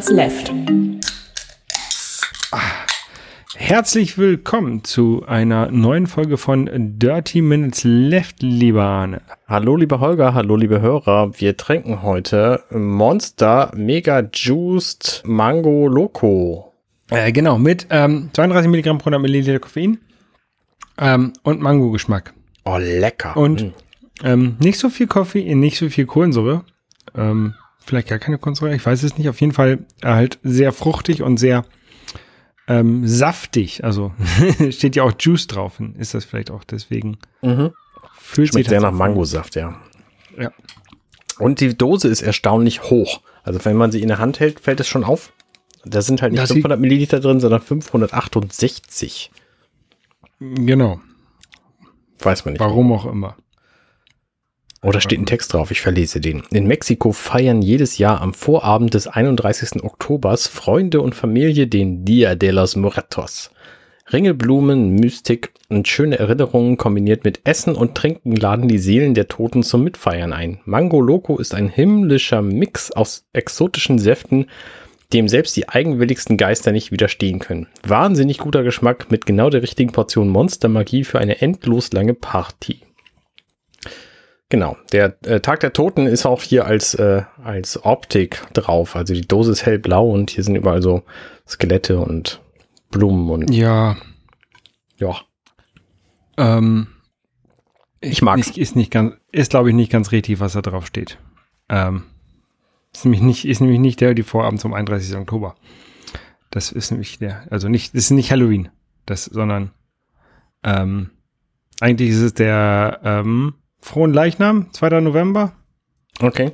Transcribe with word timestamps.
Minutes 0.00 0.10
Left. 0.12 0.50
Herzlich 3.54 4.16
willkommen 4.16 4.82
zu 4.82 5.24
einer 5.26 5.70
neuen 5.70 6.06
Folge 6.06 6.38
von 6.38 6.70
Dirty 6.98 7.42
Minutes 7.42 7.84
Left, 7.84 8.42
lieber 8.42 8.82
Arne. 8.84 9.20
Hallo, 9.46 9.76
lieber 9.76 10.00
Holger, 10.00 10.32
hallo, 10.32 10.56
liebe 10.56 10.80
Hörer. 10.80 11.38
Wir 11.38 11.54
trinken 11.58 12.00
heute 12.00 12.62
Monster 12.70 13.72
Mega 13.76 14.20
Juiced 14.32 15.22
Mango 15.26 15.86
Loco. 15.86 16.72
Äh, 17.10 17.30
genau, 17.32 17.58
mit 17.58 17.86
ähm, 17.90 18.30
32 18.32 18.70
Milligramm 18.70 18.96
pro 18.96 19.10
100 19.10 19.20
Milliliter 19.20 19.58
Koffein 19.58 19.98
ähm, 20.96 21.34
und 21.42 21.60
Mango-Geschmack. 21.60 22.32
Oh, 22.64 22.78
lecker. 22.78 23.36
Und 23.36 23.62
Mm. 23.64 23.72
ähm, 24.24 24.56
nicht 24.60 24.78
so 24.78 24.88
viel 24.88 25.08
Koffein, 25.08 25.60
nicht 25.60 25.76
so 25.76 25.90
viel 25.90 26.06
Kohlensäure. 26.06 26.64
Ähm, 27.14 27.52
vielleicht 27.84 28.08
gar 28.08 28.18
keine 28.18 28.38
Kohlensäure, 28.38 28.74
ich 28.74 28.84
weiß 28.84 29.02
es 29.02 29.16
nicht. 29.18 29.28
Auf 29.28 29.40
jeden 29.40 29.52
Fall 29.52 29.84
äh, 30.02 30.06
halt 30.08 30.38
sehr 30.42 30.72
fruchtig 30.72 31.22
und 31.22 31.38
sehr 31.38 31.64
ähm, 32.68 33.06
saftig. 33.06 33.82
Also 33.84 34.12
steht 34.70 34.96
ja 34.96 35.02
auch 35.02 35.12
Juice 35.18 35.46
drauf. 35.46 35.80
Ist 35.98 36.14
das 36.14 36.24
vielleicht 36.24 36.50
auch 36.50 36.64
deswegen? 36.64 37.18
Mhm. 37.42 37.70
Fühlt 38.18 38.48
Schmeckt 38.48 38.66
sich 38.66 38.68
sehr 38.68 38.80
das 38.80 38.90
nach 38.92 38.98
Mangosaft, 38.98 39.56
ja. 39.56 39.76
Ja. 40.38 40.52
Und 41.38 41.60
die 41.60 41.76
Dose 41.76 42.08
ist 42.08 42.22
erstaunlich 42.22 42.82
hoch. 42.84 43.20
Also 43.42 43.64
wenn 43.64 43.76
man 43.76 43.90
sie 43.90 44.02
in 44.02 44.08
der 44.08 44.18
Hand 44.18 44.38
hält, 44.40 44.60
fällt 44.60 44.78
es 44.80 44.86
schon 44.88 45.04
auf. 45.04 45.32
Da 45.84 46.02
sind 46.02 46.20
halt 46.20 46.32
nicht 46.32 46.42
Das 46.42 46.50
sieht- 46.50 46.56
500 46.58 46.78
Milliliter 46.78 47.20
drin, 47.20 47.40
sondern 47.40 47.62
568. 47.62 49.30
Genau. 50.38 51.00
Weiß 52.18 52.44
man 52.44 52.52
nicht. 52.52 52.60
Warum 52.60 52.92
auch 52.92 53.06
immer. 53.06 53.36
Oder 54.82 55.00
steht 55.02 55.20
ein 55.20 55.26
Text 55.26 55.52
drauf, 55.52 55.70
ich 55.70 55.82
verlese 55.82 56.20
den. 56.20 56.42
In 56.50 56.66
Mexiko 56.66 57.12
feiern 57.12 57.60
jedes 57.60 57.98
Jahr 57.98 58.22
am 58.22 58.32
Vorabend 58.32 58.94
des 58.94 59.06
31. 59.06 59.84
Oktobers 59.84 60.46
Freunde 60.46 61.02
und 61.02 61.14
Familie 61.14 61.66
den 61.66 62.04
Dia 62.06 62.34
de 62.34 62.50
los 62.50 62.76
Muertos. 62.76 63.50
Ringelblumen, 64.10 64.94
Mystik 64.94 65.52
und 65.68 65.86
schöne 65.86 66.18
Erinnerungen 66.18 66.78
kombiniert 66.78 67.24
mit 67.24 67.42
Essen 67.44 67.76
und 67.76 67.94
Trinken 67.94 68.34
laden 68.34 68.68
die 68.68 68.78
Seelen 68.78 69.14
der 69.14 69.28
Toten 69.28 69.62
zum 69.62 69.84
Mitfeiern 69.84 70.32
ein. 70.32 70.60
Mango 70.64 71.00
Loco 71.00 71.38
ist 71.38 71.54
ein 71.54 71.68
himmlischer 71.68 72.42
Mix 72.42 72.90
aus 72.90 73.26
exotischen 73.32 73.98
Säften, 73.98 74.46
dem 75.12 75.28
selbst 75.28 75.56
die 75.56 75.68
eigenwilligsten 75.68 76.36
Geister 76.36 76.72
nicht 76.72 76.90
widerstehen 76.90 77.38
können. 77.38 77.66
Wahnsinnig 77.86 78.38
guter 78.38 78.62
Geschmack 78.62 79.10
mit 79.10 79.26
genau 79.26 79.50
der 79.50 79.62
richtigen 79.62 79.92
Portion 79.92 80.28
Monstermagie 80.28 81.04
für 81.04 81.18
eine 81.18 81.40
endlos 81.40 81.92
lange 81.92 82.14
Party. 82.14 82.80
Genau, 84.50 84.76
der 84.90 85.16
äh, 85.24 85.40
Tag 85.40 85.60
der 85.60 85.72
Toten 85.72 86.06
ist 86.06 86.26
auch 86.26 86.42
hier 86.42 86.66
als, 86.66 86.94
äh, 86.94 87.22
als 87.42 87.84
Optik 87.84 88.42
drauf. 88.52 88.96
Also 88.96 89.14
die 89.14 89.26
Dose 89.26 89.52
ist 89.52 89.64
hellblau 89.64 90.10
und 90.10 90.30
hier 90.30 90.42
sind 90.42 90.56
überall 90.56 90.82
so 90.82 91.04
Skelette 91.46 92.00
und 92.00 92.42
Blumen 92.90 93.30
und 93.30 93.54
Ja, 93.54 93.96
ja. 94.98 95.16
ähm, 96.36 96.88
Ich 98.00 98.22
mag's. 98.22 98.48
Ist, 98.48 98.58
ist 98.58 98.76
nicht 98.76 98.90
ganz, 98.90 99.14
ist 99.30 99.50
glaube 99.50 99.68
ich 99.70 99.74
nicht 99.76 99.92
ganz 99.92 100.10
richtig, 100.10 100.40
was 100.40 100.54
da 100.54 100.62
drauf 100.62 100.84
steht. 100.84 101.18
Ähm, 101.68 102.02
ist 102.92 103.04
nämlich 103.04 103.22
nicht, 103.22 103.44
ist 103.46 103.60
nämlich 103.60 103.78
nicht 103.78 104.00
der, 104.00 104.14
die 104.14 104.24
Vorabend 104.24 104.60
zum 104.60 104.74
31. 104.74 105.16
Oktober. 105.16 105.54
Das 106.50 106.72
ist 106.72 106.90
nämlich 106.90 107.20
der, 107.20 107.44
also 107.50 107.68
nicht, 107.68 107.94
das 107.94 108.06
ist 108.06 108.10
nicht 108.10 108.32
Halloween, 108.32 108.68
das, 109.06 109.26
sondern 109.26 109.70
ähm, 110.64 111.10
eigentlich 111.80 112.10
ist 112.10 112.20
es 112.20 112.34
der 112.34 113.00
ähm, 113.04 113.54
Frohen 113.80 114.12
Leichnam, 114.12 114.72
2. 114.72 115.00
November. 115.00 115.52
Okay. 116.20 116.52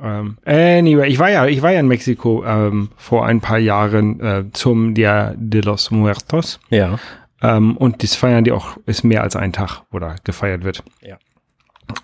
Ähm, 0.00 0.38
anyway, 0.44 1.08
ich 1.08 1.18
war 1.18 1.30
ja, 1.30 1.46
ich 1.46 1.62
war 1.62 1.72
ja 1.72 1.80
in 1.80 1.86
Mexiko 1.86 2.44
ähm, 2.44 2.90
vor 2.96 3.26
ein 3.26 3.40
paar 3.40 3.58
Jahren 3.58 4.20
äh, 4.20 4.44
zum 4.52 4.94
Dia 4.94 5.34
de 5.36 5.60
los 5.60 5.90
Muertos. 5.90 6.58
Ja. 6.70 6.98
Ähm, 7.40 7.76
und 7.76 8.02
das 8.02 8.14
feiern 8.14 8.44
die 8.44 8.52
auch, 8.52 8.76
ist 8.86 9.04
mehr 9.04 9.22
als 9.22 9.36
ein 9.36 9.52
Tag, 9.52 9.82
wo 9.90 9.98
da 9.98 10.16
gefeiert 10.24 10.64
wird. 10.64 10.82
Ja. 11.02 11.18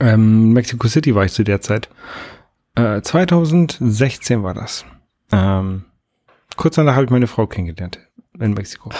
Ähm, 0.00 0.52
Mexico 0.52 0.86
City 0.88 1.14
war 1.14 1.24
ich 1.24 1.32
zu 1.32 1.44
der 1.44 1.60
Zeit. 1.60 1.88
Äh, 2.74 3.00
2016 3.00 4.42
war 4.42 4.54
das. 4.54 4.84
Ähm, 5.32 5.84
kurz 6.56 6.76
danach 6.76 6.94
habe 6.94 7.04
ich 7.04 7.10
meine 7.10 7.26
Frau 7.26 7.46
kennengelernt 7.46 7.98
in 8.38 8.54
Mexiko. 8.54 8.90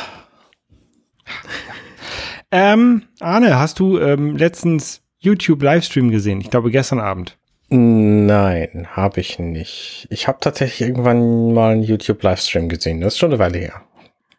ähm, 2.51 3.03
Arne, 3.21 3.59
hast 3.59 3.79
du 3.79 3.99
ähm, 3.99 4.37
letztens 4.37 5.03
YouTube 5.19 5.63
Livestream 5.63 6.11
gesehen? 6.11 6.41
Ich 6.41 6.51
glaube 6.51 6.71
gestern 6.71 7.01
Abend. 7.01 7.37
Nein, 7.71 8.87
habe 8.93 9.21
ich 9.21 9.39
nicht. 9.39 10.07
Ich 10.11 10.27
habe 10.27 10.39
tatsächlich 10.41 10.89
irgendwann 10.89 11.53
mal 11.53 11.73
einen 11.73 11.83
YouTube-Livestream 11.83 12.69
gesehen. 12.69 13.01
Das 13.01 13.15
ist 13.15 13.19
schon 13.19 13.31
eine 13.31 13.39
Weile 13.39 13.59
her. 13.59 13.83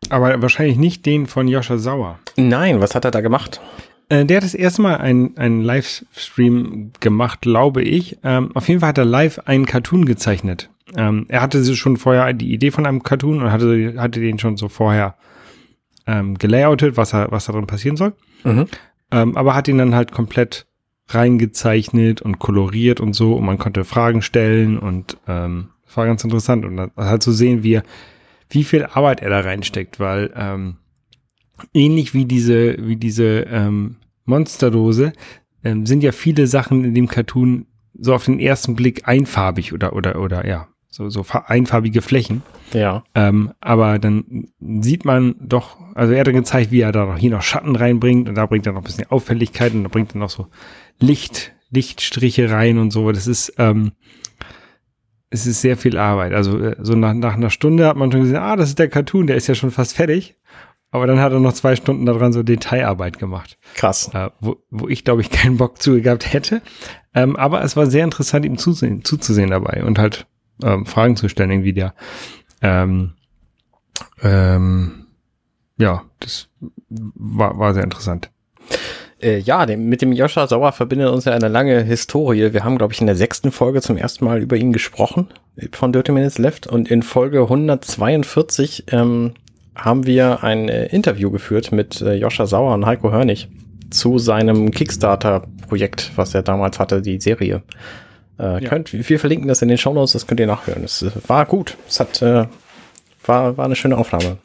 Aber 0.10 0.42
wahrscheinlich 0.42 0.78
nicht 0.78 1.06
den 1.06 1.28
von 1.28 1.48
Joscha 1.48 1.78
Sauer. 1.78 2.20
Nein, 2.38 2.82
was 2.82 2.96
hat 2.96 3.06
er 3.06 3.12
da 3.12 3.22
gemacht? 3.22 3.62
Äh, 4.08 4.26
der 4.26 4.38
hat 4.38 4.44
das 4.44 4.56
erste 4.56 4.82
Mal 4.82 4.98
einen, 4.98 5.38
einen 5.38 5.62
Livestream 5.62 6.92
gemacht, 7.00 7.42
glaube 7.42 7.84
ich. 7.84 8.18
Ähm, 8.24 8.56
auf 8.56 8.68
jeden 8.68 8.80
Fall 8.80 8.90
hat 8.90 8.98
er 8.98 9.06
live 9.06 9.40
einen 9.46 9.68
Cartoon 9.68 10.06
gezeichnet. 10.06 10.72
Ähm, 10.98 11.26
er 11.30 11.42
hatte 11.42 11.64
schon 11.76 11.98
vorher 11.98 12.34
die 12.34 12.52
Idee 12.52 12.72
von 12.72 12.88
einem 12.88 13.04
Cartoon 13.04 13.44
und 13.44 13.52
hatte, 13.52 13.94
hatte 13.98 14.20
den 14.20 14.40
schon 14.40 14.58
so 14.58 14.70
vorher 14.70 15.16
ähm, 16.08 16.38
gelayoutet, 16.40 16.98
was, 16.98 17.14
er, 17.14 17.32
was 17.32 17.46
darin 17.46 17.68
passieren 17.68 17.98
soll. 17.98 18.14
Mhm. 18.44 18.66
Ähm, 19.12 19.38
aber 19.38 19.54
hat 19.54 19.68
ihn 19.68 19.78
dann 19.78 19.94
halt 19.94 20.12
komplett 20.12 20.66
reingezeichnet 21.10 22.22
und 22.22 22.40
koloriert 22.40 23.00
und 23.00 23.14
so 23.14 23.34
und 23.36 23.46
man 23.46 23.58
konnte 23.58 23.84
Fragen 23.84 24.22
stellen 24.22 24.78
und 24.78 25.18
ähm, 25.28 25.70
war 25.96 26.06
ganz 26.06 26.24
interessant 26.24 26.66
und 26.66 26.92
halt 26.96 27.24
zu 27.24 27.32
sehen, 27.32 27.64
wie, 27.64 27.74
er, 27.74 27.84
wie 28.50 28.64
viel 28.64 28.86
Arbeit 28.86 29.22
er 29.22 29.30
da 29.30 29.40
reinsteckt, 29.40 30.00
weil 30.00 30.32
ähm, 30.36 30.78
ähnlich 31.74 32.14
wie 32.14 32.26
diese, 32.26 32.78
wie 32.80 32.96
diese 32.96 33.48
ähm, 33.50 33.96
Monsterdose 34.26 35.14
ähm, 35.64 35.86
sind 35.86 36.04
ja 36.04 36.12
viele 36.12 36.48
Sachen 36.48 36.86
in 36.86 36.94
dem 36.94 37.08
Cartoon 37.08 37.66
so 37.98 38.14
auf 38.14 38.26
den 38.26 38.40
ersten 38.40 38.76
Blick 38.76 39.08
einfarbig 39.08 39.74
oder 39.74 39.94
oder 39.94 40.22
oder 40.22 40.48
ja 40.48 40.68
so 40.88 41.10
so 41.10 41.24
fa- 41.24 41.46
einfarbige 41.48 42.02
Flächen. 42.02 42.44
Ja. 42.72 43.04
Ähm, 43.16 43.52
aber 43.60 44.00
dann 44.00 44.48
sieht 44.60 45.06
man 45.06 45.36
doch, 45.40 45.78
also 45.96 46.14
er 46.14 46.20
hat 46.22 46.28
dann 46.28 46.36
gezeigt, 46.36 46.72
wie 46.72 46.82
er 46.82 46.92
da 46.92 47.06
noch 47.06 47.18
hier 47.18 47.32
noch 47.32 47.42
Schatten 47.42 47.76
reinbringt 47.76 48.30
und 48.30 48.36
da 48.36 48.46
bringt 48.46 48.68
er 48.68 48.74
noch 48.74 48.82
ein 48.82 48.86
bisschen 48.86 49.10
Auffälligkeit 49.10 49.74
und 49.74 49.84
da 49.84 49.90
bringt 49.90 50.16
er 50.16 50.20
noch 50.20 50.30
so 50.30 50.48
Licht, 51.00 51.54
Lichtstriche 51.70 52.50
rein 52.50 52.78
und 52.78 52.92
so. 52.92 53.12
Das 53.12 53.28
ist, 53.28 53.54
ähm, 53.58 53.94
es 55.30 55.46
ist 55.46 55.62
sehr 55.62 55.78
viel 55.78 55.98
Arbeit. 55.98 56.34
Also 56.34 56.60
äh, 56.60 56.76
so 56.80 56.96
nach, 56.96 57.14
nach 57.14 57.36
einer 57.36 57.50
Stunde 57.50 57.88
hat 57.88 57.98
man 57.98 58.12
schon 58.12 58.22
gesehen, 58.22 58.38
ah, 58.38 58.56
das 58.56 58.70
ist 58.70 58.80
der 58.80 58.90
Cartoon, 58.90 59.28
der 59.28 59.36
ist 59.36 59.48
ja 59.48 59.56
schon 59.56 59.72
fast 59.72 59.96
fertig. 59.96 60.36
Aber 60.92 61.06
dann 61.06 61.20
hat 61.20 61.32
er 61.32 61.40
noch 61.40 61.54
zwei 61.54 61.76
Stunden 61.76 62.08
daran 62.08 62.34
so 62.34 62.42
Detailarbeit 62.42 63.20
gemacht, 63.20 63.60
Krass. 63.76 64.10
äh, 64.14 64.32
wo, 64.40 64.58
wo 64.72 64.88
ich, 64.88 65.04
glaube 65.04 65.22
ich, 65.22 65.30
keinen 65.30 65.58
Bock 65.58 65.80
zu 65.80 66.02
gehabt 66.02 66.34
hätte. 66.34 66.64
Ähm, 67.14 67.36
aber 67.36 67.64
es 67.64 67.78
war 67.78 67.86
sehr 67.86 68.04
interessant, 68.04 68.44
ihm 68.44 68.58
zuzusehen, 68.58 69.04
zuzusehen 69.04 69.52
dabei 69.52 69.84
und 69.84 70.00
halt 70.00 70.26
ähm, 70.64 70.88
Fragen 70.88 71.16
zu 71.16 71.30
stellen, 71.30 71.52
irgendwie 71.52 71.74
der 71.74 71.94
ähm, 72.62 73.14
ähm, 74.22 75.06
ja, 75.78 76.04
das 76.20 76.50
war, 76.90 77.58
war 77.58 77.74
sehr 77.74 77.84
interessant. 77.84 78.32
Äh, 79.22 79.40
ja, 79.40 79.66
dem, 79.66 79.90
mit 79.90 80.02
dem 80.02 80.12
Joscha 80.14 80.48
Sauer 80.48 80.72
verbindet 80.72 81.10
uns 81.10 81.26
ja 81.26 81.34
eine 81.34 81.48
lange 81.50 81.82
Historie. 81.84 82.54
Wir 82.54 82.64
haben, 82.64 82.78
glaube 82.78 82.94
ich, 82.94 83.02
in 83.02 83.08
der 83.08 83.16
sechsten 83.16 83.52
Folge 83.52 83.82
zum 83.82 83.98
ersten 83.98 84.26
Mal 84.26 84.42
über 84.42 84.56
ihn 84.56 84.72
gesprochen, 84.74 85.28
von 85.74 85.92
Dirty 85.92 86.12
Minutes 86.12 86.38
Left. 86.38 86.68
Und 86.68 86.90
in 86.90 87.04
Folge 87.04 87.42
142 87.42 88.86
ähm, 88.92 89.34
haben 89.76 90.06
wir 90.06 90.44
ein 90.44 90.70
äh, 90.70 90.86
Interview 90.88 91.32
geführt 91.32 91.72
mit 91.72 92.02
äh, 92.02 92.14
Joscha 92.14 92.46
Sauer 92.46 92.74
und 92.74 92.86
Heiko 92.86 93.12
Hörnig 93.12 93.50
zu 93.90 94.20
seinem 94.20 94.72
Kickstarter-Projekt, 94.72 96.12
was 96.16 96.34
er 96.36 96.44
damals 96.44 96.80
hatte, 96.80 97.02
die 97.02 97.20
Serie. 97.20 97.64
Äh, 98.40 98.64
Ja. 98.64 98.70
könnt, 98.70 98.94
wir 98.94 99.20
verlinken 99.20 99.48
das 99.48 99.62
in 99.62 99.68
den 99.68 99.78
Shownotes, 99.78 100.14
das 100.14 100.28
könnt 100.28 100.40
ihr 100.40 100.48
nachhören. 100.48 100.84
Es 100.84 101.02
äh, 101.02 101.12
war 101.28 101.46
gut. 101.46 101.76
Es 101.88 102.00
hat, 102.00 102.22
äh, 102.22 102.46
war, 103.26 103.58
war 103.58 103.66
eine 103.66 103.76
schöne 103.76 103.98
Aufnahme. 103.98 104.38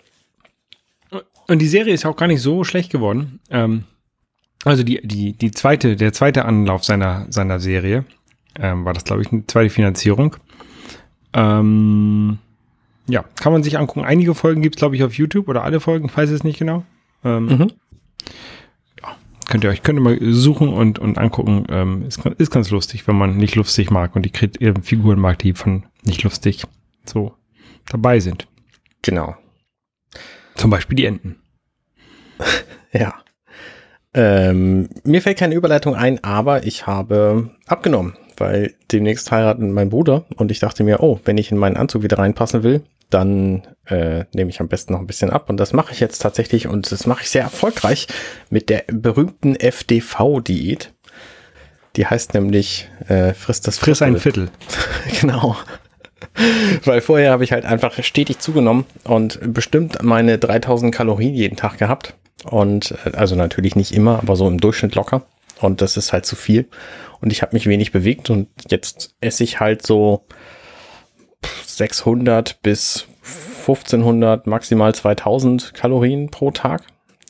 Und 1.47 1.59
die 1.61 1.69
Serie 1.69 1.93
ist 1.93 2.07
auch 2.07 2.17
gar 2.17 2.27
nicht 2.27 2.41
so 2.41 2.65
schlecht 2.65 2.91
geworden. 2.91 3.39
Ähm, 3.51 3.85
also 4.65 4.83
die, 4.83 5.01
die, 5.07 5.33
die 5.33 5.51
zweite, 5.51 5.97
der 5.97 6.13
zweite 6.13 6.45
Anlauf 6.45 6.85
seiner, 6.85 7.27
seiner 7.31 7.61
Serie 7.61 8.05
ähm, 8.59 8.85
war 8.85 8.93
das, 8.93 9.05
glaube 9.05 9.23
ich, 9.23 9.31
eine 9.33 9.47
zweite 9.47 9.71
Finanzierung. 9.71 10.37
Ähm, 11.33 12.39
ja, 13.07 13.25
kann 13.41 13.53
man 13.53 13.63
sich 13.63 13.79
angucken. 13.79 14.05
Einige 14.07 14.35
Folgen 14.35 14.63
gibt 14.63 14.77
es, 14.77 14.79
glaube 14.79 14.97
ich, 14.97 15.03
auf 15.05 15.15
YouTube 15.15 15.49
oder 15.49 15.65
alle 15.65 15.81
Folgen, 15.81 16.07
ich 16.07 16.17
weiß 16.17 16.31
es 16.31 16.45
nicht 16.45 16.59
genau. 16.59 16.85
Ähm, 17.25 17.47
Mhm. 17.47 17.73
ja, 19.03 19.17
könnt 19.49 19.65
ihr 19.65 19.71
euch 19.71 19.83
könnt 19.83 19.99
ihr 19.99 20.03
mal 20.03 20.19
suchen 20.33 20.69
und, 20.69 20.99
und 20.99 21.19
angucken. 21.19 21.67
Ähm, 21.69 22.03
ist, 22.07 22.25
ist 22.39 22.51
ganz 22.51 22.71
lustig, 22.71 23.07
wenn 23.09 23.17
man 23.17 23.37
nicht 23.37 23.57
lustig 23.57 23.91
mag 23.91 24.15
und 24.17 24.23
die 24.23 24.31
Krit 24.31 24.61
äh, 24.63 24.73
Figuren 24.83 25.19
mag, 25.19 25.39
die 25.41 25.53
von 25.55 25.85
nicht 26.03 26.23
lustig 26.23 26.65
so 27.05 27.35
dabei 27.91 28.21
sind. 28.21 28.47
Genau. 29.03 29.35
Zum 30.55 30.71
Beispiel 30.71 30.97
die 30.97 31.07
Enten. 31.07 31.37
Ja. 32.93 33.15
Ähm, 34.15 34.89
mir 35.03 35.21
fällt 35.23 35.39
keine 35.39 35.55
Überleitung 35.55 35.97
ein, 35.97 36.23
aber 36.23 36.65
ich 36.65 36.87
habe 36.87 37.51
abgenommen. 37.67 38.17
weil 38.37 38.75
demnächst 38.91 39.31
heiratet 39.31 39.63
mein 39.63 39.91
Bruder 39.91 40.25
und 40.37 40.51
ich 40.51 40.59
dachte 40.59 40.83
mir, 40.83 41.01
oh, 41.01 41.21
wenn 41.25 41.39
ich 41.39 41.53
in 41.53 41.59
meinen 41.59 41.77
Anzug 41.77 42.03
wieder 42.03 42.19
reinpassen 42.19 42.65
will, 42.65 42.83
dann 43.11 43.63
äh, 43.87 44.25
nehme 44.35 44.51
ich 44.51 44.61
am 44.61 44.69
besten 44.69 44.93
noch 44.93 45.01
ein 45.01 45.07
bisschen 45.07 45.31
ab. 45.31 45.49
Und 45.49 45.59
das 45.59 45.73
mache 45.73 45.93
ich 45.93 46.01
jetzt 46.01 46.19
tatsächlich 46.19 46.67
und 46.67 46.91
das 46.91 47.07
mache 47.07 47.23
ich 47.23 47.31
sehr 47.31 47.43
erfolgreich 47.43 48.09
mit 48.51 48.71
der 48.71 48.85
berühmten 48.89 49.55
FDV-Diät. 49.55 50.93
Die 51.97 52.07
heißt 52.07 52.35
nämlich 52.35 52.89
äh, 53.07 53.35
frisst 53.35 53.69
das 53.69 53.79
Friss 53.79 54.03
ein 54.03 54.17
Viertel. 54.19 54.49
genau. 55.21 55.57
Weil 56.85 57.01
vorher 57.01 57.31
habe 57.31 57.45
ich 57.45 57.53
halt 57.53 57.65
einfach 57.65 58.03
stetig 58.03 58.41
zugenommen 58.41 58.85
und 59.05 59.39
bestimmt 59.53 60.03
meine 60.03 60.39
3000 60.39 60.93
Kalorien 60.93 61.35
jeden 61.35 61.57
Tag 61.57 61.79
gehabt. 61.79 62.15
Und 62.45 62.95
äh, 63.05 63.13
also 63.13 63.37
natürlich 63.37 63.77
nicht 63.77 63.93
immer, 63.93 64.19
aber 64.19 64.37
so 64.37 64.47
im 64.49 64.59
Durchschnitt 64.59 64.95
locker. 64.95 65.23
Und 65.61 65.81
das 65.81 65.97
ist 65.97 66.13
halt 66.13 66.27
zu 66.27 66.37
viel. 66.37 66.69
Und 67.21 67.33
ich 67.33 67.43
habe 67.43 67.55
mich 67.55 67.67
wenig 67.67 67.93
bewegt 67.93 68.29
und 68.29 68.49
jetzt 68.69 69.15
esse 69.21 69.45
ich 69.45 69.61
halt 69.61 69.87
so 69.87 70.27
600 71.67 72.61
bis 72.63 73.07
1500, 73.61 74.47
maximal 74.47 74.95
2000 74.95 75.73
Kalorien 75.75 76.31
pro 76.31 76.51
Tag. 76.51 76.83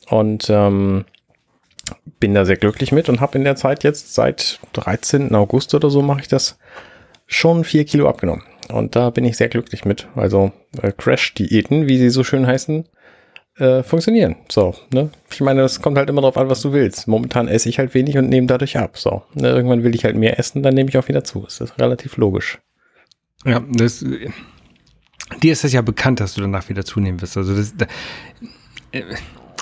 Und 0.09 0.49
ähm, 0.49 1.05
bin 2.19 2.33
da 2.33 2.45
sehr 2.45 2.57
glücklich 2.57 2.91
mit 2.91 3.09
und 3.09 3.21
habe 3.21 3.37
in 3.37 3.43
der 3.43 3.55
Zeit 3.55 3.83
jetzt 3.83 4.13
seit 4.13 4.59
13. 4.73 5.33
August 5.33 5.73
oder 5.73 5.89
so 5.89 6.01
mache 6.01 6.21
ich 6.21 6.27
das 6.27 6.57
schon 7.27 7.63
vier 7.63 7.85
Kilo 7.85 8.07
abgenommen. 8.09 8.43
Und 8.69 8.95
da 8.95 9.09
bin 9.09 9.25
ich 9.25 9.37
sehr 9.37 9.49
glücklich 9.49 9.85
mit. 9.85 10.07
Also 10.15 10.51
äh, 10.81 10.91
Crash-Diäten, 10.91 11.87
wie 11.87 11.97
sie 11.97 12.09
so 12.09 12.23
schön 12.23 12.47
heißen, 12.47 12.87
äh, 13.57 13.83
funktionieren. 13.83 14.35
So, 14.49 14.75
ne? 14.91 15.09
Ich 15.31 15.41
meine, 15.41 15.61
das 15.61 15.81
kommt 15.81 15.97
halt 15.97 16.09
immer 16.09 16.21
darauf 16.21 16.37
an, 16.37 16.49
was 16.49 16.61
du 16.61 16.73
willst. 16.73 17.07
Momentan 17.07 17.47
esse 17.47 17.69
ich 17.69 17.79
halt 17.79 17.93
wenig 17.93 18.17
und 18.17 18.29
nehme 18.29 18.47
dadurch 18.47 18.77
ab. 18.77 18.97
So, 18.97 19.23
ne? 19.33 19.49
irgendwann 19.49 19.83
will 19.83 19.95
ich 19.95 20.03
halt 20.03 20.15
mehr 20.15 20.39
essen, 20.39 20.63
dann 20.63 20.73
nehme 20.73 20.89
ich 20.89 20.97
auch 20.97 21.07
wieder 21.07 21.23
zu. 21.23 21.41
Das 21.41 21.61
ist 21.61 21.79
relativ 21.79 22.17
logisch. 22.17 22.59
Ja, 23.45 23.61
das, 23.69 24.03
dir 25.41 25.51
ist 25.51 25.63
das 25.63 25.73
ja 25.73 25.81
bekannt, 25.81 26.19
dass 26.19 26.33
du 26.33 26.41
danach 26.41 26.69
wieder 26.69 26.83
zunehmen 26.83 27.21
wirst. 27.21 27.37
Also 27.37 27.55
das, 27.55 27.75
da, 27.75 27.85
äh, 28.91 29.03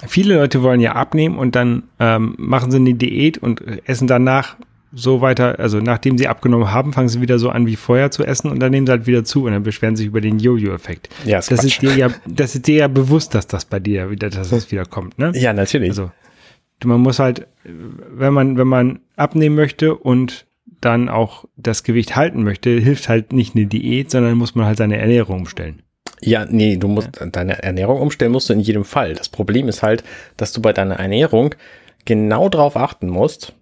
viele 0.08 0.36
Leute 0.36 0.64
wollen 0.64 0.80
ja 0.80 0.94
abnehmen 0.94 1.38
und 1.38 1.56
dann 1.56 1.84
ähm, 2.00 2.36
machen 2.38 2.72
sie 2.72 2.78
eine 2.78 2.94
Diät 2.94 3.38
und 3.38 3.62
essen 3.88 4.08
danach 4.08 4.58
so 4.94 5.22
weiter, 5.22 5.60
also 5.60 5.80
nachdem 5.80 6.18
sie 6.18 6.28
abgenommen 6.28 6.72
haben, 6.72 6.94
fangen 6.94 7.10
sie 7.10 7.20
wieder 7.20 7.40
so 7.40 7.50
an 7.50 7.66
wie 7.66 7.76
vorher 7.76 8.12
zu 8.12 8.24
essen 8.24 8.50
und 8.52 8.60
dann 8.60 8.72
nehmen 8.72 8.86
sie 8.86 8.92
halt 8.92 9.08
wieder 9.08 9.24
zu 9.24 9.46
und 9.46 9.52
dann 9.52 9.64
beschweren 9.64 9.96
sie 9.96 10.04
sich 10.04 10.08
über 10.08 10.22
den 10.22 10.40
Jojo-Effekt. 10.40 11.10
Ja, 11.26 11.38
das, 11.38 11.64
ist 11.64 11.82
dir 11.82 11.96
ja, 11.96 12.10
das 12.28 12.56
ist 12.56 12.68
dir 12.68 12.76
ja 12.76 12.88
bewusst, 12.88 13.34
dass 13.34 13.48
das 13.48 13.66
bei 13.66 13.80
dir 13.80 14.12
wieder, 14.12 14.30
dass 14.30 14.50
das 14.50 14.72
wieder 14.72 14.86
kommt, 14.86 15.18
ne? 15.18 15.32
Ja, 15.36 15.54
natürlich. 15.54 15.90
Also 15.90 16.12
man 16.86 17.02
muss 17.02 17.20
halt, 17.20 17.48
wenn 17.64 18.34
man, 18.34 18.58
wenn 18.58 18.68
man 18.68 19.00
abnehmen 19.16 19.56
möchte 19.56 19.96
und 19.96 20.46
dann 20.80 21.10
auch 21.10 21.46
das 21.56 21.84
Gewicht 21.84 22.16
halten 22.16 22.44
möchte, 22.44 22.70
hilft 22.70 23.10
halt 23.10 23.34
nicht 23.34 23.56
eine 23.56 23.66
Diät, 23.66 24.12
sondern 24.12 24.38
muss 24.38 24.54
man 24.54 24.66
halt 24.66 24.78
seine 24.78 24.98
Ernährung 24.98 25.40
umstellen. 25.40 25.82
Ja, 26.22 26.46
nee, 26.46 26.78
du 26.78 26.88
musst 26.88 27.10
ja. 27.20 27.26
deine 27.26 27.64
Ernährung 27.64 28.00
umstellen 28.00 28.32
musst 28.32 28.50
du 28.50 28.54
in 28.54 28.60
jedem 28.60 28.86
Fall. 28.86 29.14
Das 29.14 29.30
Problem 29.30 29.68
ist 29.68 29.82
halt, 29.82 30.04
dass 30.38 30.52
du 30.54 30.62
bei 30.62 30.74
deiner 30.74 30.96
Ernährung 30.96 31.56
genau 32.06 32.50
darauf 32.50 32.76
achten 32.76 33.08
musst, 33.08 33.54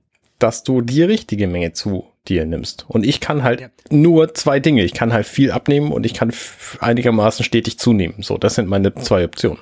dass 0.41 0.63
du 0.63 0.81
die 0.81 1.03
richtige 1.03 1.47
Menge 1.47 1.73
zu 1.73 2.05
dir 2.27 2.45
nimmst. 2.45 2.85
Und 2.87 3.05
ich 3.05 3.19
kann 3.19 3.43
halt 3.43 3.61
ja. 3.61 3.69
nur 3.89 4.33
zwei 4.33 4.59
Dinge. 4.59 4.83
Ich 4.83 4.93
kann 4.93 5.13
halt 5.13 5.25
viel 5.25 5.51
abnehmen 5.51 5.91
und 5.91 6.05
ich 6.05 6.13
kann 6.13 6.31
einigermaßen 6.79 7.43
stetig 7.43 7.79
zunehmen. 7.79 8.21
So, 8.21 8.37
das 8.37 8.55
sind 8.55 8.67
meine 8.67 8.93
zwei 8.95 9.25
Optionen. 9.25 9.59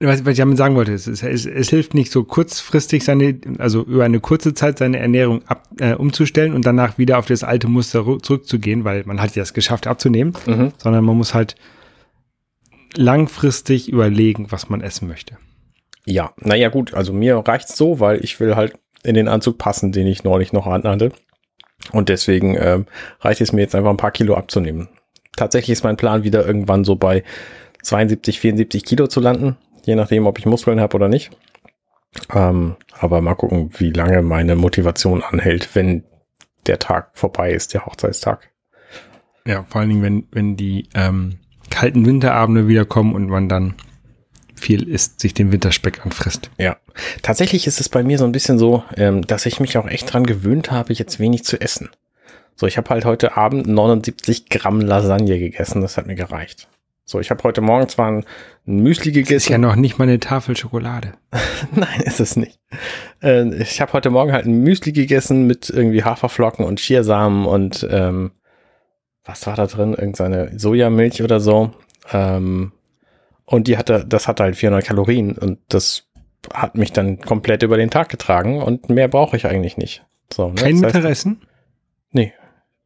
Was, 0.00 0.24
was 0.24 0.32
ich 0.32 0.38
damit 0.38 0.58
sagen 0.58 0.74
wollte, 0.74 0.92
ist, 0.92 1.06
es, 1.06 1.22
es, 1.22 1.46
es, 1.46 1.70
hilft 1.70 1.94
nicht 1.94 2.10
so 2.10 2.24
kurzfristig 2.24 3.04
seine, 3.04 3.38
also 3.58 3.82
über 3.82 4.04
eine 4.04 4.18
kurze 4.18 4.52
Zeit 4.52 4.78
seine 4.78 4.98
Ernährung 4.98 5.46
ab, 5.46 5.68
äh, 5.78 5.94
umzustellen 5.94 6.54
und 6.54 6.66
danach 6.66 6.98
wieder 6.98 7.18
auf 7.18 7.26
das 7.26 7.44
alte 7.44 7.68
Muster 7.68 8.04
zurückzugehen, 8.20 8.84
weil 8.84 9.04
man 9.06 9.20
hat 9.20 9.36
ja 9.36 9.44
es 9.44 9.54
geschafft 9.54 9.86
abzunehmen, 9.86 10.32
mhm. 10.46 10.72
sondern 10.78 11.04
man 11.04 11.16
muss 11.16 11.34
halt 11.34 11.54
langfristig 12.96 13.88
überlegen, 13.88 14.50
was 14.50 14.68
man 14.68 14.80
essen 14.80 15.06
möchte. 15.06 15.38
Ja, 16.04 16.32
naja 16.36 16.68
gut, 16.68 16.94
also 16.94 17.12
mir 17.12 17.36
reicht's 17.36 17.76
so, 17.76 18.00
weil 18.00 18.24
ich 18.24 18.40
will 18.40 18.56
halt 18.56 18.74
in 19.02 19.14
den 19.14 19.28
Anzug 19.28 19.58
passen, 19.58 19.92
den 19.92 20.06
ich 20.06 20.24
neulich 20.24 20.52
noch 20.52 20.66
anhatte. 20.66 21.12
Und 21.90 22.08
deswegen 22.08 22.54
äh, 22.54 22.80
reicht 23.20 23.40
es 23.40 23.52
mir 23.52 23.62
jetzt 23.62 23.74
einfach 23.74 23.90
ein 23.90 23.96
paar 23.96 24.12
Kilo 24.12 24.34
abzunehmen. 24.34 24.88
Tatsächlich 25.36 25.70
ist 25.70 25.84
mein 25.84 25.96
Plan 25.96 26.24
wieder 26.24 26.46
irgendwann 26.46 26.84
so 26.84 26.96
bei 26.96 27.24
72, 27.82 28.38
74 28.38 28.84
Kilo 28.84 29.06
zu 29.08 29.20
landen, 29.20 29.56
je 29.84 29.96
nachdem, 29.96 30.26
ob 30.26 30.38
ich 30.38 30.46
Muskeln 30.46 30.80
habe 30.80 30.94
oder 30.94 31.08
nicht. 31.08 31.30
Ähm, 32.32 32.76
aber 32.98 33.20
mal 33.20 33.34
gucken, 33.34 33.70
wie 33.78 33.90
lange 33.90 34.22
meine 34.22 34.54
Motivation 34.54 35.22
anhält, 35.22 35.74
wenn 35.74 36.04
der 36.66 36.78
Tag 36.78 37.10
vorbei 37.14 37.52
ist, 37.52 37.74
der 37.74 37.86
Hochzeitstag. 37.86 38.50
Ja, 39.46 39.64
vor 39.64 39.80
allen 39.80 39.90
Dingen, 39.90 40.02
wenn, 40.02 40.28
wenn 40.30 40.56
die 40.56 40.88
ähm, 40.94 41.38
kalten 41.70 42.06
Winterabende 42.06 42.68
wiederkommen 42.68 43.14
und 43.14 43.28
man 43.28 43.48
dann 43.48 43.74
viel 44.62 44.88
isst, 44.88 45.20
sich 45.20 45.34
den 45.34 45.52
Winterspeck 45.52 46.04
anfrisst. 46.04 46.50
Ja, 46.58 46.76
tatsächlich 47.22 47.66
ist 47.66 47.80
es 47.80 47.88
bei 47.88 48.02
mir 48.02 48.18
so 48.18 48.24
ein 48.24 48.32
bisschen 48.32 48.58
so, 48.58 48.82
ähm, 48.96 49.26
dass 49.26 49.46
ich 49.46 49.60
mich 49.60 49.76
auch 49.76 49.88
echt 49.88 50.12
dran 50.12 50.24
gewöhnt 50.24 50.70
habe, 50.70 50.92
jetzt 50.92 51.20
wenig 51.20 51.44
zu 51.44 51.60
essen. 51.60 51.90
So, 52.56 52.66
ich 52.66 52.76
habe 52.76 52.90
halt 52.90 53.04
heute 53.04 53.36
Abend 53.36 53.66
79 53.66 54.48
Gramm 54.48 54.80
Lasagne 54.80 55.38
gegessen, 55.38 55.80
das 55.82 55.96
hat 55.96 56.06
mir 56.06 56.14
gereicht. 56.14 56.68
So, 57.04 57.18
ich 57.20 57.30
habe 57.30 57.42
heute 57.42 57.60
Morgen 57.60 57.88
zwar 57.88 58.10
ein, 58.10 58.24
Müsli 58.64 59.10
gegessen. 59.10 59.34
Das 59.34 59.42
ist 59.42 59.48
ja 59.48 59.58
noch 59.58 59.74
nicht 59.74 59.98
mal 59.98 60.04
eine 60.04 60.20
Tafel 60.20 60.56
Schokolade. 60.56 61.14
Nein, 61.74 62.00
ist 62.02 62.20
es 62.20 62.36
nicht. 62.36 62.60
Äh, 63.20 63.52
ich 63.56 63.80
habe 63.80 63.92
heute 63.92 64.10
Morgen 64.10 64.32
halt 64.32 64.46
ein 64.46 64.62
Müsli 64.62 64.92
gegessen 64.92 65.46
mit 65.46 65.68
irgendwie 65.68 66.04
Haferflocken 66.04 66.64
und 66.64 66.78
Chiasamen 66.78 67.44
und 67.44 67.86
ähm, 67.90 68.30
was 69.24 69.46
war 69.46 69.56
da 69.56 69.66
drin? 69.66 69.94
Irgendeine 69.94 70.58
Sojamilch 70.58 71.22
oder 71.22 71.40
so. 71.40 71.72
Ähm, 72.12 72.72
und 73.52 73.68
die 73.68 73.76
hatte, 73.76 74.06
das 74.08 74.28
hatte 74.28 74.44
halt 74.44 74.56
400 74.56 74.82
Kalorien 74.82 75.36
und 75.36 75.58
das 75.68 76.08
hat 76.54 76.74
mich 76.74 76.90
dann 76.90 77.20
komplett 77.20 77.62
über 77.62 77.76
den 77.76 77.90
Tag 77.90 78.08
getragen 78.08 78.62
und 78.62 78.88
mehr 78.88 79.08
brauche 79.08 79.36
ich 79.36 79.46
eigentlich 79.46 79.76
nicht. 79.76 80.02
So, 80.32 80.48
ne? 80.48 80.54
Kein 80.54 80.80
das 80.80 80.94
heißt, 80.94 81.28
Nee. 82.12 82.32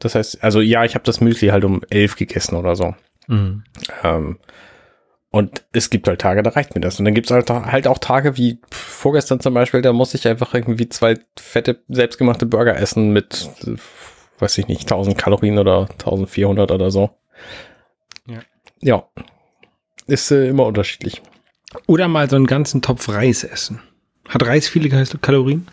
Das 0.00 0.16
heißt, 0.16 0.42
also 0.42 0.60
ja, 0.60 0.84
ich 0.84 0.96
habe 0.96 1.04
das 1.04 1.20
Müsli 1.20 1.48
halt 1.48 1.64
um 1.64 1.82
elf 1.88 2.16
gegessen 2.16 2.56
oder 2.56 2.74
so. 2.74 2.96
Mhm. 3.28 3.62
Ähm, 4.02 4.38
und 5.30 5.64
es 5.72 5.88
gibt 5.88 6.08
halt 6.08 6.20
Tage, 6.20 6.42
da 6.42 6.50
reicht 6.50 6.74
mir 6.74 6.80
das. 6.80 6.98
Und 6.98 7.04
dann 7.04 7.14
gibt 7.14 7.30
es 7.30 7.30
halt, 7.30 7.48
halt 7.48 7.86
auch 7.86 7.98
Tage 7.98 8.36
wie 8.36 8.58
vorgestern 8.72 9.38
zum 9.38 9.54
Beispiel, 9.54 9.82
da 9.82 9.92
muss 9.92 10.14
ich 10.14 10.26
einfach 10.26 10.52
irgendwie 10.52 10.88
zwei 10.88 11.14
fette, 11.38 11.80
selbstgemachte 11.88 12.44
Burger 12.44 12.76
essen 12.76 13.12
mit, 13.12 13.48
weiß 14.40 14.58
ich 14.58 14.66
nicht, 14.66 14.82
1000 14.82 15.16
Kalorien 15.16 15.58
oder 15.58 15.82
1400 15.92 16.72
oder 16.72 16.90
so. 16.90 17.10
Ja. 18.26 18.40
Ja. 18.80 19.08
Ist 20.06 20.30
äh, 20.30 20.48
immer 20.48 20.66
unterschiedlich. 20.66 21.22
Oder 21.86 22.08
mal 22.08 22.30
so 22.30 22.36
einen 22.36 22.46
ganzen 22.46 22.82
Topf 22.82 23.08
Reis 23.08 23.44
essen. 23.44 23.80
Hat 24.28 24.44
Reis 24.46 24.68
viele 24.68 24.88
Kalorien? 25.20 25.66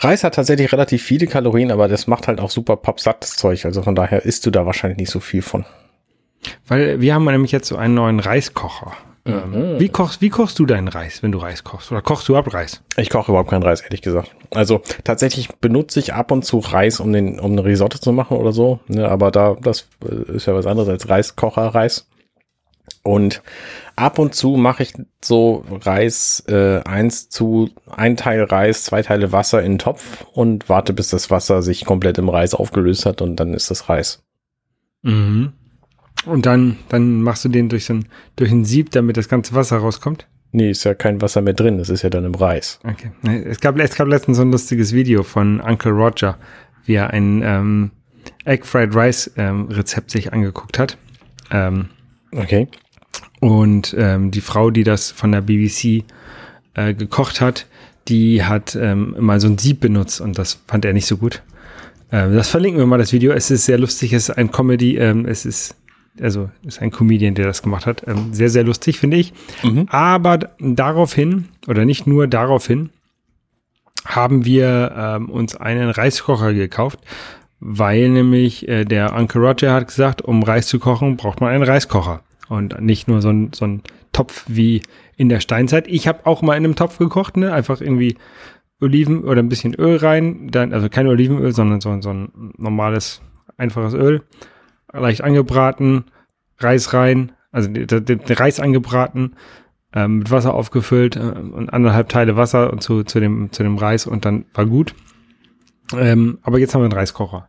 Reis 0.00 0.22
hat 0.22 0.34
tatsächlich 0.34 0.72
relativ 0.72 1.02
viele 1.02 1.26
Kalorien, 1.26 1.72
aber 1.72 1.88
das 1.88 2.06
macht 2.06 2.28
halt 2.28 2.40
auch 2.40 2.50
super 2.50 2.76
pappsattes 2.76 3.36
Zeug. 3.36 3.64
Also 3.64 3.82
von 3.82 3.94
daher 3.94 4.24
isst 4.24 4.46
du 4.46 4.50
da 4.50 4.64
wahrscheinlich 4.64 4.98
nicht 4.98 5.10
so 5.10 5.20
viel 5.20 5.42
von. 5.42 5.64
Weil 6.66 7.00
wir 7.00 7.14
haben 7.14 7.24
nämlich 7.24 7.52
jetzt 7.52 7.68
so 7.68 7.76
einen 7.76 7.94
neuen 7.94 8.20
Reiskocher. 8.20 8.92
Ähm, 9.26 9.74
mhm. 9.74 9.80
Wie 9.80 9.88
kochst, 9.88 10.22
wie 10.22 10.30
kochst 10.30 10.58
du 10.58 10.66
deinen 10.66 10.88
Reis, 10.88 11.22
wenn 11.22 11.32
du 11.32 11.38
Reis 11.38 11.64
kochst? 11.64 11.92
Oder 11.92 12.00
kochst 12.00 12.28
du 12.28 12.32
überhaupt 12.32 12.54
Reis? 12.54 12.82
Ich 12.96 13.10
koche 13.10 13.32
überhaupt 13.32 13.50
keinen 13.50 13.62
Reis, 13.62 13.80
ehrlich 13.82 14.00
gesagt. 14.00 14.30
Also 14.50 14.80
tatsächlich 15.04 15.48
benutze 15.56 16.00
ich 16.00 16.14
ab 16.14 16.30
und 16.30 16.44
zu 16.44 16.58
Reis, 16.58 17.00
um 17.00 17.12
den, 17.12 17.38
um 17.38 17.52
eine 17.52 17.64
Risotto 17.64 17.98
zu 17.98 18.12
machen 18.12 18.36
oder 18.36 18.52
so. 18.52 18.80
Ne, 18.86 19.06
aber 19.08 19.30
da, 19.30 19.56
das 19.60 19.88
äh, 20.04 20.36
ist 20.36 20.46
ja 20.46 20.54
was 20.54 20.66
anderes 20.66 20.88
als 20.88 21.08
Reiskocher-Reis. 21.08 22.07
Und 23.08 23.42
ab 23.96 24.18
und 24.18 24.34
zu 24.34 24.58
mache 24.58 24.82
ich 24.82 24.92
so 25.24 25.64
Reis 25.70 26.44
äh, 26.46 26.82
eins 26.84 27.30
zu 27.30 27.70
ein 27.90 28.18
Teil 28.18 28.42
Reis, 28.42 28.84
zwei 28.84 29.00
Teile 29.00 29.32
Wasser 29.32 29.62
in 29.62 29.72
den 29.72 29.78
Topf 29.78 30.26
und 30.34 30.68
warte, 30.68 30.92
bis 30.92 31.08
das 31.08 31.30
Wasser 31.30 31.62
sich 31.62 31.86
komplett 31.86 32.18
im 32.18 32.28
Reis 32.28 32.52
aufgelöst 32.52 33.06
hat 33.06 33.22
und 33.22 33.36
dann 33.36 33.54
ist 33.54 33.70
das 33.70 33.88
Reis. 33.88 34.22
Mhm. 35.00 35.54
Und 36.26 36.44
dann, 36.44 36.76
dann 36.90 37.22
machst 37.22 37.46
du 37.46 37.48
den 37.48 37.70
durch, 37.70 37.86
so 37.86 37.94
ein, 37.94 38.08
durch 38.36 38.50
ein 38.50 38.66
Sieb, 38.66 38.90
damit 38.90 39.16
das 39.16 39.30
ganze 39.30 39.54
Wasser 39.54 39.78
rauskommt? 39.78 40.28
Nee, 40.52 40.70
ist 40.70 40.84
ja 40.84 40.92
kein 40.92 41.22
Wasser 41.22 41.40
mehr 41.40 41.54
drin, 41.54 41.78
das 41.78 41.88
ist 41.88 42.02
ja 42.02 42.10
dann 42.10 42.26
im 42.26 42.34
Reis. 42.34 42.78
Okay. 42.84 43.12
Es 43.46 43.60
gab, 43.60 43.78
es 43.78 43.94
gab 43.94 44.06
letztens 44.06 44.36
so 44.36 44.42
ein 44.42 44.52
lustiges 44.52 44.92
Video 44.92 45.22
von 45.22 45.62
Uncle 45.62 45.92
Roger, 45.92 46.36
wie 46.84 46.96
er 46.96 47.08
ein 47.08 47.40
ähm, 47.42 47.90
Egg 48.44 48.66
Fried 48.66 48.94
Rice 48.94 49.30
ähm, 49.38 49.68
Rezept 49.68 50.10
sich 50.10 50.34
angeguckt 50.34 50.78
hat. 50.78 50.98
Ähm, 51.50 51.88
okay. 52.32 52.68
Und 53.40 53.94
ähm, 53.98 54.30
die 54.30 54.40
Frau, 54.40 54.70
die 54.70 54.84
das 54.84 55.10
von 55.10 55.32
der 55.32 55.42
BBC 55.42 56.04
äh, 56.74 56.94
gekocht 56.94 57.40
hat, 57.40 57.66
die 58.08 58.42
hat 58.42 58.76
ähm, 58.80 59.14
mal 59.18 59.40
so 59.40 59.48
ein 59.48 59.58
Sieb 59.58 59.80
benutzt 59.80 60.20
und 60.20 60.38
das 60.38 60.60
fand 60.66 60.84
er 60.84 60.92
nicht 60.92 61.06
so 61.06 61.18
gut. 61.18 61.42
Ähm, 62.10 62.34
das 62.34 62.48
verlinken 62.48 62.80
wir 62.80 62.86
mal 62.86 62.98
das 62.98 63.12
Video. 63.12 63.32
Es 63.32 63.50
ist 63.50 63.66
sehr 63.66 63.78
lustig, 63.78 64.12
es 64.12 64.28
ist 64.28 64.36
ein 64.36 64.50
Comedy, 64.50 64.96
ähm, 64.96 65.26
es 65.26 65.44
ist 65.44 65.76
also 66.20 66.50
ist 66.66 66.82
ein 66.82 66.90
Comedian, 66.90 67.36
der 67.36 67.46
das 67.46 67.62
gemacht 67.62 67.86
hat. 67.86 68.02
Ähm, 68.08 68.32
sehr, 68.32 68.48
sehr 68.48 68.64
lustig, 68.64 68.98
finde 68.98 69.18
ich. 69.18 69.32
Mhm. 69.62 69.86
Aber 69.88 70.38
daraufhin, 70.58 71.46
oder 71.68 71.84
nicht 71.84 72.08
nur 72.08 72.26
daraufhin, 72.26 72.90
haben 74.04 74.44
wir 74.44 74.94
ähm, 74.96 75.30
uns 75.30 75.54
einen 75.54 75.90
Reiskocher 75.90 76.54
gekauft, 76.54 76.98
weil 77.60 78.08
nämlich 78.08 78.66
äh, 78.68 78.84
der 78.84 79.14
Uncle 79.14 79.40
Roger 79.40 79.72
hat 79.72 79.86
gesagt, 79.86 80.22
um 80.22 80.42
Reis 80.42 80.66
zu 80.66 80.78
kochen, 80.78 81.16
braucht 81.16 81.40
man 81.40 81.50
einen 81.50 81.62
Reiskocher 81.62 82.22
und 82.48 82.80
nicht 82.80 83.08
nur 83.08 83.22
so 83.22 83.30
ein, 83.30 83.52
so 83.52 83.66
ein 83.66 83.82
Topf 84.12 84.44
wie 84.48 84.82
in 85.16 85.28
der 85.28 85.40
Steinzeit. 85.40 85.86
Ich 85.88 86.08
habe 86.08 86.26
auch 86.26 86.42
mal 86.42 86.56
in 86.56 86.64
einem 86.64 86.76
Topf 86.76 86.98
gekocht, 86.98 87.36
ne? 87.36 87.52
Einfach 87.52 87.80
irgendwie 87.80 88.16
Oliven 88.80 89.24
oder 89.24 89.42
ein 89.42 89.48
bisschen 89.48 89.74
Öl 89.74 89.96
rein, 89.96 90.48
dann, 90.50 90.72
also 90.72 90.88
kein 90.88 91.06
Olivenöl, 91.06 91.52
sondern 91.52 91.80
so, 91.80 92.00
so 92.00 92.10
ein 92.10 92.52
normales, 92.56 93.20
einfaches 93.56 93.94
Öl, 93.94 94.22
leicht 94.92 95.22
angebraten, 95.22 96.04
Reis 96.58 96.92
rein, 96.94 97.32
also 97.50 97.68
den, 97.70 98.20
Reis 98.28 98.60
angebraten, 98.60 99.34
ähm, 99.92 100.18
mit 100.18 100.30
Wasser 100.30 100.54
aufgefüllt 100.54 101.16
äh, 101.16 101.20
und 101.20 101.70
anderthalb 101.72 102.08
Teile 102.08 102.36
Wasser 102.36 102.72
und 102.72 102.82
zu, 102.82 103.02
zu, 103.02 103.20
dem, 103.20 103.50
zu 103.52 103.62
dem 103.62 103.78
Reis 103.78 104.06
und 104.06 104.24
dann 104.24 104.44
war 104.54 104.66
gut. 104.66 104.94
Ähm, 105.96 106.38
aber 106.42 106.58
jetzt 106.58 106.74
haben 106.74 106.82
wir 106.82 106.86
einen 106.86 106.92
Reiskocher. 106.92 107.48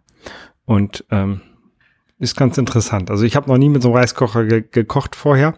Und 0.66 1.06
ähm, 1.12 1.42
ist 2.20 2.36
ganz 2.36 2.58
interessant. 2.58 3.10
Also 3.10 3.24
ich 3.24 3.36
habe 3.36 3.50
noch 3.50 3.58
nie 3.58 3.70
mit 3.70 3.82
so 3.82 3.90
einem 3.90 3.98
Reiskocher 3.98 4.46
ge 4.46 4.64
gekocht 4.70 5.16
vorher. 5.16 5.56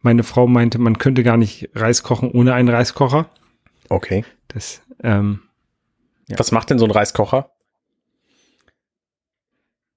Meine 0.00 0.22
Frau 0.22 0.46
meinte, 0.46 0.78
man 0.78 0.98
könnte 0.98 1.22
gar 1.24 1.36
nicht 1.36 1.70
Reis 1.74 2.02
kochen 2.02 2.30
ohne 2.30 2.54
einen 2.54 2.68
Reiskocher. 2.68 3.28
Okay. 3.88 4.24
Das, 4.48 4.80
ähm, 5.02 5.40
ja. 6.28 6.38
Was 6.38 6.52
macht 6.52 6.70
denn 6.70 6.78
so 6.78 6.84
ein 6.84 6.92
Reiskocher? 6.92 7.50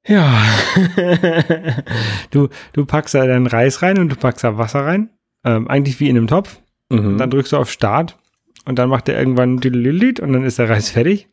Ja, 0.08 0.42
du, 2.32 2.48
du 2.74 2.86
packst 2.86 3.14
da 3.14 3.28
deinen 3.28 3.46
Reis 3.46 3.82
rein 3.82 4.00
und 4.00 4.10
du 4.10 4.16
packst 4.16 4.44
da 4.44 4.58
Wasser 4.58 4.86
rein. 4.86 5.10
Ähm, 5.44 5.68
eigentlich 5.68 6.00
wie 6.00 6.10
in 6.10 6.18
einem 6.18 6.28
Topf. 6.28 6.60
Mhm. 6.90 7.18
Dann 7.18 7.30
drückst 7.30 7.52
du 7.52 7.58
auf 7.58 7.70
Start 7.70 8.18
und 8.66 8.80
dann 8.80 8.90
macht 8.90 9.10
er 9.10 9.20
irgendwann 9.20 9.58
und 9.58 10.34
dann 10.34 10.44
ist 10.46 10.60
der 10.60 10.70
Reis 10.70 10.90
fertig. 10.90 11.28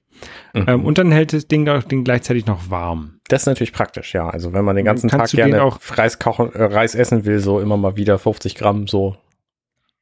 Mhm. 0.53 0.65
Ähm, 0.67 0.85
und 0.85 0.99
dann 0.99 1.11
hält 1.13 1.33
das 1.33 1.47
Ding 1.49 1.69
auch 1.69 1.83
den 1.83 2.05
gleichzeitig 2.05 2.47
noch 2.47 2.71
warm. 2.71 3.21
Das 3.29 3.43
ist 3.43 3.47
natürlich 3.47 3.73
praktisch, 3.73 4.15
ja. 4.15 4.29
Also 4.29 4.53
wenn 4.53 4.65
man 4.65 4.77
den 4.77 4.85
ganzen 4.85 5.09
Tag 5.09 5.31
gerne 5.31 5.63
auch 5.63 5.79
Reis, 5.91 6.19
kochen, 6.19 6.53
äh, 6.53 6.63
Reis 6.63 6.95
essen 6.95 7.25
will, 7.25 7.39
so 7.41 7.61
immer 7.61 7.77
mal 7.77 7.97
wieder 7.97 8.19
50 8.19 8.55
Gramm, 8.55 8.87
so 8.87 9.17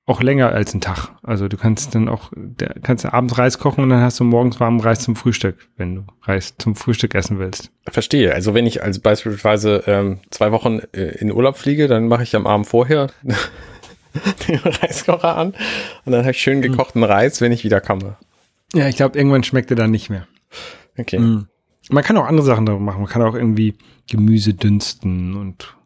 auch 0.04 0.20
länger 0.20 0.50
als 0.50 0.74
ein 0.74 0.80
Tag. 0.80 1.10
Also 1.22 1.46
du 1.46 1.56
kannst 1.56 1.94
dann 1.94 2.08
auch, 2.08 2.32
der, 2.34 2.74
kannst 2.82 3.04
du 3.04 3.12
abends 3.12 3.38
Reis 3.38 3.58
kochen 3.58 3.84
und 3.84 3.90
dann 3.90 4.00
hast 4.00 4.18
du 4.18 4.24
morgens 4.24 4.58
warmen 4.58 4.80
Reis 4.80 5.00
zum 5.00 5.14
Frühstück, 5.14 5.68
wenn 5.76 5.94
du 5.94 6.04
Reis 6.22 6.54
zum 6.58 6.74
Frühstück 6.74 7.14
essen 7.14 7.38
willst. 7.38 7.70
Verstehe. 7.88 8.34
Also 8.34 8.52
wenn 8.52 8.66
ich 8.66 8.82
also 8.82 9.00
beispielsweise 9.00 9.84
ähm, 9.86 10.18
zwei 10.30 10.50
Wochen 10.50 10.80
äh, 10.92 11.16
in 11.18 11.32
Urlaub 11.32 11.56
fliege, 11.56 11.86
dann 11.86 12.08
mache 12.08 12.24
ich 12.24 12.34
am 12.34 12.48
Abend 12.48 12.66
vorher 12.66 13.08
den 14.48 14.58
Reiskocher 14.58 15.36
an 15.36 15.54
und 16.04 16.12
dann 16.12 16.22
habe 16.22 16.32
ich 16.32 16.42
schön 16.42 16.62
gekochten 16.62 17.04
Reis, 17.04 17.40
wenn 17.40 17.52
ich 17.52 17.62
wieder 17.62 17.80
komme. 17.80 18.16
Ja, 18.74 18.88
ich 18.88 18.96
glaube, 18.96 19.18
irgendwann 19.18 19.44
schmeckt 19.44 19.70
er 19.70 19.76
dann 19.76 19.90
nicht 19.90 20.10
mehr. 20.10 20.26
Okay. 20.96 21.18
Mhm. 21.18 21.48
Man 21.90 22.04
kann 22.04 22.16
auch 22.16 22.26
andere 22.26 22.46
Sachen 22.46 22.66
darüber 22.66 22.84
machen. 22.84 23.02
Man 23.02 23.10
kann 23.10 23.22
auch 23.22 23.34
irgendwie 23.34 23.74
Gemüse 24.10 24.54
dünsten 24.54 25.34
und 25.34 25.76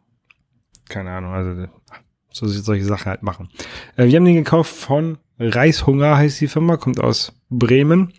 keine 0.89 1.11
Ahnung, 1.11 1.33
also 1.33 1.67
so 2.31 2.47
solche 2.47 2.85
Sachen 2.85 3.07
halt 3.07 3.23
machen. 3.23 3.49
Äh, 3.95 4.05
wir 4.05 4.15
haben 4.15 4.25
den 4.25 4.35
gekauft 4.35 4.73
von 4.73 5.17
Reishunger, 5.39 6.17
heißt 6.17 6.39
die 6.39 6.47
Firma, 6.47 6.77
kommt 6.77 6.99
aus 6.99 7.33
Bremen. 7.49 8.13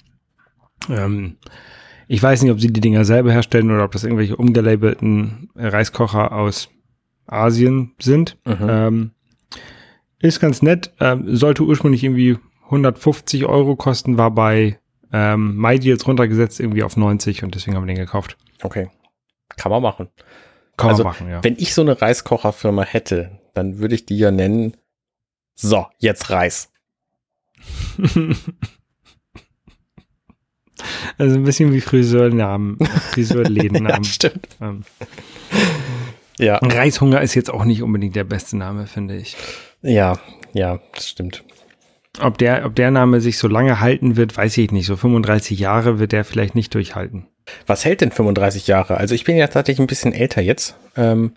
Ähm, 0.88 1.36
ich 2.08 2.22
weiß 2.22 2.42
nicht, 2.42 2.52
ob 2.52 2.60
sie 2.60 2.72
die 2.72 2.80
Dinger 2.80 3.04
selber 3.04 3.32
herstellen 3.32 3.70
oder 3.70 3.84
ob 3.84 3.92
das 3.92 4.04
irgendwelche 4.04 4.36
umgelabelten 4.36 5.50
Reiskocher 5.54 6.32
aus 6.32 6.68
Asien 7.26 7.94
sind. 8.00 8.38
Mhm. 8.44 8.66
Ähm, 8.68 9.10
ist 10.18 10.40
ganz 10.40 10.62
nett. 10.62 10.92
Ähm, 11.00 11.36
sollte 11.36 11.62
ursprünglich 11.62 12.02
irgendwie 12.02 12.38
150 12.68 13.46
Euro 13.46 13.76
kosten, 13.76 14.18
war 14.18 14.30
bei 14.30 14.78
ähm, 15.12 15.56
MyDeals 15.56 16.06
runtergesetzt 16.06 16.60
irgendwie 16.60 16.82
auf 16.82 16.96
90 16.96 17.42
und 17.42 17.54
deswegen 17.54 17.76
haben 17.76 17.86
wir 17.86 17.94
den 17.94 18.04
gekauft. 18.04 18.36
Okay. 18.62 18.90
Kann 19.56 19.72
man 19.72 19.82
machen. 19.82 20.08
Kann 20.76 20.90
also, 20.90 21.02
man 21.02 21.12
machen, 21.12 21.30
ja. 21.30 21.42
Wenn 21.42 21.56
ich 21.56 21.74
so 21.74 21.82
eine 21.82 22.00
Reiskocherfirma 22.00 22.82
hätte, 22.84 23.40
dann 23.54 23.78
würde 23.78 23.94
ich 23.94 24.04
die 24.06 24.18
ja 24.18 24.30
nennen, 24.30 24.76
so, 25.54 25.86
jetzt 25.98 26.30
Reis. 26.30 26.70
also 31.18 31.36
ein 31.36 31.44
bisschen 31.44 31.72
wie 31.72 31.80
Friseurnamen, 31.80 32.78
Friseurlädennamen. 33.12 34.04
ja, 34.04 34.10
stimmt. 34.10 34.46
Ähm. 34.60 34.84
Ja. 36.38 36.58
Reishunger 36.58 37.22
ist 37.22 37.34
jetzt 37.34 37.50
auch 37.50 37.64
nicht 37.64 37.82
unbedingt 37.82 38.14
der 38.14 38.24
beste 38.24 38.56
Name, 38.56 38.86
finde 38.86 39.16
ich. 39.16 39.36
Ja, 39.82 40.20
ja, 40.52 40.78
das 40.94 41.08
stimmt. 41.08 41.42
Ob 42.20 42.38
der, 42.38 42.64
ob 42.64 42.74
der 42.74 42.90
Name 42.90 43.20
sich 43.20 43.38
so 43.38 43.48
lange 43.48 43.80
halten 43.80 44.16
wird, 44.16 44.36
weiß 44.36 44.58
ich 44.58 44.72
nicht. 44.72 44.86
So 44.86 44.96
35 44.96 45.58
Jahre 45.58 45.98
wird 45.98 46.12
der 46.12 46.24
vielleicht 46.24 46.54
nicht 46.54 46.74
durchhalten. 46.74 47.26
Was 47.66 47.84
hält 47.84 48.00
denn 48.00 48.10
35 48.10 48.66
Jahre? 48.66 48.96
Also 48.96 49.14
ich 49.14 49.24
bin 49.24 49.36
ja 49.36 49.46
tatsächlich 49.46 49.80
ein 49.80 49.86
bisschen 49.86 50.12
älter 50.12 50.42
jetzt 50.42 50.76
ähm, 50.96 51.32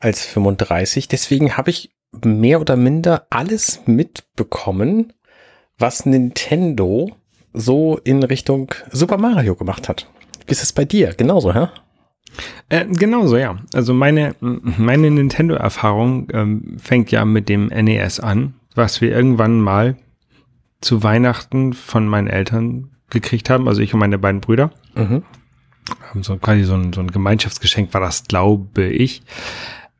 als 0.00 0.26
35. 0.26 1.08
Deswegen 1.08 1.56
habe 1.56 1.70
ich 1.70 1.90
mehr 2.24 2.60
oder 2.60 2.76
minder 2.76 3.26
alles 3.30 3.80
mitbekommen, 3.86 5.12
was 5.78 6.04
Nintendo 6.04 7.16
so 7.52 7.98
in 8.04 8.22
Richtung 8.22 8.74
Super 8.90 9.18
Mario 9.18 9.54
gemacht 9.54 9.88
hat. 9.88 10.08
Wie 10.46 10.52
ist 10.52 10.62
es 10.62 10.72
bei 10.72 10.84
dir? 10.84 11.14
Genauso, 11.14 11.54
hä? 11.54 11.68
Äh, 12.68 12.86
genauso, 12.86 13.36
ja. 13.36 13.58
Also 13.74 13.94
meine, 13.94 14.34
meine 14.40 15.10
Nintendo-Erfahrung 15.10 16.28
ähm, 16.32 16.76
fängt 16.78 17.10
ja 17.10 17.24
mit 17.24 17.48
dem 17.48 17.66
NES 17.66 18.20
an, 18.20 18.54
was 18.76 19.00
wir 19.00 19.10
irgendwann 19.10 19.60
mal 19.60 19.96
zu 20.80 21.02
Weihnachten 21.02 21.72
von 21.72 22.06
meinen 22.06 22.26
Eltern 22.26 22.90
gekriegt 23.10 23.50
haben, 23.50 23.68
also 23.68 23.80
ich 23.80 23.92
und 23.94 24.00
meine 24.00 24.18
beiden 24.18 24.40
Brüder. 24.40 24.70
Mhm. 24.94 25.22
So 26.20 26.36
quasi 26.36 26.64
so 26.64 26.74
ein, 26.74 26.92
so 26.92 27.00
ein 27.00 27.10
Gemeinschaftsgeschenk 27.10 27.92
war 27.94 28.00
das, 28.00 28.24
glaube 28.24 28.84
ich. 28.84 29.22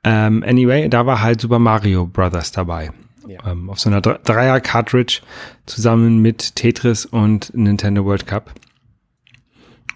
Ähm, 0.04 0.44
anyway, 0.46 0.88
da 0.88 1.06
war 1.06 1.22
halt 1.22 1.40
Super 1.40 1.58
Mario 1.58 2.06
Brothers 2.06 2.52
dabei. 2.52 2.90
Ja. 3.26 3.52
Ähm, 3.52 3.70
auf 3.70 3.78
so 3.78 3.88
einer 3.88 4.00
Dreier-Cartridge 4.00 5.22
zusammen 5.66 6.18
mit 6.20 6.56
Tetris 6.56 7.04
und 7.06 7.54
Nintendo 7.54 8.04
World 8.04 8.26
Cup. 8.26 8.52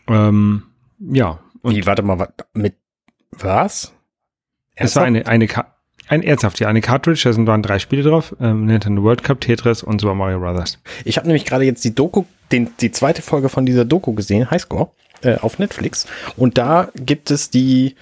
Ähm, 0.09 0.63
ja. 1.01 1.41
Und 1.63 1.75
Wie, 1.75 1.87
warte 1.87 2.03
mal, 2.03 2.29
mit 2.55 2.77
was? 3.33 3.93
Es 4.75 4.95
war 4.95 5.05
eine, 5.05 5.27
eine, 5.27 5.49
ein 6.09 6.23
ernsthaft, 6.23 6.61
ja, 6.61 6.69
eine 6.69 6.81
Cartridge, 6.81 7.23
da 7.25 7.33
sind 7.33 7.47
waren 7.47 7.63
drei 7.63 7.79
Spiele 7.79 8.03
drauf, 8.03 8.35
ähm, 8.41 8.67
Nintendo 8.67 9.03
World 9.03 9.23
Cup, 9.23 9.41
Tetris 9.41 9.83
und 9.83 10.01
Super 10.01 10.15
Mario 10.15 10.41
Brothers. 10.41 10.79
Ich 11.05 11.17
habe 11.17 11.27
nämlich 11.27 11.45
gerade 11.45 11.65
jetzt 11.65 11.85
die 11.85 11.95
Doku, 11.95 12.25
den, 12.53 12.71
die 12.81 12.93
zweite 12.93 13.23
Folge 13.23 13.49
von 13.49 13.67
dieser 13.67 13.85
Doku 13.85 14.13
gesehen, 14.13 14.51
Highscore, 14.51 14.91
äh, 15.23 15.37
auf 15.37 15.59
Netflix. 15.59 16.07
Und 16.37 16.59
da 16.59 16.89
gibt 16.95 17.31
es 17.31 17.51
die 17.51 17.97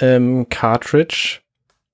ähm, 0.00 0.46
Cartridge 0.50 1.40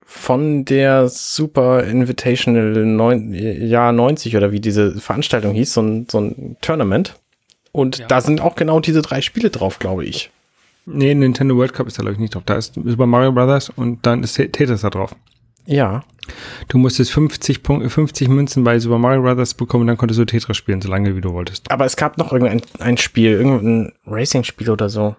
von 0.05 0.65
der 0.65 1.09
Super 1.09 1.85
Invitational 1.85 2.85
neun, 2.85 3.33
Jahr 3.33 3.93
90 3.93 4.37
oder 4.37 4.51
wie 4.51 4.61
diese 4.61 4.99
Veranstaltung 4.99 5.55
hieß, 5.55 5.73
so 5.73 5.83
ein, 5.83 6.07
so 6.11 6.21
ein 6.21 6.57
Tournament. 6.61 7.15
Und 7.73 7.99
ja. 7.99 8.07
da 8.09 8.21
sind 8.21 8.41
auch 8.41 8.57
genau 8.57 8.81
diese 8.81 9.03
drei 9.03 9.21
Spiele 9.21 9.51
drauf, 9.51 9.79
glaube 9.79 10.05
ich. 10.05 10.31
Nee, 10.87 11.15
Nintendo 11.15 11.57
World 11.57 11.75
Cup 11.75 11.87
ist 11.87 11.99
da, 11.99 12.03
glaube 12.03 12.15
ich, 12.15 12.19
nicht 12.19 12.35
drauf. 12.35 12.43
Da 12.45 12.57
ist 12.57 12.75
Super 12.75 13.07
Mario 13.07 13.31
Brothers 13.31 13.71
und 13.71 14.05
dann 14.05 14.25
ist 14.25 14.35
Tetris 14.35 14.81
da 14.81 14.91
drauf. 14.91 15.15
Ja. 15.71 16.03
Du 16.69 16.79
musstest 16.79 17.13
50, 17.13 17.61
50 17.65 18.29
Münzen 18.29 18.65
bei 18.65 18.79
Super 18.79 18.99
Mario 18.99 19.23
Brothers 19.23 19.55
bekommen, 19.55 19.87
dann 19.87 19.97
konntest 19.97 20.21
du 20.21 20.25
Tetris 20.25 20.57
spielen, 20.57 20.81
so 20.81 20.89
lange 20.89 21.17
wie 21.17 21.21
du 21.21 21.33
wolltest. 21.33 21.71
Aber 21.71 21.85
es 21.85 21.97
gab 21.97 22.19
noch 22.19 22.33
irgendein 22.33 22.63
ein 22.79 22.97
Spiel, 22.97 23.33
irgendein 23.33 23.93
Racing-Spiel 24.07 24.71
oder 24.71 24.89
so. 24.89 25.17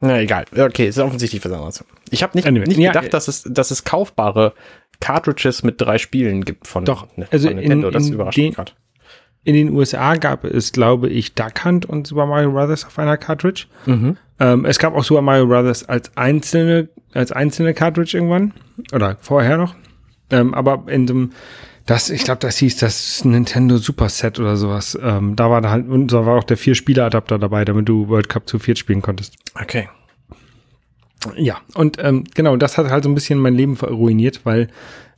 Na, 0.00 0.20
egal. 0.20 0.44
Okay, 0.56 0.88
ist 0.88 0.98
offensichtlich 0.98 1.44
was 1.44 1.52
anderes. 1.52 1.84
Ich 2.10 2.22
habe 2.22 2.36
nicht, 2.36 2.46
anyway, 2.46 2.66
nicht 2.66 2.78
ja, 2.78 2.92
gedacht, 2.92 3.12
dass 3.12 3.28
es, 3.28 3.42
dass 3.42 3.70
es 3.70 3.84
kaufbare 3.84 4.54
Cartridges 5.00 5.62
mit 5.62 5.80
drei 5.80 5.98
Spielen 5.98 6.44
gibt 6.44 6.66
von, 6.66 6.84
doch, 6.84 7.06
also 7.30 7.48
von 7.48 7.56
Nintendo. 7.56 7.88
In, 7.88 7.94
in 7.94 7.98
das 8.00 8.08
überrascht 8.08 8.38
mich 8.38 8.54
gerade. 8.54 8.72
In 9.48 9.54
den 9.54 9.70
USA 9.70 10.16
gab 10.16 10.44
es, 10.44 10.72
glaube 10.72 11.08
ich, 11.08 11.34
Duck 11.34 11.64
Hunt 11.64 11.86
und 11.86 12.06
Super 12.06 12.26
Mario 12.26 12.52
Brothers 12.52 12.84
auf 12.84 12.98
einer 12.98 13.16
Cartridge. 13.16 13.64
Mhm. 13.86 14.18
Ähm, 14.38 14.66
es 14.66 14.78
gab 14.78 14.94
auch 14.94 15.02
Super 15.02 15.22
Mario 15.22 15.46
Brothers 15.46 15.88
als 15.88 16.14
einzelne, 16.18 16.90
als 17.14 17.32
einzelne 17.32 17.72
Cartridge 17.72 18.14
irgendwann. 18.14 18.52
Oder 18.92 19.16
vorher 19.22 19.56
noch. 19.56 19.74
Ähm, 20.28 20.52
aber 20.52 20.84
in 20.88 21.06
dem, 21.06 21.30
das, 21.86 22.10
ich 22.10 22.24
glaube, 22.24 22.40
das 22.40 22.58
hieß 22.58 22.76
das 22.76 23.24
Nintendo 23.24 23.78
Super 23.78 24.10
Set 24.10 24.38
oder 24.38 24.58
sowas. 24.58 24.98
Ähm, 25.02 25.34
da 25.34 25.48
war 25.48 25.62
da 25.62 25.70
halt, 25.70 25.88
und 25.88 26.12
da 26.12 26.26
war 26.26 26.36
auch 26.36 26.44
der 26.44 26.58
Vier-Spieler-Adapter 26.58 27.38
dabei, 27.38 27.64
damit 27.64 27.88
du 27.88 28.06
World 28.08 28.28
Cup 28.28 28.46
zu 28.46 28.58
viert 28.58 28.76
spielen 28.76 29.00
konntest. 29.00 29.34
Okay. 29.54 29.88
Ja, 31.36 31.56
und 31.72 31.96
ähm, 32.00 32.24
genau, 32.34 32.54
das 32.58 32.76
hat 32.76 32.90
halt 32.90 33.02
so 33.02 33.08
ein 33.08 33.14
bisschen 33.14 33.38
mein 33.38 33.54
Leben 33.54 33.78
ruiniert, 33.78 34.42
weil 34.44 34.68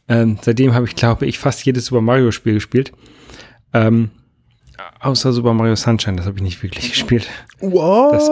ähm, 0.08 0.38
seitdem 0.40 0.72
habe 0.72 0.86
ich, 0.86 0.94
glaube 0.94 1.26
ich, 1.26 1.40
fast 1.40 1.66
jedes 1.66 1.86
Super 1.86 2.00
Mario-Spiel 2.00 2.54
gespielt. 2.54 2.92
Ähm, 3.72 4.10
außer 5.00 5.32
Super 5.32 5.54
Mario 5.54 5.76
Sunshine, 5.76 6.16
das 6.16 6.26
habe 6.26 6.36
ich 6.36 6.42
nicht 6.42 6.62
wirklich 6.62 6.90
gespielt. 6.90 7.28
What? 7.60 8.12
Das, 8.12 8.30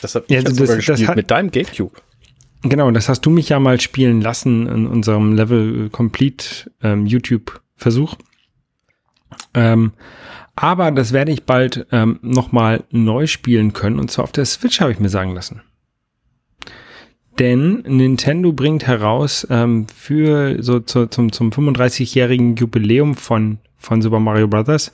das 0.00 0.14
habe 0.14 0.24
ich 0.28 0.34
ja, 0.34 0.40
also 0.40 0.54
sogar 0.54 0.66
das, 0.66 0.76
gespielt 0.76 1.00
das 1.00 1.08
hat, 1.08 1.16
mit 1.16 1.30
deinem 1.30 1.50
Gamecube. 1.50 1.96
Genau, 2.62 2.90
das 2.90 3.08
hast 3.08 3.22
du 3.22 3.30
mich 3.30 3.48
ja 3.48 3.58
mal 3.58 3.80
spielen 3.80 4.20
lassen 4.20 4.66
in 4.66 4.86
unserem 4.86 5.34
Level 5.34 5.88
Complete 5.90 6.70
ähm, 6.82 7.06
YouTube-Versuch. 7.06 8.16
Ähm, 9.54 9.92
Aber 10.56 10.90
das 10.90 11.12
werde 11.12 11.32
ich 11.32 11.44
bald 11.44 11.86
ähm, 11.90 12.18
nochmal 12.22 12.84
neu 12.90 13.26
spielen 13.26 13.72
können. 13.72 13.98
Und 13.98 14.10
zwar 14.10 14.24
auf 14.24 14.32
der 14.32 14.44
Switch 14.44 14.80
habe 14.80 14.92
ich 14.92 15.00
mir 15.00 15.08
sagen 15.08 15.34
lassen. 15.34 15.62
Denn 17.38 17.82
Nintendo 17.86 18.52
bringt 18.52 18.86
heraus 18.86 19.46
ähm, 19.48 19.86
für 19.88 20.62
so 20.62 20.80
zu, 20.80 21.06
zum, 21.06 21.32
zum 21.32 21.50
35-jährigen 21.50 22.56
Jubiläum 22.56 23.14
von, 23.14 23.58
von 23.78 24.02
Super 24.02 24.20
Mario 24.20 24.46
Bros. 24.46 24.92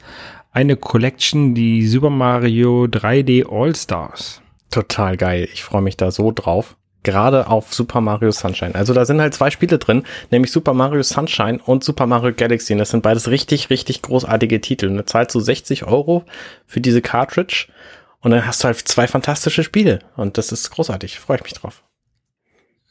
Eine 0.57 0.79
Collection, 0.79 1.55
die 1.55 1.87
Super 1.87 2.09
Mario 2.09 2.85
3D 2.85 3.47
All-Stars. 3.47 4.41
Total 4.71 5.19
geil. 5.19 5.47
Ich 5.53 5.63
freue 5.63 5.83
mich 5.83 5.99
da 5.99 6.11
so 6.11 6.33
drauf. 6.33 6.79
Gerade 7.03 7.49
auf 7.49 7.75
Super 7.75 8.01
Mario 8.01 8.31
Sunshine. 8.31 8.75
Also 8.75 8.95
da 8.95 9.05
sind 9.05 9.21
halt 9.21 9.35
zwei 9.35 9.51
Spiele 9.51 9.77
drin, 9.77 10.05
nämlich 10.31 10.51
Super 10.51 10.73
Mario 10.73 11.03
Sunshine 11.03 11.61
und 11.63 11.85
Super 11.85 12.07
Mario 12.07 12.33
Galaxy. 12.35 12.73
Und 12.73 12.79
das 12.79 12.89
sind 12.89 13.03
beides 13.03 13.29
richtig, 13.29 13.69
richtig 13.69 14.01
großartige 14.01 14.63
Titel. 14.63 14.87
Und 14.87 14.97
da 14.97 15.05
zahlst 15.05 15.35
du 15.35 15.41
60 15.41 15.85
Euro 15.85 16.25
für 16.67 16.81
diese 16.81 17.03
Cartridge. 17.03 17.67
Und 18.21 18.31
dann 18.31 18.47
hast 18.47 18.65
du 18.65 18.69
halt 18.69 18.79
zwei 18.79 19.07
fantastische 19.07 19.63
Spiele. 19.63 19.99
Und 20.17 20.39
das 20.39 20.53
ist 20.53 20.71
großartig. 20.71 21.21
Freue 21.21 21.37
ich 21.37 21.45
mich 21.45 21.53
drauf. 21.53 21.83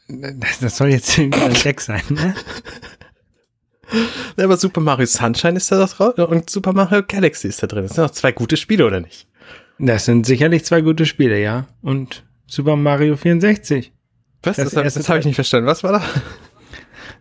Das, 0.07 0.77
soll 0.77 0.89
jetzt 0.89 1.17
ein 1.17 1.31
Gag 1.31 1.81
sein, 1.81 2.03
ne? 2.09 2.35
Aber 4.37 4.57
Super 4.57 4.81
Mario 4.81 5.05
Sunshine 5.05 5.57
ist 5.57 5.71
da 5.71 5.85
drauf 5.85 6.17
und 6.17 6.49
Super 6.49 6.73
Mario 6.73 7.03
Galaxy 7.07 7.47
ist 7.47 7.61
da 7.63 7.67
drin. 7.67 7.83
Das 7.83 7.95
sind 7.95 8.03
doch 8.03 8.11
zwei 8.11 8.31
gute 8.31 8.57
Spiele, 8.57 8.85
oder 8.85 8.99
nicht? 8.99 9.27
Das 9.77 10.05
sind 10.05 10.25
sicherlich 10.25 10.65
zwei 10.65 10.81
gute 10.81 11.05
Spiele, 11.05 11.41
ja. 11.41 11.67
Und 11.81 12.23
Super 12.47 12.75
Mario 12.75 13.15
64. 13.15 13.91
Was? 14.43 14.57
Das, 14.57 14.71
das, 14.71 14.93
das 14.93 15.09
habe 15.09 15.19
ich 15.19 15.25
nicht 15.25 15.35
verstanden. 15.35 15.67
Was 15.67 15.83
war 15.83 15.93
da? 15.93 16.03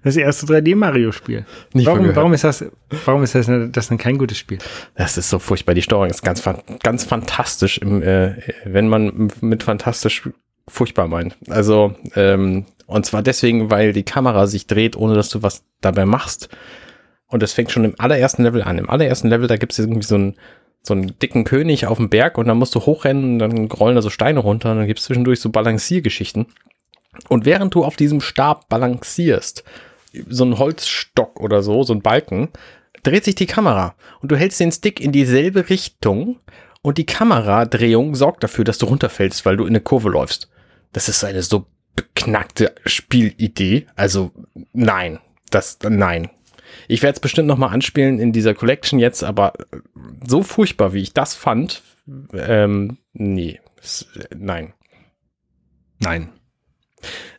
Das 0.03 0.17
erste 0.17 0.45
3D-Mario-Spiel. 0.45 1.47
Warum, 1.73 2.15
warum 2.15 2.35
ist 2.35 2.45
das, 2.45 2.63
warum 3.07 3.23
ist 3.23 3.35
das, 3.35 3.49
das 3.71 3.89
dann 3.89 3.97
kein 3.97 4.19
gutes 4.19 4.37
Spiel? 4.37 4.59
Das 4.95 5.17
ist 5.17 5.31
so 5.31 5.39
furchtbar. 5.39 5.75
Die 5.75 5.81
Steuerung 5.81 6.11
ist 6.11 6.23
ganz, 6.23 6.43
ganz 6.83 7.05
fantastisch, 7.05 7.79
im, 7.79 8.03
äh, 8.03 8.35
wenn 8.67 8.89
man 8.89 9.31
mit 9.41 9.63
fantastisch 9.63 10.29
furchtbar 10.69 11.09
meint. 11.09 11.37
Also, 11.49 11.95
ähm, 12.15 12.67
und 12.87 13.07
zwar 13.07 13.23
deswegen, 13.23 13.71
weil 13.71 13.93
die 13.93 14.03
Kamera 14.03 14.47
sich 14.47 14.67
dreht, 14.67 14.97
ohne 14.97 15.15
dass 15.15 15.31
du 15.31 15.43
was 15.43 15.65
dabei 15.81 16.07
machst. 16.07 16.49
Und 17.27 17.43
das 17.43 17.53
fängt 17.53 17.73
schon 17.73 17.85
im 17.85 17.95
allerersten 17.99 18.43
Level 18.43 18.63
an. 18.63 18.79
Im 18.79 18.91
allerersten 18.91 19.29
Level, 19.29 19.49
da 19.49 19.57
gibt 19.57 19.73
es 19.73 19.79
irgendwie 19.79 20.07
so 20.07 20.15
einen, 20.15 20.37
so 20.83 20.95
einen 20.95 21.19
dicken 21.19 21.45
König 21.45 21.87
auf 21.87 21.97
dem 21.97 22.11
Berg 22.11 22.39
und 22.39 22.47
dann 22.47 22.59
musst 22.59 22.75
du 22.75 22.81
hochrennen 22.81 23.35
und 23.35 23.39
dann 23.39 23.67
rollen 23.71 23.97
da 23.97 24.03
so 24.03 24.11
Steine 24.11 24.41
runter 24.41 24.73
und 24.73 24.79
dann 24.79 24.87
gibt 24.87 24.99
es 24.99 25.07
zwischendurch 25.07 25.41
so 25.41 25.51
Balanciergeschichten. 25.51 26.47
Und 27.29 27.45
während 27.45 27.75
du 27.75 27.85
auf 27.85 27.97
diesem 27.97 28.21
Stab 28.21 28.69
balancierst, 28.69 29.65
so 30.29 30.45
ein 30.45 30.59
Holzstock 30.59 31.41
oder 31.41 31.63
so, 31.63 31.83
so 31.83 31.95
ein 31.95 32.03
Balken, 32.03 32.49
dreht 33.03 33.25
sich 33.25 33.35
die 33.35 33.47
Kamera 33.47 33.95
und 34.21 34.31
du 34.31 34.37
hältst 34.37 34.61
den 34.61 34.73
Stick 34.73 35.01
in 35.01 35.13
dieselbe 35.13 35.69
Richtung 35.69 36.39
und 36.83 36.99
die 36.99 37.07
Kameradrehung 37.07 38.15
sorgt 38.15 38.43
dafür, 38.43 38.65
dass 38.65 38.79
du 38.79 38.87
runterfällst, 38.87 39.47
weil 39.47 39.57
du 39.57 39.65
in 39.65 39.71
eine 39.71 39.81
Kurve 39.81 40.11
läufst. 40.11 40.51
Das 40.95 41.09
ist 41.09 41.23
eine 41.25 41.43
so 41.43 41.67
beknackte 41.97 42.75
Spielidee. 42.87 43.87
Also 43.97 44.31
nein, 44.73 45.19
das 45.51 45.79
nein. 45.83 46.31
Ich 46.89 47.03
werde 47.03 47.17
es 47.17 47.21
bestimmt 47.21 47.49
noch 47.49 47.59
mal 47.59 47.69
anspielen 47.69 48.19
in 48.19 48.33
dieser 48.33 48.55
Collection 48.55 48.99
jetzt, 48.99 49.23
aber 49.23 49.53
so 50.27 50.43
furchtbar, 50.43 50.95
wie 50.95 51.03
ich 51.03 51.13
das 51.13 51.35
fand, 51.35 51.83
ähm, 52.33 52.99
nee, 53.13 53.61
nein. 54.35 54.73
Nein. 55.99 56.31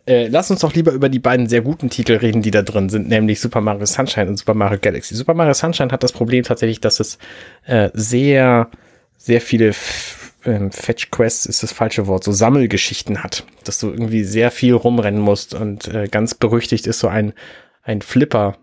Äh, 0.06 0.28
lass 0.28 0.52
uns 0.52 0.60
doch 0.60 0.74
lieber 0.74 0.92
über 0.92 1.10
die 1.10 1.20
beiden 1.20 1.48
sehr 1.48 1.62
guten 1.62 1.90
Titel 1.90 2.14
reden, 2.14 2.42
die 2.42 2.52
da 2.52 2.62
drin 2.62 2.90
sind, 2.90 3.08
nämlich 3.08 3.40
Super 3.40 3.62
Mario 3.62 3.86
Sunshine 3.86 4.28
und 4.28 4.38
Super 4.38 4.54
Mario 4.54 4.80
Galaxy. 4.80 5.16
Super 5.16 5.34
Mario 5.34 5.54
Sunshine 5.54 5.92
hat 5.92 6.04
das 6.04 6.12
Problem 6.12 6.44
tatsächlich, 6.44 6.82
dass 6.82 7.00
es 7.00 7.18
äh, 7.66 7.90
sehr, 7.94 8.70
sehr 9.18 9.42
viele 9.42 9.74
ähm, 10.46 10.72
Fetch 10.72 11.12
Quests 11.12 11.46
ist 11.46 11.64
das 11.64 11.72
falsche 11.72 12.08
Wort, 12.08 12.24
so 12.24 12.32
Sammelgeschichten 12.32 13.24
hat, 13.24 13.46
dass 13.64 13.80
du 13.80 13.90
irgendwie 13.90 14.24
sehr 14.24 14.52
viel 14.52 14.74
rumrennen 14.74 15.22
musst 15.22 15.54
und 15.54 15.88
äh, 15.88 16.08
ganz 16.08 16.36
berüchtigt 16.36 16.88
ist 16.88 17.00
so 17.00 17.08
ein, 17.08 17.34
ein 17.84 18.02
Flipper, 18.02 18.58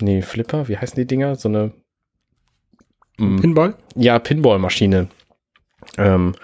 nee, 0.00 0.22
Flipper, 0.22 0.68
wie 0.68 0.78
heißen 0.78 0.96
die 0.96 1.06
Dinger? 1.06 1.36
So 1.36 1.48
eine 1.48 1.72
mm, 3.18 3.40
Pinball? 3.40 3.74
Ja, 3.96 4.18
Pinball-Maschine. 4.18 5.08
Ähm, 5.98 6.34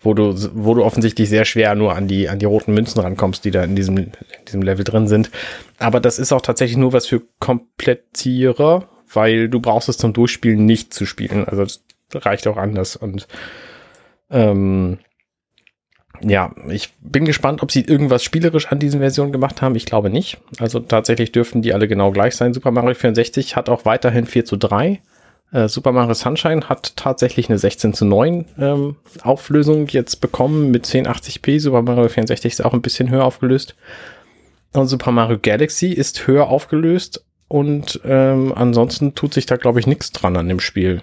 wo 0.00 0.14
du, 0.14 0.34
wo 0.54 0.74
du 0.74 0.82
offensichtlich 0.82 1.28
sehr 1.28 1.44
schwer 1.44 1.74
nur 1.74 1.94
an 1.94 2.08
die, 2.08 2.28
an 2.28 2.38
die 2.38 2.46
roten 2.46 2.72
Münzen 2.72 3.00
rankommst, 3.00 3.44
die 3.44 3.50
da 3.50 3.62
in 3.62 3.76
diesem, 3.76 3.98
in 3.98 4.12
diesem 4.46 4.62
Level 4.62 4.84
drin 4.84 5.06
sind. 5.06 5.30
Aber 5.78 6.00
das 6.00 6.18
ist 6.18 6.32
auch 6.32 6.40
tatsächlich 6.40 6.78
nur 6.78 6.94
was 6.94 7.06
für 7.06 7.22
Komplettierer, 7.38 8.88
weil 9.12 9.48
du 9.50 9.60
brauchst 9.60 9.90
es 9.90 9.98
zum 9.98 10.14
Durchspielen 10.14 10.64
nicht 10.64 10.94
zu 10.94 11.04
spielen. 11.04 11.44
Also 11.44 11.64
das 11.64 11.82
reicht 12.14 12.46
auch 12.46 12.56
anders. 12.56 12.96
Und 12.96 13.28
ähm, 14.30 14.98
ja, 16.22 16.52
ich 16.68 16.92
bin 17.00 17.24
gespannt, 17.24 17.62
ob 17.62 17.72
sie 17.72 17.80
irgendwas 17.82 18.22
spielerisch 18.22 18.66
an 18.66 18.78
diesen 18.78 19.00
Versionen 19.00 19.32
gemacht 19.32 19.62
haben. 19.62 19.74
Ich 19.74 19.86
glaube 19.86 20.10
nicht. 20.10 20.38
Also 20.58 20.80
tatsächlich 20.80 21.32
dürften 21.32 21.62
die 21.62 21.72
alle 21.72 21.88
genau 21.88 22.10
gleich 22.10 22.36
sein. 22.36 22.52
Super 22.52 22.70
Mario 22.70 22.94
64 22.94 23.56
hat 23.56 23.70
auch 23.70 23.86
weiterhin 23.86 24.26
4 24.26 24.44
zu 24.44 24.56
3 24.56 25.00
äh, 25.52 25.68
Super 25.68 25.92
Mario 25.92 26.14
Sunshine 26.14 26.68
hat 26.68 26.96
tatsächlich 26.96 27.48
eine 27.48 27.58
16 27.58 27.94
zu 27.94 28.04
9 28.04 28.44
ähm, 28.58 28.96
Auflösung 29.22 29.86
jetzt 29.88 30.20
bekommen 30.20 30.70
mit 30.70 30.86
1080p. 30.86 31.60
Super 31.60 31.82
Mario 31.82 32.08
64 32.08 32.52
ist 32.52 32.64
auch 32.64 32.72
ein 32.72 32.82
bisschen 32.82 33.10
höher 33.10 33.24
aufgelöst. 33.24 33.74
Und 34.72 34.86
Super 34.86 35.10
Mario 35.10 35.38
Galaxy 35.40 35.88
ist 35.88 36.26
höher 36.26 36.48
aufgelöst 36.48 37.24
und 37.48 38.00
ähm, 38.04 38.52
ansonsten 38.54 39.16
tut 39.16 39.34
sich 39.34 39.46
da, 39.46 39.56
glaube 39.56 39.80
ich, 39.80 39.88
nichts 39.88 40.12
dran 40.12 40.36
an 40.36 40.48
dem 40.48 40.60
Spiel. 40.60 41.02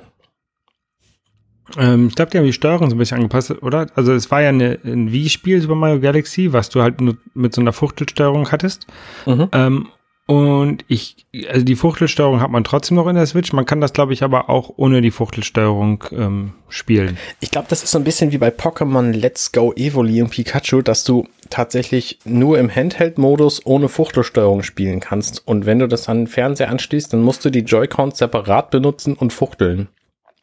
Ähm, 1.77 2.07
ich 2.07 2.15
glaube, 2.15 2.31
die 2.31 2.37
haben 2.37 2.45
die 2.45 2.53
Steuerung 2.53 2.89
so 2.89 2.95
ein 2.95 2.99
bisschen 2.99 3.17
angepasst, 3.17 3.51
oder? 3.61 3.87
Also 3.95 4.13
es 4.13 4.31
war 4.31 4.41
ja 4.41 4.49
eine, 4.49 4.79
ein 4.83 5.11
Wii-Spiel 5.11 5.61
Super 5.61 5.75
Mario 5.75 5.99
Galaxy, 5.99 6.53
was 6.53 6.69
du 6.69 6.81
halt 6.81 7.01
nur 7.01 7.17
mit 7.33 7.53
so 7.53 7.61
einer 7.61 7.73
Fuchtelsteuerung 7.73 8.51
hattest. 8.51 8.87
Mhm. 9.25 9.49
Ähm, 9.51 9.87
und 10.27 10.83
ich, 10.89 11.25
also 11.49 11.63
die 11.63 11.77
Fuchtelsteuerung 11.77 12.41
hat 12.41 12.51
man 12.51 12.65
trotzdem 12.65 12.95
noch 12.97 13.07
in 13.07 13.15
der 13.15 13.25
Switch. 13.25 13.53
Man 13.53 13.65
kann 13.65 13.79
das, 13.79 13.93
glaube 13.93 14.11
ich, 14.11 14.23
aber 14.23 14.49
auch 14.49 14.73
ohne 14.75 15.01
die 15.01 15.09
Fuchtelsteuerung 15.09 16.03
ähm, 16.11 16.51
spielen. 16.67 17.17
Ich 17.39 17.49
glaube, 17.49 17.67
das 17.69 17.81
ist 17.81 17.91
so 17.91 17.97
ein 17.97 18.03
bisschen 18.03 18.33
wie 18.33 18.37
bei 18.37 18.49
Pokémon 18.49 19.13
Let's 19.13 19.53
Go 19.53 19.71
Evoli 19.73 20.21
und 20.21 20.29
Pikachu, 20.29 20.81
dass 20.81 21.05
du 21.05 21.29
tatsächlich 21.49 22.19
nur 22.25 22.59
im 22.59 22.69
Handheld-Modus 22.69 23.65
ohne 23.65 23.87
Fuchtelsteuerung 23.87 24.63
spielen 24.63 24.99
kannst. 24.99 25.47
Und 25.47 25.65
wenn 25.65 25.79
du 25.79 25.87
das 25.87 26.09
an 26.09 26.17
den 26.17 26.27
Fernseher 26.27 26.69
anschließt, 26.69 27.13
dann 27.13 27.21
musst 27.21 27.45
du 27.45 27.49
die 27.49 27.61
Joy-Cons 27.61 28.17
separat 28.17 28.69
benutzen 28.69 29.13
und 29.13 29.31
fuchteln. 29.31 29.87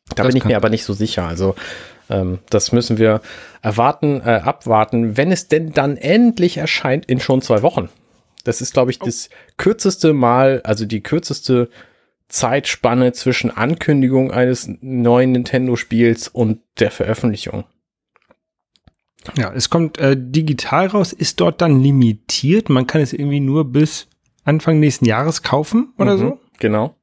Da 0.08 0.22
das 0.22 0.28
bin 0.28 0.36
ich 0.36 0.44
mir 0.44 0.56
aber 0.56 0.70
nicht 0.70 0.84
so 0.84 0.92
sicher. 0.92 1.26
Also 1.26 1.54
ähm, 2.10 2.38
das 2.50 2.72
müssen 2.72 2.98
wir 2.98 3.20
erwarten, 3.62 4.20
äh, 4.20 4.40
abwarten, 4.44 5.16
wenn 5.16 5.32
es 5.32 5.48
denn 5.48 5.72
dann 5.72 5.96
endlich 5.96 6.58
erscheint 6.58 7.06
in 7.06 7.20
schon 7.20 7.42
zwei 7.42 7.62
Wochen. 7.62 7.88
Das 8.44 8.60
ist, 8.60 8.74
glaube 8.74 8.90
ich, 8.90 9.00
oh. 9.00 9.06
das 9.06 9.30
kürzeste 9.56 10.12
Mal, 10.12 10.60
also 10.64 10.84
die 10.84 11.02
kürzeste 11.02 11.70
Zeitspanne 12.28 13.12
zwischen 13.12 13.50
Ankündigung 13.50 14.30
eines 14.30 14.68
neuen 14.80 15.32
Nintendo-Spiels 15.32 16.28
und 16.28 16.60
der 16.78 16.90
Veröffentlichung. 16.90 17.64
Ja, 19.36 19.52
es 19.54 19.70
kommt 19.70 19.98
äh, 19.98 20.16
digital 20.18 20.88
raus, 20.88 21.12
ist 21.14 21.40
dort 21.40 21.62
dann 21.62 21.80
limitiert. 21.80 22.68
Man 22.68 22.86
kann 22.86 23.00
es 23.00 23.12
irgendwie 23.14 23.40
nur 23.40 23.64
bis 23.72 24.08
Anfang 24.44 24.80
nächsten 24.80 25.06
Jahres 25.06 25.42
kaufen 25.42 25.94
oder 25.96 26.16
mhm, 26.16 26.20
so. 26.20 26.40
Genau. 26.58 26.94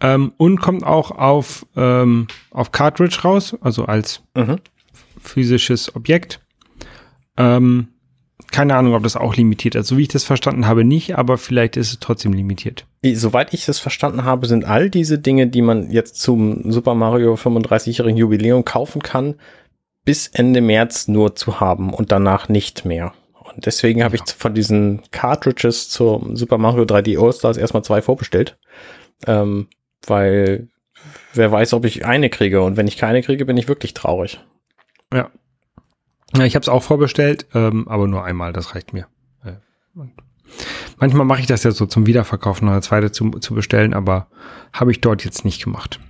Ähm, 0.00 0.32
und 0.36 0.60
kommt 0.60 0.84
auch 0.84 1.10
auf, 1.10 1.66
ähm, 1.74 2.26
auf 2.50 2.70
Cartridge 2.70 3.18
raus, 3.24 3.56
also 3.60 3.86
als 3.86 4.22
mhm. 4.34 4.56
physisches 5.18 5.94
Objekt. 5.96 6.40
Ähm, 7.36 7.88
keine 8.50 8.76
Ahnung, 8.76 8.94
ob 8.94 9.02
das 9.02 9.16
auch 9.16 9.36
limitiert 9.36 9.74
ist. 9.74 9.88
So 9.88 9.96
wie 9.96 10.02
ich 10.02 10.08
das 10.08 10.24
verstanden 10.24 10.66
habe, 10.66 10.84
nicht, 10.84 11.16
aber 11.16 11.38
vielleicht 11.38 11.76
ist 11.76 11.90
es 11.90 11.98
trotzdem 12.00 12.32
limitiert. 12.32 12.86
Soweit 13.04 13.54
ich 13.54 13.64
das 13.64 13.78
verstanden 13.78 14.24
habe, 14.24 14.46
sind 14.46 14.64
all 14.64 14.90
diese 14.90 15.18
Dinge, 15.18 15.46
die 15.46 15.62
man 15.62 15.90
jetzt 15.90 16.20
zum 16.20 16.70
Super 16.70 16.94
Mario 16.94 17.34
35-jährigen 17.34 18.18
Jubiläum 18.18 18.64
kaufen 18.64 19.02
kann, 19.02 19.34
bis 20.04 20.28
Ende 20.28 20.60
März 20.60 21.08
nur 21.08 21.34
zu 21.34 21.60
haben 21.60 21.92
und 21.92 22.12
danach 22.12 22.48
nicht 22.48 22.84
mehr. 22.84 23.12
Und 23.32 23.66
deswegen 23.66 24.04
habe 24.04 24.16
ich 24.16 24.22
von 24.22 24.54
diesen 24.54 25.02
Cartridges 25.10 25.88
zum 25.88 26.36
Super 26.36 26.58
Mario 26.58 26.84
3D 26.84 27.22
All-Stars 27.22 27.56
erstmal 27.56 27.84
zwei 27.84 28.02
vorbestellt. 28.02 28.58
Ähm, 29.26 29.68
weil 30.06 30.68
wer 31.34 31.52
weiß, 31.52 31.72
ob 31.74 31.84
ich 31.84 32.06
eine 32.06 32.30
kriege. 32.30 32.62
Und 32.62 32.76
wenn 32.76 32.88
ich 32.88 32.96
keine 32.96 33.22
kriege, 33.22 33.44
bin 33.44 33.56
ich 33.56 33.68
wirklich 33.68 33.94
traurig. 33.94 34.40
Ja, 35.12 35.30
ja, 36.34 36.44
ich 36.44 36.54
habe 36.54 36.62
es 36.62 36.68
auch 36.68 36.82
vorbestellt, 36.82 37.46
ähm, 37.54 37.86
aber 37.88 38.06
nur 38.08 38.24
einmal, 38.24 38.52
das 38.52 38.74
reicht 38.74 38.92
mir. 38.92 39.06
Äh, 39.44 39.54
manchmal 40.98 41.26
mache 41.26 41.40
ich 41.40 41.46
das 41.46 41.62
ja 41.62 41.70
so 41.70 41.86
zum 41.86 42.06
Wiederverkaufen 42.06 42.66
noch 42.66 42.72
eine 42.72 42.82
zweite 42.82 43.12
zu, 43.12 43.30
zu 43.30 43.54
bestellen, 43.54 43.94
aber 43.94 44.28
habe 44.72 44.90
ich 44.90 45.00
dort 45.00 45.24
jetzt 45.24 45.44
nicht 45.44 45.62
gemacht. 45.62 46.00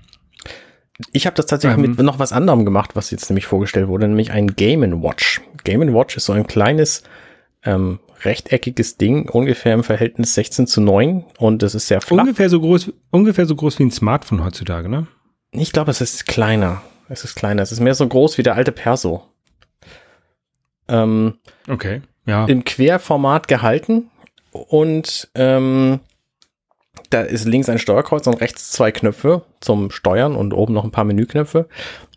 Ich 1.13 1.27
habe 1.27 1.37
das 1.37 1.47
tatsächlich 1.47 1.85
ähm, 1.85 1.91
mit 1.91 2.01
noch 2.01 2.19
was 2.19 2.33
anderem 2.33 2.65
gemacht, 2.65 2.97
was 2.97 3.11
jetzt 3.11 3.29
nämlich 3.29 3.47
vorgestellt 3.47 3.89
wurde, 3.89 4.09
nämlich 4.09 4.33
ein 4.33 4.57
Game 4.57 5.03
Watch. 5.03 5.43
Game 5.65 5.83
Watch 5.93 6.17
ist 6.17 6.25
so 6.25 6.33
ein 6.33 6.47
kleines 6.47 7.03
ähm, 7.63 8.01
rechteckiges 8.23 8.97
Ding, 8.97 9.29
ungefähr 9.29 9.75
im 9.75 9.85
Verhältnis 9.85 10.35
16 10.35 10.67
zu 10.67 10.81
9 10.81 11.25
und 11.39 11.63
das 11.63 11.75
ist 11.75 11.89
sehr 11.89 12.01
flach. 12.01 12.23
Ungefähr 12.23 12.49
so 12.49 12.61
groß, 12.61 12.93
ungefähr 13.11 13.47
so 13.47 13.55
groß 13.55 13.79
wie 13.79 13.85
ein 13.85 13.91
Smartphone 13.91 14.45
heutzutage, 14.45 14.89
ne? 14.89 15.07
Ich 15.53 15.73
glaube, 15.73 15.91
es 15.91 16.01
ist 16.01 16.27
kleiner. 16.27 16.83
Es 17.09 17.25
ist 17.25 17.37
kleiner. 17.37 17.63
Es 17.63 17.73
ist 17.73 17.81
mehr 17.81 17.95
so 17.95 18.07
groß 18.07 18.39
wie 18.39 18.43
der 18.43 18.55
alte 18.55 18.73
Perso. 18.73 19.25
Ähm, 20.89 21.39
okay, 21.69 22.03
ja. 22.27 22.47
Im 22.47 22.65
Querformat 22.65 23.49
gehalten 23.49 24.11
und 24.51 25.29
ähm, 25.35 26.01
da 27.11 27.21
ist 27.21 27.45
links 27.45 27.69
ein 27.69 27.79
Steuerkreuz 27.79 28.27
und 28.27 28.41
rechts 28.41 28.73
zwei 28.73 28.91
Knöpfe 28.91 29.43
zum 29.61 29.91
Steuern 29.91 30.35
und 30.35 30.53
oben 30.53 30.75
noch 30.75 30.85
ein 30.85 30.91
paar 30.91 31.05
Menüknöpfe. 31.05 31.69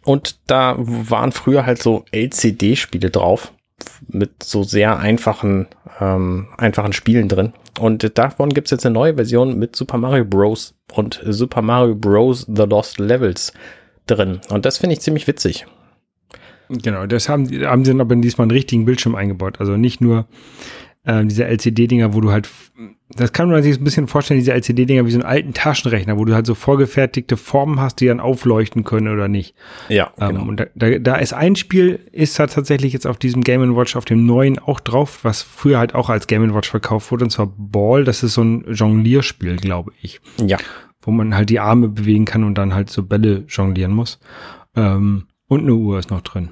Und 0.04 0.40
da 0.48 0.76
waren 0.78 1.32
früher 1.32 1.66
halt 1.66 1.82
so 1.82 2.06
LCD-Spiele 2.12 3.10
drauf 3.10 3.52
mit 4.08 4.44
so 4.44 4.64
sehr 4.64 5.00
einfachen, 5.00 5.68
ähm, 6.00 6.48
einfachen 6.58 6.94
Spielen 6.94 7.28
drin. 7.28 7.54
Und 7.80 8.18
davon 8.18 8.50
gibt's 8.50 8.72
jetzt 8.72 8.86
eine 8.86 8.94
neue 8.94 9.16
Version 9.16 9.58
mit 9.58 9.76
Super 9.76 9.98
Mario 9.98 10.26
Bros. 10.26 10.76
und 10.94 11.22
Super 11.26 11.62
Mario 11.62 11.96
Bros. 11.96 12.46
The 12.48 12.64
Lost 12.64 13.00
Levels 13.00 13.54
drin. 14.06 14.42
Und 14.50 14.66
das 14.66 14.78
finde 14.78 14.94
ich 14.94 15.02
ziemlich 15.02 15.28
witzig. 15.28 15.66
Genau, 16.70 17.08
das 17.08 17.30
haben, 17.30 17.48
haben 17.66 17.84
sie 17.84 17.92
dann 17.92 18.02
aber 18.02 18.16
diesmal 18.16 18.46
einen 18.46 18.52
richtigen 18.52 18.86
Bildschirm 18.86 19.16
eingebaut. 19.16 19.60
Also 19.60 19.76
nicht 19.76 20.02
nur 20.02 20.28
äh, 21.06 21.26
diese 21.26 21.46
LCD-Dinger, 21.46 22.14
wo 22.14 22.22
du 22.22 22.32
halt, 22.32 22.50
das 23.10 23.32
kann 23.32 23.50
man 23.50 23.64
sich 23.64 23.80
ein 23.80 23.84
bisschen 23.84 24.08
vorstellen, 24.08 24.40
diese 24.40 24.54
LCD-Dinger 24.54 25.06
wie 25.06 25.12
so 25.12 25.20
einen 25.20 25.28
alten 25.28 25.54
Taschenrechner, 25.54 26.18
wo 26.18 26.26
du 26.26 26.34
halt 26.34 26.46
so 26.46 26.56
vorgefertigte 26.56 27.38
Formen 27.38 27.80
hast, 27.80 28.02
die 28.02 28.08
dann 28.08 28.20
aufleuchten 28.20 28.84
können 28.84 29.08
oder 29.08 29.28
nicht. 29.28 29.56
Ja, 29.88 30.12
ähm, 30.20 30.30
genau. 30.30 30.44
Und 30.44 30.60
da, 30.60 30.66
da, 30.76 31.00
da 31.00 31.16
ist 31.16 31.34
ein 31.34 31.56
Spiel, 31.56 32.00
ist 32.12 32.38
da 32.38 32.48
tatsächlich 32.48 32.94
jetzt 32.94 33.08
auf 33.08 33.18
diesem 33.18 33.44
Game 33.44 33.76
Watch, 33.76 33.96
auf 33.96 34.06
dem 34.06 34.26
neuen 34.26 34.60
auch 34.60 34.80
drauf, 34.80 35.20
was 35.24 35.42
früher 35.42 35.80
halt 35.80 35.96
auch 35.96 36.10
als 36.10 36.28
Game 36.28 36.54
Watch 36.54 36.70
verkauft 36.70 37.12
wurde, 37.12 37.26
und 37.26 37.30
zwar 37.32 37.48
Ball, 37.48 38.04
das 38.04 38.24
ist 38.24 38.34
so 38.34 38.44
ein 38.44 38.66
Jonglierspiel, 38.72 39.56
glaube 39.56 39.92
ich. 40.02 40.20
Ja. 40.46 40.58
Wo 41.02 41.12
man 41.12 41.34
halt 41.34 41.50
die 41.50 41.60
Arme 41.60 41.88
bewegen 41.88 42.26
kann 42.26 42.44
und 42.44 42.58
dann 42.58 42.74
halt 42.74 42.90
so 42.90 43.04
Bälle 43.04 43.46
jonglieren 43.48 43.94
muss. 43.94 44.20
Ähm, 44.76 45.28
und 45.48 45.62
eine 45.62 45.74
Uhr 45.74 45.98
ist 45.98 46.12
noch 46.12 46.22
drin. 46.22 46.50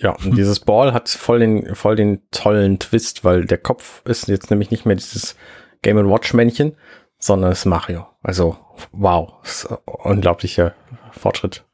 Ja, 0.00 0.10
und 0.10 0.36
dieses 0.36 0.60
Ball 0.60 0.92
hat 0.92 1.08
voll 1.08 1.38
den, 1.38 1.74
voll 1.74 1.96
den 1.96 2.20
tollen 2.30 2.78
Twist, 2.78 3.24
weil 3.24 3.46
der 3.46 3.58
Kopf 3.58 4.02
ist 4.04 4.28
jetzt 4.28 4.50
nämlich 4.50 4.70
nicht 4.70 4.84
mehr 4.84 4.96
dieses 4.96 5.36
Game 5.82 5.96
Watch 6.10 6.34
Männchen, 6.34 6.74
sondern 7.18 7.52
es 7.52 7.60
ist 7.60 7.64
Mario. 7.64 8.06
Also, 8.22 8.58
wow, 8.92 9.34
ist 9.42 9.68
unglaublicher 9.86 10.74
Fortschritt. 11.12 11.64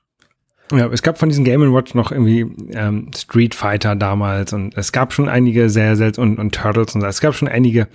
Ja, 0.71 0.87
es 0.87 1.03
gab 1.03 1.19
von 1.19 1.29
diesen 1.29 1.45
Game 1.45 1.75
Watch 1.75 1.95
noch 1.95 2.13
irgendwie 2.13 2.47
ähm, 2.73 3.11
Street 3.15 3.55
Fighter 3.55 3.97
damals 3.97 4.53
und 4.53 4.77
es 4.77 4.93
gab 4.93 5.13
schon 5.13 5.29
einige 5.29 5.69
sehr 5.69 5.97
selten 5.97 6.21
und, 6.21 6.39
und 6.39 6.55
Turtles 6.55 6.95
und 6.95 7.03
so. 7.03 7.07
Es 7.07 7.21
gab 7.21 7.35
schon 7.35 7.49
einige 7.49 7.89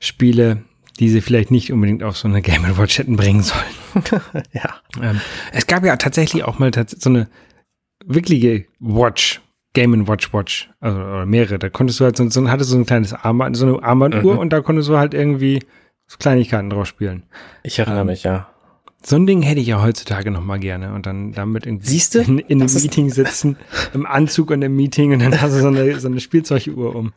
Spiele, 0.00 0.62
die 0.98 1.10
sie 1.10 1.20
vielleicht 1.20 1.50
nicht 1.50 1.72
unbedingt 1.72 2.02
auf 2.02 2.16
so 2.16 2.26
eine 2.26 2.42
Game 2.42 2.64
Watch 2.76 2.98
hätten 2.98 3.16
bringen 3.16 3.42
sollen. 3.42 4.22
ja. 4.52 4.74
Ähm, 5.00 5.20
es 5.52 5.66
gab 5.66 5.84
ja 5.84 5.96
tatsächlich 5.96 6.42
auch 6.44 6.58
mal 6.58 6.72
so 6.74 7.08
eine 7.08 7.28
wirkliche 8.06 8.66
Watch, 8.80 9.40
Game 9.74 10.06
Watch 10.06 10.32
Watch, 10.32 10.70
also 10.80 10.98
oder 10.98 11.26
mehrere. 11.26 11.58
Da 11.58 11.68
konntest 11.68 12.00
du 12.00 12.04
halt 12.04 12.16
so, 12.16 12.28
so 12.28 12.48
hattest 12.48 12.70
so 12.70 12.76
ein 12.76 12.86
kleines 12.86 13.12
Armband, 13.12 13.56
so 13.56 13.66
eine 13.66 13.82
Armbanduhr 13.82 14.34
mhm. 14.34 14.38
und 14.38 14.52
da 14.52 14.60
konntest 14.60 14.88
du 14.88 14.98
halt 14.98 15.14
irgendwie 15.14 15.60
so 16.06 16.18
Kleinigkeiten 16.18 16.70
drauf 16.70 16.86
spielen. 16.86 17.24
Ich 17.62 17.78
erinnere 17.78 18.02
ähm, 18.02 18.06
mich, 18.08 18.24
ja. 18.24 18.48
So 19.04 19.16
ein 19.16 19.26
Ding 19.26 19.42
hätte 19.42 19.60
ich 19.60 19.66
ja 19.66 19.82
heutzutage 19.82 20.30
noch 20.30 20.44
mal 20.44 20.60
gerne 20.60 20.94
und 20.94 21.06
dann 21.06 21.32
damit 21.32 21.66
irgendwie 21.66 21.88
Siehste? 21.88 22.20
in, 22.20 22.38
in 22.38 22.62
einem 22.62 22.72
Meeting 22.72 23.10
sitzen, 23.10 23.56
im 23.94 24.06
Anzug 24.06 24.50
und 24.50 24.62
im 24.62 24.76
Meeting 24.76 25.12
und 25.12 25.20
dann 25.20 25.40
hast 25.40 25.54
du 25.54 25.60
so 25.60 25.68
eine, 25.68 25.98
so 25.98 26.08
eine 26.08 26.20
Spielzeuguhr 26.20 26.94
um. 26.94 27.12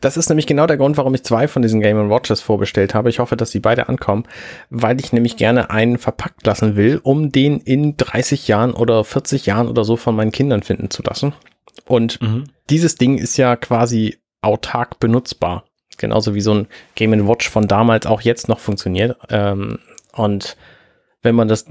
Das 0.00 0.16
ist 0.16 0.28
nämlich 0.28 0.46
genau 0.46 0.66
der 0.66 0.76
Grund, 0.76 0.96
warum 0.96 1.14
ich 1.14 1.24
zwei 1.24 1.48
von 1.48 1.62
diesen 1.62 1.80
Game 1.80 2.10
Watches 2.10 2.40
vorbestellt 2.40 2.94
habe. 2.94 3.10
Ich 3.10 3.18
hoffe, 3.18 3.36
dass 3.36 3.50
sie 3.50 3.60
beide 3.60 3.88
ankommen, 3.88 4.24
weil 4.70 5.00
ich 5.00 5.12
nämlich 5.12 5.36
gerne 5.36 5.70
einen 5.70 5.98
verpackt 5.98 6.46
lassen 6.46 6.76
will, 6.76 7.00
um 7.02 7.32
den 7.32 7.60
in 7.60 7.96
30 7.96 8.48
Jahren 8.48 8.72
oder 8.72 9.04
40 9.04 9.46
Jahren 9.46 9.68
oder 9.68 9.84
so 9.84 9.96
von 9.96 10.16
meinen 10.16 10.32
Kindern 10.32 10.62
finden 10.62 10.90
zu 10.90 11.02
lassen. 11.02 11.32
Und 11.86 12.20
mhm. 12.20 12.44
dieses 12.70 12.96
Ding 12.96 13.18
ist 13.18 13.36
ja 13.36 13.56
quasi 13.56 14.18
autark 14.40 14.98
benutzbar. 15.00 15.64
Genauso 15.96 16.34
wie 16.34 16.40
so 16.40 16.54
ein 16.54 16.66
Game 16.94 17.28
Watch 17.28 17.48
von 17.48 17.68
damals 17.68 18.06
auch 18.06 18.20
jetzt 18.20 18.48
noch 18.48 18.58
funktioniert. 18.58 19.16
Ähm, 19.30 19.78
und 20.12 20.56
wenn 21.22 21.34
man 21.34 21.48
das 21.48 21.66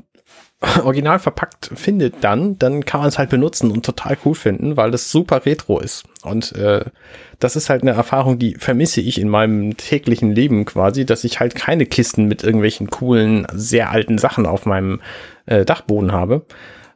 original 0.84 1.20
verpackt 1.20 1.72
findet 1.76 2.24
dann, 2.24 2.58
dann 2.58 2.86
kann 2.86 3.02
man 3.02 3.10
es 3.10 3.18
halt 3.18 3.30
benutzen 3.30 3.72
und 3.72 3.86
total 3.86 4.18
cool 4.26 4.36
finden, 4.36 4.78
weil 4.78 4.92
das 4.92 5.12
super 5.12 5.46
retro 5.46 5.80
ist. 5.80 6.04
Und 6.24 6.54
äh, 6.54 6.86
das 7.40 7.56
ist 7.56 7.70
halt 7.70 7.82
eine 7.82 7.92
Erfahrung, 7.92 8.40
die 8.40 8.56
vermisse 8.56 9.02
ich 9.02 9.20
in 9.20 9.30
meinem 9.30 9.76
täglichen 9.76 10.34
Leben 10.34 10.66
quasi, 10.66 11.06
dass 11.06 11.24
ich 11.24 11.40
halt 11.40 11.56
keine 11.56 11.86
Kisten 11.86 12.28
mit 12.28 12.44
irgendwelchen 12.44 12.90
coolen, 12.90 13.46
sehr 13.54 13.92
alten 13.92 14.18
Sachen 14.18 14.46
auf 14.46 14.66
meinem 14.66 15.02
äh, 15.46 15.66
Dachboden 15.66 16.12
habe, 16.12 16.46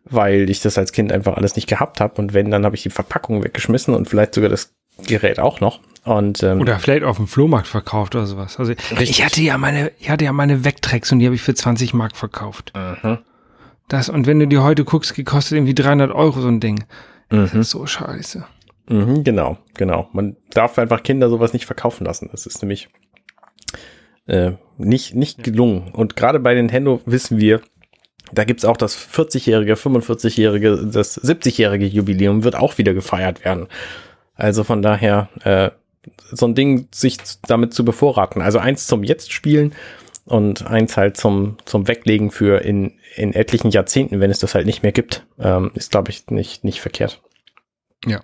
weil 0.06 0.50
ich 0.50 0.62
das 0.62 0.78
als 0.78 0.94
Kind 0.94 1.12
einfach 1.12 1.36
alles 1.36 1.56
nicht 1.56 1.68
gehabt 1.68 2.00
habe. 2.00 2.22
Und 2.22 2.34
wenn, 2.34 2.52
dann 2.52 2.66
habe 2.66 2.76
ich 2.76 2.84
die 2.84 2.90
Verpackung 2.90 3.44
weggeschmissen 3.44 3.94
und 3.94 4.08
vielleicht 4.08 4.36
sogar 4.36 4.50
das 4.50 4.74
Gerät 5.06 5.40
auch 5.40 5.60
noch. 5.60 5.80
Und, 6.06 6.42
ähm, 6.42 6.62
oder 6.62 6.80
vielleicht 6.80 7.04
auf 7.04 7.18
dem 7.18 7.28
Flohmarkt 7.28 7.68
verkauft 7.68 8.16
oder 8.16 8.26
sowas. 8.26 8.58
Also 8.58 8.72
richtig. 8.72 9.10
ich 9.10 9.26
hatte 9.26 9.42
ja 9.42 9.58
meine, 9.58 9.92
ich 10.00 10.10
hatte 10.10 10.24
ja 10.24 10.32
meine 10.32 10.64
Vectrex 10.64 11.12
und 11.12 11.20
die 11.20 11.26
habe 11.26 11.36
ich 11.36 11.42
für 11.42 11.54
20 11.54 11.94
Mark 11.94 12.16
verkauft. 12.16 12.72
Mhm. 12.76 13.20
Das, 13.88 14.10
und 14.10 14.28
wenn 14.28 14.40
du 14.40 14.48
dir 14.48 14.64
heute 14.64 14.84
guckst, 14.84 15.16
gekostet 15.16 15.58
irgendwie 15.58 15.76
300 15.76 16.12
Euro 16.12 16.42
so 16.42 16.48
ein 16.48 16.60
Ding. 16.60 16.84
Das 17.30 17.54
mhm. 17.54 17.62
ist 17.62 17.70
so 17.70 17.86
scheiße. 17.86 18.46
Mhm, 18.90 19.24
genau, 19.24 19.58
genau. 19.76 20.10
Man 20.14 20.36
darf 20.52 20.78
einfach 20.78 21.04
Kinder 21.04 21.30
sowas 21.30 21.54
nicht 21.54 21.66
verkaufen 21.66 22.06
lassen. 22.06 22.30
Das 22.32 22.46
ist 22.46 22.62
nämlich 22.62 22.90
äh, 24.28 24.54
nicht, 24.78 25.16
nicht 25.16 25.44
gelungen. 25.44 25.92
Und 25.94 26.16
gerade 26.16 26.40
bei 26.40 26.54
Nintendo 26.54 27.02
wissen 27.06 27.38
wir, 27.38 27.62
da 28.32 28.44
gibt's 28.44 28.66
auch 28.66 28.78
das 28.78 28.98
40-jährige, 28.98 29.76
45-jährige, 29.76 30.88
das 30.92 31.22
70-jährige 31.22 31.86
Jubiläum 31.86 32.44
wird 32.44 32.56
auch 32.56 32.78
wieder 32.78 32.94
gefeiert 32.94 33.46
werden. 33.46 33.68
Also 34.36 34.64
von 34.64 34.82
daher, 34.82 35.30
äh, 35.44 35.72
so 36.32 36.46
ein 36.46 36.56
Ding 36.56 36.88
sich 36.94 37.18
damit 37.48 37.74
zu 37.74 37.84
bevorraten. 37.84 38.42
Also 38.42 38.60
eins 38.60 38.88
zum 38.88 39.04
Jetzt 39.04 39.32
spielen 39.32 39.74
und 40.28 40.66
eins 40.68 40.98
halt 40.98 41.18
zum, 41.18 41.58
zum 41.66 41.88
Weglegen 41.88 42.32
für 42.32 42.62
in, 42.62 42.94
in 43.16 43.34
etlichen 43.34 43.72
Jahrzehnten, 43.72 44.20
wenn 44.20 44.32
es 44.32 44.40
das 44.40 44.56
halt 44.56 44.66
nicht 44.66 44.84
mehr 44.84 44.92
gibt, 44.92 45.26
ähm, 45.40 45.72
ist, 45.74 45.92
glaube 45.92 46.12
ich, 46.12 46.28
nicht, 46.28 46.64
nicht 46.64 46.82
verkehrt. 46.82 47.22
Ja. 48.06 48.22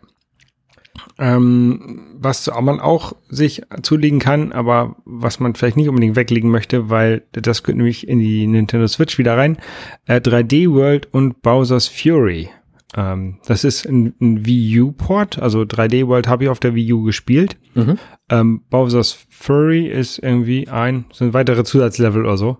Ähm, 1.18 2.18
was 2.20 2.48
man 2.62 2.80
auch 2.80 3.14
sich 3.30 3.64
zulegen 3.82 4.20
kann, 4.20 4.52
aber 4.52 4.96
was 5.06 5.40
man 5.40 5.56
vielleicht 5.56 5.78
nicht 5.78 5.90
unbedingt 5.90 6.16
weglegen 6.16 6.52
möchte, 6.52 6.90
weil 6.90 7.24
das 7.32 7.64
gehört 7.64 7.78
nämlich 7.78 8.08
in 8.08 8.20
die 8.20 8.46
Nintendo 8.48 8.88
Switch 8.88 9.18
wieder 9.18 9.38
rein. 9.38 9.58
Äh, 10.06 10.18
3D 10.18 10.72
World 10.72 11.08
und 11.12 11.42
Bowser's 11.42 11.88
Fury. 11.88 12.50
Ähm, 12.96 13.40
das 13.46 13.64
ist 13.64 13.86
ein, 13.86 14.14
ein 14.22 14.46
Wii 14.46 14.82
U-Port, 14.82 15.40
also 15.40 15.62
3D 15.62 16.08
World 16.08 16.28
habe 16.28 16.44
ich 16.44 16.50
auf 16.50 16.60
der 16.60 16.76
Wii 16.76 16.94
U 16.94 17.04
gespielt. 17.04 17.58
Mhm. 17.74 17.98
Ähm, 18.34 18.64
Bowser's 18.70 19.18
Fury 19.30 19.88
ist 19.88 20.18
irgendwie 20.18 20.68
ein, 20.68 21.06
sind 21.14 21.34
weitere 21.34 21.64
Zusatzlevel 21.64 22.26
oder 22.26 22.38
so. 22.38 22.58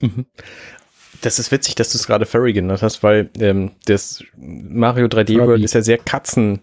Mhm. 0.00 0.24
Das 1.20 1.38
ist 1.38 1.52
witzig, 1.52 1.74
dass 1.74 1.92
du 1.92 1.98
es 1.98 2.06
gerade 2.06 2.26
Furry 2.26 2.52
genannt 2.52 2.82
hast, 2.82 3.02
weil 3.02 3.30
ähm, 3.38 3.72
das 3.84 4.24
Mario 4.36 5.06
3D 5.06 5.38
World 5.38 5.62
ist 5.62 5.74
ja 5.74 5.82
sehr 5.82 5.98
Katzen, 5.98 6.62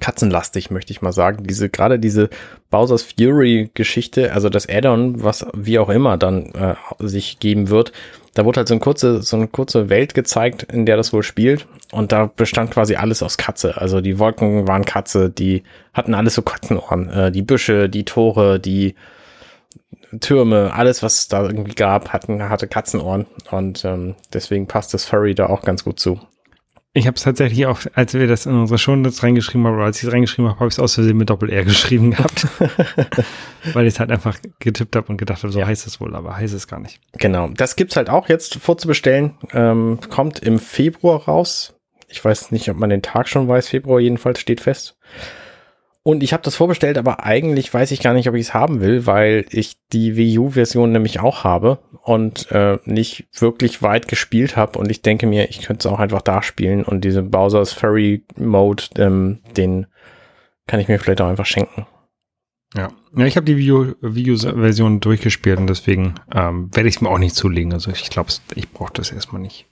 katzenlastig, 0.00 0.70
möchte 0.70 0.92
ich 0.92 1.00
mal 1.00 1.12
sagen. 1.12 1.44
Diese, 1.44 1.70
gerade 1.70 1.98
diese 1.98 2.28
Bowser's 2.70 3.02
Fury 3.04 3.70
Geschichte, 3.72 4.32
also 4.32 4.48
das 4.48 4.68
Add-on, 4.68 5.22
was 5.22 5.46
wie 5.54 5.78
auch 5.78 5.88
immer 5.88 6.18
dann 6.18 6.46
äh, 6.52 6.74
sich 6.98 7.38
geben 7.38 7.70
wird, 7.70 7.92
da 8.34 8.44
wurde 8.44 8.58
halt 8.58 8.68
so, 8.68 8.74
eine 8.74 8.80
kurze, 8.80 9.22
so 9.22 9.36
eine 9.36 9.48
kurze 9.48 9.88
Welt 9.88 10.14
gezeigt, 10.14 10.62
in 10.72 10.86
der 10.86 10.96
das 10.96 11.12
wohl 11.12 11.22
spielt. 11.22 11.66
Und 11.92 12.12
da 12.12 12.26
bestand 12.26 12.70
quasi 12.70 12.94
alles 12.94 13.22
aus 13.22 13.36
Katze. 13.36 13.76
Also 13.76 14.00
die 14.00 14.18
Wolken 14.18 14.68
waren 14.68 14.84
Katze, 14.84 15.30
die 15.30 15.64
hatten 15.92 16.14
alles 16.14 16.34
so 16.34 16.42
Katzenohren. 16.42 17.10
Äh, 17.10 17.32
die 17.32 17.42
Büsche, 17.42 17.88
die 17.88 18.04
Tore, 18.04 18.60
die 18.60 18.94
Türme, 20.20 20.72
alles, 20.74 21.02
was 21.02 21.20
es 21.20 21.28
da 21.28 21.42
irgendwie 21.42 21.74
gab, 21.74 22.12
hatten, 22.12 22.48
hatte 22.48 22.68
Katzenohren. 22.68 23.26
Und 23.50 23.84
ähm, 23.84 24.14
deswegen 24.32 24.66
passt 24.66 24.94
das 24.94 25.04
Furry 25.04 25.34
da 25.34 25.46
auch 25.46 25.62
ganz 25.62 25.84
gut 25.84 25.98
zu. 25.98 26.20
Ich 26.92 27.06
habe 27.06 27.16
es 27.16 27.22
tatsächlich 27.22 27.66
auch, 27.66 27.80
als 27.94 28.14
wir 28.14 28.26
das 28.26 28.46
in 28.46 28.54
unsere 28.54 28.76
Shownotes 28.76 29.22
reingeschrieben 29.22 29.64
haben, 29.64 29.76
oder 29.76 29.84
als 29.84 29.98
ich 29.98 30.08
es 30.08 30.12
reingeschrieben 30.12 30.48
habe, 30.48 30.58
habe 30.58 30.68
ich 30.68 30.74
es 30.74 30.80
aus 30.80 30.94
Versehen 30.94 31.16
mit 31.16 31.30
Doppel-R 31.30 31.64
geschrieben 31.64 32.10
gehabt. 32.10 32.48
Weil 33.72 33.86
ich 33.86 33.94
es 33.94 34.00
halt 34.00 34.10
einfach 34.10 34.36
getippt 34.58 34.96
habe 34.96 35.06
und 35.06 35.16
gedacht 35.16 35.44
habe, 35.44 35.52
so 35.52 35.60
ja. 35.60 35.66
heißt 35.66 35.86
es 35.86 36.00
wohl, 36.00 36.16
aber 36.16 36.36
heißt 36.36 36.52
es 36.52 36.66
gar 36.66 36.80
nicht. 36.80 37.00
Genau. 37.12 37.48
Das 37.48 37.76
gibt's 37.76 37.94
halt 37.94 38.10
auch 38.10 38.28
jetzt 38.28 38.56
vorzubestellen. 38.56 39.34
Ähm, 39.52 40.00
kommt 40.08 40.40
im 40.40 40.58
Februar 40.58 41.24
raus. 41.24 41.74
Ich 42.08 42.24
weiß 42.24 42.50
nicht, 42.50 42.68
ob 42.68 42.76
man 42.76 42.90
den 42.90 43.02
Tag 43.02 43.28
schon 43.28 43.46
weiß. 43.46 43.68
Februar 43.68 44.00
jedenfalls 44.00 44.40
steht 44.40 44.60
fest. 44.60 44.96
Und 46.02 46.22
ich 46.22 46.32
habe 46.32 46.42
das 46.42 46.56
vorbestellt, 46.56 46.96
aber 46.96 47.24
eigentlich 47.24 47.72
weiß 47.72 47.90
ich 47.90 48.00
gar 48.00 48.14
nicht, 48.14 48.28
ob 48.28 48.34
ich 48.34 48.46
es 48.46 48.54
haben 48.54 48.80
will, 48.80 49.06
weil 49.06 49.44
ich 49.50 49.76
die 49.92 50.16
Wii 50.16 50.38
U-Version 50.38 50.92
nämlich 50.92 51.20
auch 51.20 51.44
habe 51.44 51.78
und 52.02 52.50
äh, 52.52 52.78
nicht 52.86 53.28
wirklich 53.38 53.82
weit 53.82 54.08
gespielt 54.08 54.56
habe. 54.56 54.78
Und 54.78 54.90
ich 54.90 55.02
denke 55.02 55.26
mir, 55.26 55.50
ich 55.50 55.60
könnte 55.60 55.86
es 55.86 55.92
auch 55.92 56.00
einfach 56.00 56.22
da 56.22 56.42
spielen. 56.42 56.84
Und 56.84 57.04
diese 57.04 57.22
Bowser's 57.22 57.72
Furry 57.72 58.24
Mode, 58.36 58.84
ähm, 58.96 59.40
den 59.56 59.86
kann 60.66 60.80
ich 60.80 60.88
mir 60.88 60.98
vielleicht 60.98 61.20
auch 61.20 61.28
einfach 61.28 61.46
schenken. 61.46 61.86
Ja, 62.74 62.88
ja 63.14 63.26
ich 63.26 63.36
habe 63.36 63.44
die 63.44 63.58
Wii 63.58 64.30
U-Version 64.30 65.00
durchgespielt 65.00 65.58
und 65.58 65.66
deswegen 65.66 66.14
ähm, 66.34 66.74
werde 66.74 66.88
ich 66.88 66.96
es 66.96 67.00
mir 67.02 67.10
auch 67.10 67.18
nicht 67.18 67.34
zulegen. 67.34 67.74
Also 67.74 67.90
ich 67.90 68.08
glaube, 68.08 68.30
ich 68.54 68.70
brauche 68.70 68.94
das 68.94 69.12
erstmal 69.12 69.42
nicht. 69.42 69.66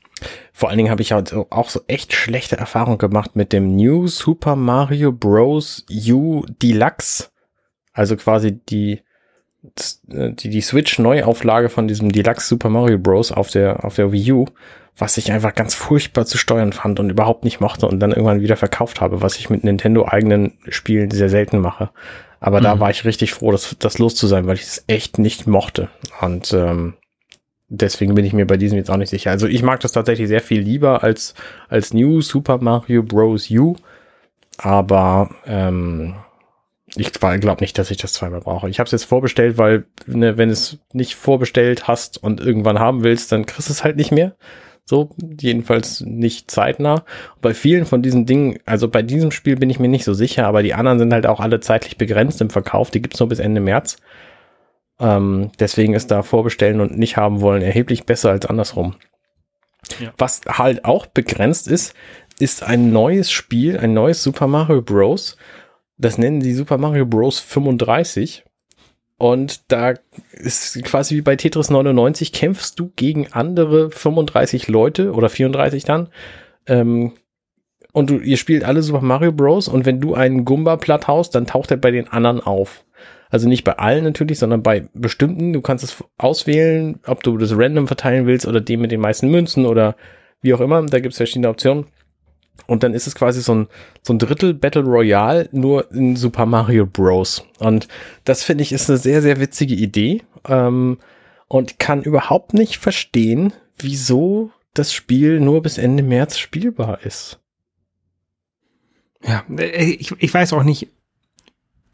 Vor 0.52 0.68
allen 0.68 0.78
Dingen 0.78 0.90
habe 0.90 1.02
ich 1.02 1.14
auch 1.14 1.70
so 1.70 1.80
echt 1.86 2.12
schlechte 2.12 2.56
Erfahrungen 2.56 2.98
gemacht 2.98 3.36
mit 3.36 3.52
dem 3.52 3.76
New 3.76 4.06
Super 4.06 4.56
Mario 4.56 5.12
Bros. 5.12 5.84
U 5.90 6.44
Deluxe. 6.62 7.28
Also 7.92 8.16
quasi 8.16 8.52
die, 8.52 9.02
die, 9.62 10.50
die 10.50 10.60
Switch-Neuauflage 10.60 11.68
von 11.68 11.88
diesem 11.88 12.12
Deluxe 12.12 12.48
Super 12.48 12.68
Mario 12.68 12.98
Bros. 12.98 13.32
auf 13.32 13.50
der, 13.50 13.84
auf 13.84 13.96
der 13.96 14.12
Wii 14.12 14.32
U, 14.32 14.44
was 14.96 15.16
ich 15.16 15.32
einfach 15.32 15.54
ganz 15.54 15.74
furchtbar 15.74 16.26
zu 16.26 16.38
steuern 16.38 16.72
fand 16.72 17.00
und 17.00 17.10
überhaupt 17.10 17.44
nicht 17.44 17.60
mochte 17.60 17.86
und 17.86 18.00
dann 18.00 18.10
irgendwann 18.10 18.40
wieder 18.40 18.56
verkauft 18.56 19.00
habe, 19.00 19.22
was 19.22 19.36
ich 19.36 19.50
mit 19.50 19.64
Nintendo-eigenen 19.64 20.58
Spielen 20.68 21.10
sehr 21.10 21.28
selten 21.28 21.58
mache. 21.58 21.90
Aber 22.40 22.60
mhm. 22.60 22.64
da 22.64 22.80
war 22.80 22.90
ich 22.90 23.04
richtig 23.04 23.34
froh, 23.34 23.50
das, 23.50 23.76
das 23.78 23.98
los 23.98 24.14
zu 24.14 24.26
sein, 24.26 24.46
weil 24.46 24.56
ich 24.56 24.62
es 24.62 24.84
echt 24.86 25.18
nicht 25.18 25.46
mochte. 25.46 25.88
Und 26.20 26.52
ähm, 26.52 26.94
deswegen 27.68 28.14
bin 28.14 28.24
ich 28.24 28.32
mir 28.32 28.46
bei 28.46 28.56
diesem 28.56 28.78
jetzt 28.78 28.90
auch 28.90 28.96
nicht 28.96 29.10
sicher. 29.10 29.30
Also 29.30 29.46
ich 29.46 29.62
mag 29.62 29.80
das 29.80 29.92
tatsächlich 29.92 30.28
sehr 30.28 30.40
viel 30.40 30.60
lieber 30.60 31.02
als, 31.02 31.34
als 31.68 31.92
New 31.92 32.20
Super 32.20 32.58
Mario 32.58 33.02
Bros. 33.02 33.50
U. 33.50 33.76
Aber 34.56 35.30
ähm, 35.46 36.16
ich 36.96 37.12
glaube 37.12 37.60
nicht, 37.60 37.78
dass 37.78 37.90
ich 37.90 37.98
das 37.98 38.12
zweimal 38.12 38.40
brauche. 38.40 38.68
Ich 38.68 38.78
habe 38.80 38.86
es 38.86 38.92
jetzt 38.92 39.04
vorbestellt, 39.04 39.58
weil 39.58 39.84
ne, 40.06 40.36
wenn 40.36 40.50
es 40.50 40.78
nicht 40.92 41.14
vorbestellt 41.14 41.86
hast 41.86 42.22
und 42.22 42.40
irgendwann 42.40 42.78
haben 42.78 43.04
willst, 43.04 43.30
dann 43.30 43.46
kriegst 43.46 43.68
du 43.68 43.72
es 43.72 43.84
halt 43.84 43.96
nicht 43.96 44.10
mehr. 44.10 44.34
So, 44.84 45.10
jedenfalls 45.38 46.00
nicht 46.00 46.50
zeitnah. 46.50 47.04
Bei 47.42 47.52
vielen 47.52 47.84
von 47.84 48.00
diesen 48.00 48.24
Dingen, 48.24 48.58
also 48.64 48.88
bei 48.88 49.02
diesem 49.02 49.30
Spiel 49.30 49.56
bin 49.56 49.68
ich 49.68 49.78
mir 49.78 49.88
nicht 49.88 50.04
so 50.04 50.14
sicher, 50.14 50.46
aber 50.46 50.62
die 50.62 50.72
anderen 50.72 50.98
sind 50.98 51.12
halt 51.12 51.26
auch 51.26 51.40
alle 51.40 51.60
zeitlich 51.60 51.98
begrenzt 51.98 52.40
im 52.40 52.48
Verkauf. 52.48 52.90
Die 52.90 53.02
gibt's 53.02 53.20
nur 53.20 53.28
bis 53.28 53.38
Ende 53.38 53.60
März. 53.60 53.98
Ähm, 55.00 55.50
deswegen 55.58 55.94
ist 55.94 56.10
da 56.10 56.22
vorbestellen 56.22 56.80
und 56.80 56.98
nicht 56.98 57.16
haben 57.16 57.40
wollen 57.40 57.62
erheblich 57.62 58.04
besser 58.04 58.30
als 58.30 58.46
andersrum. 58.46 58.96
Ja. 60.00 60.12
Was 60.18 60.42
halt 60.46 60.84
auch 60.84 61.06
begrenzt 61.06 61.68
ist, 61.68 61.94
ist 62.38 62.62
ein 62.62 62.92
neues 62.92 63.30
Spiel, 63.30 63.78
ein 63.78 63.94
neues 63.94 64.22
Super 64.22 64.46
Mario 64.46 64.82
Bros. 64.82 65.36
Das 65.96 66.18
nennen 66.18 66.40
sie 66.40 66.54
Super 66.54 66.78
Mario 66.78 67.06
Bros. 67.06 67.40
35. 67.40 68.44
Und 69.18 69.72
da 69.72 69.94
ist 70.32 70.80
quasi 70.84 71.16
wie 71.16 71.22
bei 71.22 71.34
Tetris 71.34 71.70
99, 71.70 72.32
kämpfst 72.32 72.78
du 72.78 72.92
gegen 72.94 73.32
andere 73.32 73.90
35 73.90 74.68
Leute 74.68 75.12
oder 75.12 75.28
34 75.28 75.84
dann. 75.84 76.08
Ähm, 76.66 77.14
und 77.92 78.10
du, 78.10 78.18
ihr 78.18 78.36
spielt 78.36 78.62
alle 78.62 78.82
Super 78.82 79.00
Mario 79.00 79.32
Bros. 79.32 79.66
Und 79.66 79.86
wenn 79.86 80.00
du 80.00 80.14
einen 80.14 80.44
Gumba 80.44 80.76
platt 80.76 81.08
haust, 81.08 81.34
dann 81.34 81.46
taucht 81.46 81.72
er 81.72 81.78
bei 81.78 81.90
den 81.90 82.08
anderen 82.08 82.40
auf. 82.40 82.84
Also 83.30 83.48
nicht 83.48 83.64
bei 83.64 83.78
allen 83.78 84.04
natürlich, 84.04 84.38
sondern 84.38 84.62
bei 84.62 84.88
bestimmten. 84.94 85.52
Du 85.52 85.60
kannst 85.60 85.84
es 85.84 86.02
auswählen, 86.16 87.00
ob 87.06 87.22
du 87.22 87.36
das 87.36 87.56
random 87.56 87.86
verteilen 87.86 88.26
willst 88.26 88.46
oder 88.46 88.60
dem 88.60 88.80
mit 88.80 88.90
den 88.90 89.00
meisten 89.00 89.28
Münzen 89.28 89.66
oder 89.66 89.96
wie 90.40 90.54
auch 90.54 90.60
immer. 90.60 90.84
Da 90.86 91.00
gibt 91.00 91.12
es 91.12 91.18
verschiedene 91.18 91.48
Optionen. 91.48 91.86
Und 92.66 92.82
dann 92.82 92.94
ist 92.94 93.06
es 93.06 93.14
quasi 93.14 93.40
so 93.40 93.54
ein, 93.54 93.68
so 94.02 94.12
ein 94.12 94.18
Drittel 94.18 94.52
Battle 94.52 94.82
Royale, 94.82 95.48
nur 95.52 95.90
in 95.92 96.16
Super 96.16 96.46
Mario 96.46 96.86
Bros. 96.86 97.44
Und 97.58 97.88
das 98.24 98.42
finde 98.42 98.62
ich 98.62 98.72
ist 98.72 98.90
eine 98.90 98.98
sehr, 98.98 99.22
sehr 99.22 99.40
witzige 99.40 99.74
Idee. 99.74 100.22
Ähm, 100.46 100.98
und 101.48 101.78
kann 101.78 102.02
überhaupt 102.02 102.54
nicht 102.54 102.76
verstehen, 102.76 103.52
wieso 103.78 104.50
das 104.74 104.92
Spiel 104.92 105.40
nur 105.40 105.62
bis 105.62 105.78
Ende 105.78 106.02
März 106.02 106.38
spielbar 106.38 107.04
ist. 107.04 107.40
Ja, 109.24 109.44
äh, 109.56 109.92
ich, 109.92 110.12
ich 110.18 110.34
weiß 110.34 110.52
auch 110.52 110.62
nicht, 110.62 110.88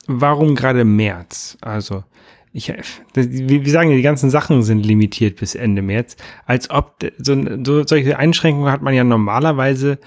warum 0.07 0.55
gerade 0.55 0.85
März. 0.85 1.59
Also, 1.61 2.05
ich, 2.53 2.73
wir 3.15 3.71
sagen 3.71 3.91
ja, 3.91 3.97
die 3.97 4.03
ganzen 4.03 4.31
Sachen 4.31 4.63
sind 4.63 4.87
limitiert 4.87 5.41
bis 5.41 5.55
Ende 5.55 5.83
März, 5.83 6.17
als 6.47 6.71
ob 6.71 7.05
so, 7.19 7.37
so 7.65 7.85
solche 7.85 8.19
Einschränkungen 8.19 8.71
hat 8.71 8.83
man 8.83 8.95
ja 8.95 9.03
normalerweise 9.03 9.99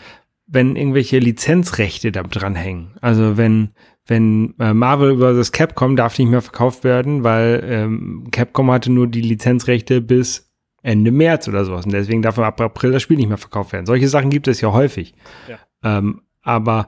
wenn 0.47 0.75
irgendwelche 0.75 1.19
Lizenzrechte 1.19 2.12
da 2.12 2.23
dranhängen. 2.23 2.93
Also 3.01 3.38
wenn, 3.38 3.71
wenn 4.07 4.55
äh, 4.60 4.73
Marvel 4.73 5.17
vs. 5.17 5.51
Capcom 5.51 5.97
darf 5.97 6.17
nicht 6.17 6.29
mehr 6.29 6.41
verkauft 6.41 6.86
werden, 6.86 7.23
weil 7.23 7.63
ähm, 7.67 8.27
Capcom 8.31 8.71
hatte 8.71 8.91
nur 8.91 9.07
die 9.07 9.21
Lizenzrechte 9.21 10.01
bis 10.01 10.49
Ende 10.81 11.12
März 11.12 11.49
oder 11.49 11.65
sowas. 11.65 11.86
Und 11.86 11.91
deswegen 11.91 12.21
darf 12.21 12.39
ab 12.39 12.62
April 12.62 12.93
das 12.93 13.03
Spiel 13.03 13.17
nicht 13.17 13.27
mehr 13.27 13.38
verkauft 13.38 13.73
werden. 13.73 13.86
Solche 13.86 14.07
Sachen 14.07 14.29
gibt 14.29 14.47
es 14.47 14.62
ja 14.62 14.71
häufig. 14.71 15.13
Ja. 15.49 15.57
Ähm, 15.83 16.21
aber 16.41 16.88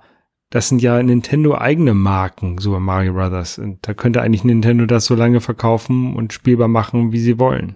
das 0.50 0.70
sind 0.70 0.82
ja 0.82 1.02
Nintendo 1.02 1.56
eigene 1.56 1.94
Marken, 1.94 2.58
Super 2.58 2.80
Mario 2.80 3.14
Brothers. 3.14 3.60
Und 3.60 3.88
da 3.88 3.94
könnte 3.94 4.22
eigentlich 4.22 4.44
Nintendo 4.44 4.86
das 4.86 5.06
so 5.06 5.16
lange 5.16 5.42
verkaufen 5.42 6.16
und 6.16 6.34
spielbar 6.34 6.68
machen, 6.68 7.12
wie 7.12 7.20
sie 7.20 7.40
wollen. 7.40 7.76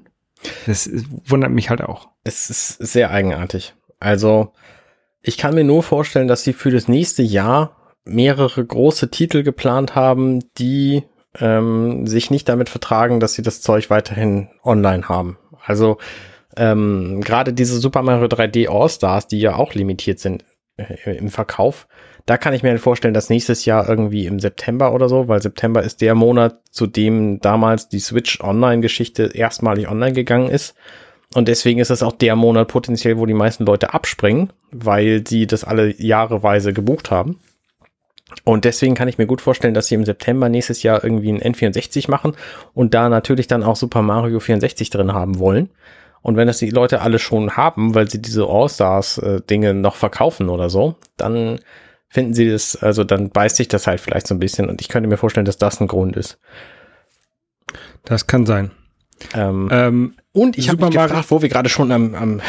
Das 0.66 0.90
wundert 1.26 1.52
mich 1.52 1.70
halt 1.70 1.82
auch. 1.82 2.10
Es 2.24 2.50
ist 2.50 2.78
sehr 2.78 3.12
eigenartig. 3.12 3.76
Also, 4.00 4.52
ich 5.22 5.38
kann 5.38 5.56
mir 5.56 5.64
nur 5.64 5.84
vorstellen, 5.84 6.28
dass 6.28 6.44
sie 6.44 6.54
für 6.54 6.72
das 6.72 6.88
nächste 6.88 7.24
Jahr 7.24 7.78
mehrere 8.06 8.66
große 8.66 9.10
Titel 9.10 9.44
geplant 9.44 9.96
haben, 9.96 10.44
die 10.58 11.04
ähm, 11.40 12.06
sich 12.06 12.30
nicht 12.30 12.50
damit 12.50 12.70
vertragen, 12.70 13.20
dass 13.20 13.34
sie 13.34 13.42
das 13.42 13.62
Zeug 13.62 13.90
weiterhin 13.90 14.50
online 14.64 15.08
haben. 15.08 15.38
Also 15.66 15.98
ähm, 16.58 17.22
gerade 17.22 17.54
diese 17.54 17.80
Super 17.80 18.02
Mario 18.02 18.28
3D 18.28 18.70
All-Stars, 18.70 19.28
die 19.28 19.40
ja 19.40 19.56
auch 19.56 19.74
limitiert 19.74 20.20
sind 20.20 20.44
äh, 20.78 21.18
im 21.18 21.30
Verkauf, 21.30 21.88
da 22.26 22.38
kann 22.38 22.54
ich 22.54 22.64
mir 22.64 22.78
vorstellen, 22.78 23.14
dass 23.14 23.30
nächstes 23.30 23.66
Jahr 23.66 23.88
irgendwie 23.88 24.26
im 24.26 24.40
September 24.40 24.94
oder 24.94 25.10
so, 25.10 25.28
weil 25.28 25.42
September 25.42 25.84
ist 25.84 26.02
der 26.02 26.16
Monat, 26.16 26.60
zu 26.72 26.88
dem 26.88 27.40
damals 27.42 27.90
die 27.90 28.00
Switch 28.00 28.40
Online-Geschichte 28.40 29.32
erstmalig 29.34 29.90
online 29.90 30.14
gegangen 30.14 30.50
ist. 30.50 30.76
Und 31.34 31.48
deswegen 31.48 31.80
ist 31.80 31.90
es 31.90 32.04
auch 32.04 32.14
der 32.14 32.36
Monat 32.36 32.68
potenziell, 32.68 33.18
wo 33.18 33.26
die 33.26 33.34
meisten 33.34 33.66
Leute 33.66 33.94
abspringen, 33.94 34.54
weil 34.72 35.24
sie 35.28 35.48
das 35.48 35.64
alle 35.64 35.94
jahreweise 36.02 36.74
gebucht 36.74 37.12
haben. 37.12 37.40
Und 38.46 38.66
deswegen 38.66 38.96
kann 38.96 39.08
ich 39.08 39.18
mir 39.18 39.26
gut 39.26 39.42
vorstellen, 39.42 39.74
dass 39.74 39.88
sie 39.88 39.96
im 39.96 40.06
September 40.06 40.48
nächstes 40.50 40.82
Jahr 40.84 41.04
irgendwie 41.04 41.32
ein 41.32 41.42
N64 41.42 42.10
machen 42.10 42.34
und 42.74 42.94
da 42.94 43.10
natürlich 43.10 43.48
dann 43.48 43.64
auch 43.64 43.76
Super 43.76 44.02
Mario 44.02 44.40
64 44.40 44.90
drin 44.90 45.14
haben 45.14 45.40
wollen. 45.40 45.70
Und 46.22 46.38
wenn 46.38 46.48
das 46.48 46.60
die 46.60 46.70
Leute 46.70 47.02
alle 47.02 47.20
schon 47.20 47.58
haben, 47.58 47.96
weil 47.96 48.10
sie 48.10 48.22
diese 48.22 48.48
All-Stars-Dinge 48.48 49.70
äh, 49.70 49.74
noch 49.74 49.96
verkaufen 49.96 50.50
oder 50.50 50.70
so, 50.70 50.96
dann 51.18 51.60
finden 52.14 52.36
sie 52.36 52.48
das, 52.48 52.76
also 52.76 53.04
dann 53.04 53.32
beißt 53.32 53.56
sich 53.56 53.68
das 53.68 53.88
halt 53.88 54.00
vielleicht 54.00 54.28
so 54.28 54.36
ein 54.36 54.40
bisschen 54.40 54.70
und 54.70 54.82
ich 54.82 54.88
könnte 54.88 55.10
mir 55.10 55.18
vorstellen, 55.18 55.46
dass 55.46 55.58
das 55.58 55.82
ein 55.82 55.88
Grund 55.88 56.16
ist. 56.16 56.38
Das 58.06 58.28
kann 58.28 58.46
sein. 58.46 58.70
Ähm, 59.34 59.70
ähm, 59.72 60.14
und 60.32 60.56
ich 60.58 60.70
habe 60.70 60.86
mich 60.86 60.94
gefragt, 60.94 61.32
wo 61.32 61.42
wir 61.42 61.50
gerade 61.50 61.70
schon 61.70 61.92
am, 61.92 62.14
am 62.14 62.42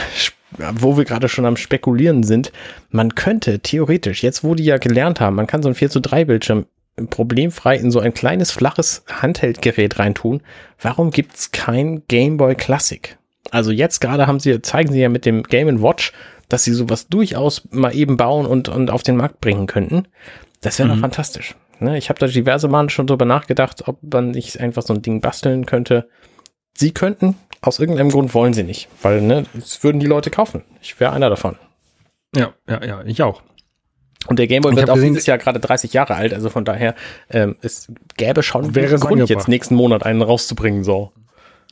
wo 0.74 0.98
wir 0.98 1.04
gerade 1.04 1.28
schon 1.30 1.46
am 1.46 1.56
Spekulieren 1.56 2.24
sind, 2.24 2.52
man 2.90 3.14
könnte 3.14 3.60
theoretisch, 3.60 4.22
jetzt 4.22 4.44
wo 4.44 4.54
die 4.54 4.64
ja 4.64 4.76
gelernt 4.76 5.18
haben, 5.18 5.34
man 5.34 5.46
kann 5.46 5.62
so 5.62 5.68
ein 5.68 5.74
4 5.74 5.88
zu 5.88 6.00
3 6.00 6.26
Bildschirm 6.26 6.66
problemfrei 7.08 7.76
in 7.76 7.90
so 7.90 8.00
ein 8.00 8.12
kleines 8.12 8.52
flaches 8.52 9.02
Handheldgerät 9.10 9.98
reintun. 9.98 10.42
Warum 10.80 11.10
gibt's 11.10 11.52
kein 11.52 12.02
Game 12.06 12.36
Boy 12.36 12.54
Classic? 12.54 13.16
Also 13.50 13.72
jetzt 13.72 14.00
gerade 14.00 14.26
haben 14.26 14.40
sie, 14.40 14.60
zeigen 14.62 14.92
sie 14.92 15.00
ja 15.00 15.08
mit 15.08 15.24
dem 15.24 15.42
Game 15.42 15.82
Watch, 15.82 16.12
dass 16.48 16.64
sie 16.64 16.72
sowas 16.72 17.08
durchaus 17.08 17.62
mal 17.70 17.94
eben 17.94 18.16
bauen 18.16 18.46
und, 18.46 18.68
und 18.68 18.90
auf 18.90 19.02
den 19.02 19.16
Markt 19.16 19.40
bringen 19.40 19.66
könnten. 19.66 20.06
Das 20.60 20.78
wäre 20.78 20.88
mhm. 20.88 20.94
doch 20.94 21.00
fantastisch. 21.00 21.54
Ne? 21.80 21.98
Ich 21.98 22.08
habe 22.08 22.18
da 22.18 22.26
diverse 22.26 22.68
Mal 22.68 22.90
schon 22.90 23.06
drüber 23.06 23.24
nachgedacht, 23.24 23.86
ob 23.88 23.98
man 24.02 24.30
nicht 24.30 24.60
einfach 24.60 24.82
so 24.82 24.94
ein 24.94 25.02
Ding 25.02 25.20
basteln 25.20 25.66
könnte. 25.66 26.08
Sie 26.76 26.92
könnten, 26.92 27.36
aus 27.60 27.78
irgendeinem 27.78 28.10
Grund 28.10 28.34
wollen 28.34 28.52
sie 28.52 28.64
nicht, 28.64 28.88
weil 29.02 29.20
ne, 29.20 29.44
es 29.56 29.82
würden 29.84 30.00
die 30.00 30.06
Leute 30.06 30.30
kaufen. 30.30 30.62
Ich 30.80 30.98
wäre 31.00 31.12
einer 31.12 31.30
davon. 31.30 31.56
Ja, 32.34 32.52
ja, 32.68 32.84
ja, 32.84 33.02
ich 33.04 33.22
auch. 33.22 33.42
Und 34.26 34.38
der 34.38 34.46
Gameboy 34.46 34.74
wird 34.74 34.88
auch 34.88 34.94
gesehen, 34.94 35.12
dieses 35.12 35.26
Jahr 35.26 35.38
gerade 35.38 35.60
30 35.60 35.92
Jahre 35.92 36.14
alt, 36.14 36.32
also 36.32 36.48
von 36.48 36.64
daher, 36.64 36.94
ähm, 37.30 37.56
es 37.60 37.92
gäbe 38.16 38.42
schon 38.42 38.74
wäre 38.74 38.98
Grund, 38.98 39.28
jetzt 39.28 39.48
nächsten 39.48 39.74
Monat 39.74 40.04
einen 40.04 40.22
rauszubringen, 40.22 40.82
so. 40.82 41.12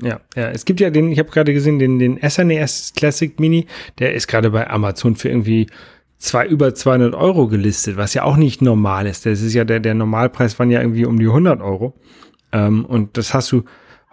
Ja, 0.02 0.20
ja, 0.34 0.50
es 0.50 0.64
gibt 0.64 0.80
ja 0.80 0.90
den, 0.90 1.12
ich 1.12 1.18
habe 1.18 1.30
gerade 1.30 1.52
gesehen, 1.52 1.78
den, 1.78 1.98
den 1.98 2.18
SNES 2.18 2.90
e 2.90 2.98
Classic 2.98 3.38
Mini, 3.38 3.66
der 3.98 4.14
ist 4.14 4.26
gerade 4.26 4.50
bei 4.50 4.68
Amazon 4.68 5.14
für 5.14 5.28
irgendwie 5.28 5.68
zwei, 6.18 6.46
über 6.46 6.74
200 6.74 7.14
Euro 7.14 7.48
gelistet, 7.48 7.96
was 7.96 8.14
ja 8.14 8.24
auch 8.24 8.36
nicht 8.36 8.62
normal 8.62 9.06
ist. 9.06 9.26
Das 9.26 9.42
ist 9.42 9.54
ja 9.54 9.64
der, 9.64 9.80
der 9.80 9.94
Normalpreis 9.94 10.58
waren 10.58 10.70
ja 10.70 10.80
irgendwie 10.80 11.04
um 11.04 11.18
die 11.18 11.26
100 11.26 11.60
Euro. 11.60 11.94
Ähm, 12.52 12.84
und 12.84 13.16
das 13.16 13.32
hast 13.32 13.50
du 13.52 13.64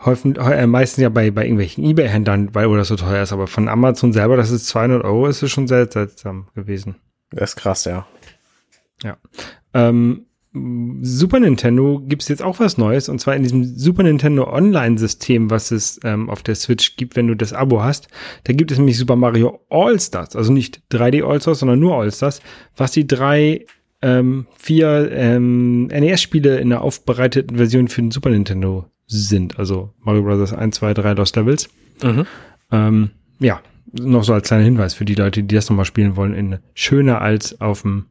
häufig, 0.05 0.37
äh, 0.37 0.67
meistens 0.67 1.01
ja 1.01 1.09
bei, 1.09 1.31
bei 1.31 1.43
irgendwelchen 1.43 1.83
Ebay-Händlern, 1.83 2.53
weil 2.53 2.69
wo 2.69 2.75
das 2.75 2.87
so 2.87 2.95
teuer 2.95 3.23
ist, 3.23 3.33
aber 3.33 3.47
von 3.47 3.67
Amazon 3.67 4.13
selber, 4.13 4.37
das 4.37 4.51
ist 4.51 4.67
200 4.67 5.03
Euro, 5.03 5.27
ist 5.27 5.41
es 5.41 5.51
schon 5.51 5.67
sehr 5.67 5.89
seltsam 5.91 6.47
gewesen. 6.55 6.95
Das 7.31 7.51
ist 7.51 7.55
krass, 7.57 7.85
ja. 7.85 8.07
Ja. 9.03 9.17
Ähm, 9.73 10.25
Super 10.51 11.39
Nintendo 11.39 12.01
gibt's 12.03 12.27
jetzt 12.27 12.41
auch 12.41 12.59
was 12.59 12.77
Neues 12.79 13.07
und 13.07 13.19
zwar 13.19 13.35
in 13.35 13.43
diesem 13.43 13.63
Super 13.63 14.01
Nintendo 14.01 14.51
Online-System, 14.51 15.51
was 15.51 15.69
es 15.69 15.99
ähm, 16.03 16.29
auf 16.29 16.41
der 16.41 16.55
Switch 16.55 16.95
gibt, 16.95 17.15
wenn 17.15 17.27
du 17.27 17.35
das 17.35 17.53
Abo 17.53 17.83
hast. 17.83 18.07
Da 18.45 18.53
gibt 18.53 18.71
es 18.71 18.79
nämlich 18.79 18.97
Super 18.97 19.15
Mario 19.15 19.59
All-Stars, 19.69 20.35
also 20.35 20.51
nicht 20.51 20.81
3D 20.91 21.23
All-Stars, 21.23 21.59
sondern 21.59 21.79
nur 21.79 21.95
All-Stars, 21.95 22.41
was 22.75 22.91
die 22.91 23.05
drei, 23.05 23.65
ähm, 24.01 24.47
vier 24.57 25.11
ähm, 25.11 25.85
NES-Spiele 25.87 26.57
in 26.57 26.69
der 26.69 26.81
aufbereiteten 26.81 27.57
Version 27.57 27.87
für 27.87 28.01
den 28.01 28.11
Super 28.11 28.31
Nintendo 28.31 28.89
sind. 29.05 29.59
Also 29.59 29.93
Mario 29.99 30.23
Bros. 30.23 30.53
1, 30.53 30.75
2, 30.75 30.93
3 30.95 31.13
Lost 31.13 31.35
Levels. 31.35 31.69
Mhm. 32.01 32.25
Ähm, 32.71 33.09
ja, 33.39 33.61
noch 33.91 34.23
so 34.23 34.33
als 34.33 34.47
kleiner 34.47 34.63
Hinweis 34.63 34.93
für 34.93 35.05
die 35.05 35.15
Leute, 35.15 35.43
die 35.43 35.55
das 35.55 35.69
nochmal 35.69 35.85
spielen 35.85 36.15
wollen, 36.15 36.33
in 36.33 36.59
schöner 36.73 37.21
als 37.21 37.59
auf 37.59 37.81
dem, 37.81 38.05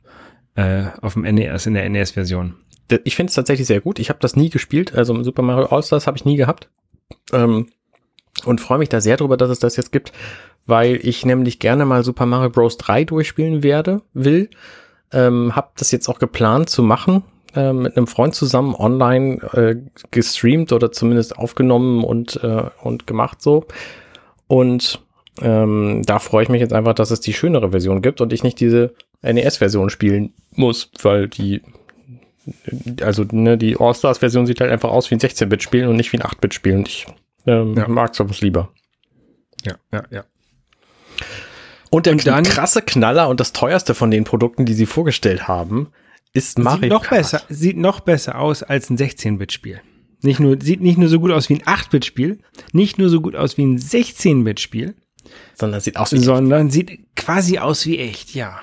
äh, 0.58 0.90
auf 1.02 1.14
dem 1.14 1.22
NES, 1.22 1.66
in 1.66 1.74
der 1.74 1.88
NES-Version. 1.88 2.56
Ich 3.04 3.14
finde 3.14 3.28
es 3.30 3.34
tatsächlich 3.34 3.68
sehr 3.68 3.80
gut. 3.80 4.00
Ich 4.00 4.08
habe 4.08 4.18
das 4.20 4.34
nie 4.34 4.50
gespielt, 4.50 4.94
also 4.94 5.22
Super 5.22 5.42
Mario 5.42 5.66
All-Stars 5.66 6.06
habe 6.08 6.16
ich 6.16 6.24
nie 6.24 6.36
gehabt. 6.36 6.68
Ähm, 7.32 7.68
und 8.44 8.60
freue 8.60 8.78
mich 8.78 8.88
da 8.88 9.00
sehr 9.00 9.16
drüber, 9.16 9.36
dass 9.36 9.50
es 9.50 9.60
das 9.60 9.76
jetzt 9.76 9.92
gibt, 9.92 10.12
weil 10.66 10.96
ich 11.02 11.24
nämlich 11.24 11.60
gerne 11.60 11.84
mal 11.84 12.02
Super 12.02 12.26
Mario 12.26 12.50
Bros. 12.50 12.76
3 12.76 13.04
durchspielen 13.04 13.62
werde, 13.62 14.02
will. 14.14 14.50
Ähm, 15.12 15.54
hab 15.54 15.76
das 15.76 15.92
jetzt 15.92 16.08
auch 16.08 16.18
geplant 16.18 16.70
zu 16.70 16.82
machen, 16.82 17.22
äh, 17.54 17.72
mit 17.72 17.96
einem 17.96 18.08
Freund 18.08 18.34
zusammen 18.34 18.74
online 18.74 19.36
äh, 19.52 19.76
gestreamt 20.10 20.72
oder 20.72 20.90
zumindest 20.90 21.38
aufgenommen 21.38 22.02
und, 22.02 22.42
äh, 22.42 22.64
und 22.82 23.06
gemacht 23.06 23.42
so. 23.42 23.66
Und 24.48 25.00
ähm, 25.40 26.02
da 26.04 26.18
freue 26.18 26.42
ich 26.42 26.48
mich 26.48 26.60
jetzt 26.60 26.72
einfach, 26.72 26.94
dass 26.94 27.12
es 27.12 27.20
die 27.20 27.32
schönere 27.32 27.70
Version 27.70 28.02
gibt 28.02 28.20
und 28.20 28.32
ich 28.32 28.42
nicht 28.42 28.58
diese 28.60 28.94
NES-Version 29.22 29.90
spielen 29.90 30.32
muss, 30.58 30.90
weil 31.02 31.28
die, 31.28 31.62
also 33.02 33.24
ne, 33.30 33.56
die 33.58 33.76
All-Stars-Version 33.78 34.46
sieht 34.46 34.60
halt 34.60 34.70
einfach 34.70 34.90
aus 34.90 35.10
wie 35.10 35.14
ein 35.14 35.20
16-Bit-Spiel 35.20 35.86
und 35.86 35.96
nicht 35.96 36.12
wie 36.12 36.18
ein 36.18 36.22
8-Bit-Spiel 36.22 36.74
und 36.74 36.88
ich 36.88 37.06
ähm, 37.46 37.74
ja. 37.74 37.88
mag 37.88 38.14
sowas 38.14 38.40
lieber. 38.40 38.72
Ja, 39.64 39.74
ja, 39.92 40.04
ja. 40.10 40.24
Und 41.90 42.06
der 42.06 42.12
und 42.12 42.26
dann, 42.26 42.44
krasse 42.44 42.82
Knaller 42.82 43.28
und 43.28 43.40
das 43.40 43.52
teuerste 43.52 43.94
von 43.94 44.10
den 44.10 44.24
Produkten, 44.24 44.66
die 44.66 44.74
sie 44.74 44.86
vorgestellt 44.86 45.48
haben, 45.48 45.88
ist 46.34 46.58
Mario 46.58 46.82
sieht 46.82 46.90
noch 46.90 47.02
Kart. 47.04 47.18
Besser, 47.18 47.42
sieht 47.48 47.76
noch 47.76 48.00
besser 48.00 48.38
aus 48.38 48.62
als 48.62 48.90
ein 48.90 48.98
16-Bit-Spiel. 48.98 49.80
Nicht 50.22 50.40
nur, 50.40 50.60
sieht 50.60 50.80
nicht 50.80 50.98
nur 50.98 51.08
so 51.08 51.20
gut 51.20 51.30
aus 51.30 51.48
wie 51.48 51.54
ein 51.54 51.62
8-Bit-Spiel, 51.62 52.40
nicht 52.72 52.98
nur 52.98 53.08
so 53.08 53.20
gut 53.20 53.36
aus 53.36 53.56
wie 53.56 53.64
ein 53.64 53.78
16-Bit-Spiel, 53.78 54.96
sondern 55.54 55.80
sieht 55.80 55.96
aus 55.96 56.12
wie 56.12 56.18
sondern 56.18 56.66
echt. 56.66 56.74
sieht 56.74 57.16
quasi 57.16 57.58
aus 57.58 57.86
wie 57.86 57.98
echt, 57.98 58.34
ja. 58.34 58.60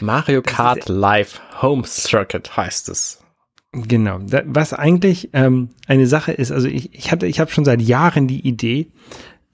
Mario 0.00 0.42
Kart 0.42 0.88
Live 0.88 1.40
Home 1.62 1.84
Circuit 1.86 2.56
heißt 2.56 2.88
es. 2.88 3.22
Genau. 3.72 4.20
Was 4.46 4.72
eigentlich 4.72 5.30
ähm, 5.32 5.70
eine 5.86 6.06
Sache 6.06 6.32
ist, 6.32 6.50
also 6.50 6.68
ich, 6.68 6.94
ich 6.94 7.12
hatte, 7.12 7.26
ich 7.26 7.40
habe 7.40 7.50
schon 7.50 7.64
seit 7.64 7.82
Jahren 7.82 8.26
die 8.26 8.46
Idee, 8.46 8.86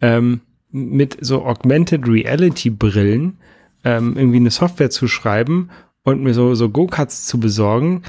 ähm, 0.01 0.42
mit 0.70 1.18
so 1.20 1.44
Augmented 1.44 2.09
Reality 2.09 2.70
Brillen 2.70 3.38
ähm, 3.85 4.16
irgendwie 4.16 4.38
eine 4.38 4.51
Software 4.51 4.90
zu 4.90 5.07
schreiben 5.07 5.70
und 6.03 6.22
mir 6.22 6.35
so, 6.35 6.55
so 6.55 6.68
Go-Karts 6.70 7.27
zu 7.27 7.38
besorgen, 7.38 8.03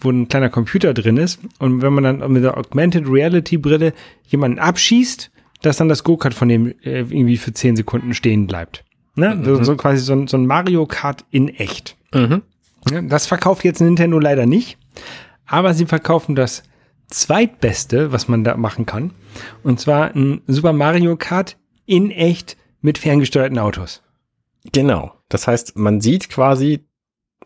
wo 0.00 0.10
ein 0.10 0.28
kleiner 0.28 0.50
Computer 0.50 0.94
drin 0.94 1.16
ist. 1.16 1.40
Und 1.58 1.82
wenn 1.82 1.92
man 1.92 2.04
dann 2.04 2.32
mit 2.32 2.44
der 2.44 2.56
Augmented 2.56 3.08
Reality 3.08 3.56
Brille 3.56 3.92
jemanden 4.26 4.58
abschießt, 4.58 5.30
dass 5.62 5.76
dann 5.76 5.88
das 5.88 6.04
Go-Kart 6.04 6.34
von 6.34 6.48
dem 6.48 6.68
äh, 6.82 7.00
irgendwie 7.00 7.36
für 7.36 7.52
10 7.52 7.76
Sekunden 7.76 8.14
stehen 8.14 8.46
bleibt. 8.46 8.84
Ne? 9.18 9.34
Mhm. 9.34 9.44
So, 9.44 9.64
so, 9.64 9.76
quasi 9.76 9.98
so 9.98 10.12
ein, 10.12 10.26
so 10.26 10.36
ein 10.36 10.46
Mario 10.46 10.86
Kart 10.86 11.24
in 11.30 11.48
echt. 11.48 11.96
Mhm. 12.14 12.42
Das 13.08 13.26
verkauft 13.26 13.64
jetzt 13.64 13.80
Nintendo 13.80 14.18
leider 14.18 14.46
nicht. 14.46 14.78
Aber 15.46 15.74
sie 15.74 15.86
verkaufen 15.86 16.34
das 16.34 16.62
zweitbeste, 17.08 18.12
was 18.12 18.28
man 18.28 18.44
da 18.44 18.56
machen 18.56 18.86
kann. 18.86 19.12
Und 19.62 19.80
zwar 19.80 20.14
ein 20.14 20.42
Super 20.46 20.72
Mario 20.72 21.16
Kart 21.16 21.56
in 21.86 22.10
echt 22.10 22.56
mit 22.80 22.98
ferngesteuerten 22.98 23.58
Autos. 23.58 24.02
Genau. 24.72 25.12
Das 25.28 25.46
heißt, 25.46 25.76
man 25.76 26.00
sieht 26.00 26.28
quasi 26.28 26.86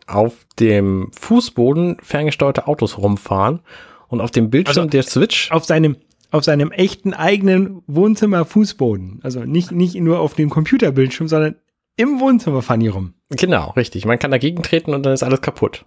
auf 0.07 0.45
dem 0.59 1.11
Fußboden 1.17 1.97
ferngesteuerte 2.01 2.67
Autos 2.67 2.97
rumfahren 2.97 3.61
und 4.07 4.21
auf 4.21 4.31
dem 4.31 4.49
Bildschirm 4.49 4.83
also 4.83 4.89
der 4.89 5.03
Switch. 5.03 5.49
Auf 5.51 5.65
seinem, 5.65 5.97
auf 6.31 6.43
seinem 6.43 6.71
echten 6.71 7.13
eigenen 7.13 7.81
Wohnzimmer 7.87 8.45
Fußboden. 8.45 9.21
Also 9.23 9.45
nicht, 9.45 9.71
nicht 9.71 9.95
nur 9.95 10.19
auf 10.19 10.33
dem 10.33 10.49
Computerbildschirm, 10.49 11.27
sondern 11.27 11.55
im 11.95 12.19
Wohnzimmer 12.19 12.61
fahren 12.61 12.79
die 12.79 12.87
rum. 12.87 13.13
Genau, 13.29 13.71
richtig. 13.71 14.05
Man 14.05 14.19
kann 14.19 14.31
dagegen 14.31 14.63
treten 14.63 14.93
und 14.93 15.03
dann 15.03 15.13
ist 15.13 15.23
alles 15.23 15.41
kaputt. 15.41 15.85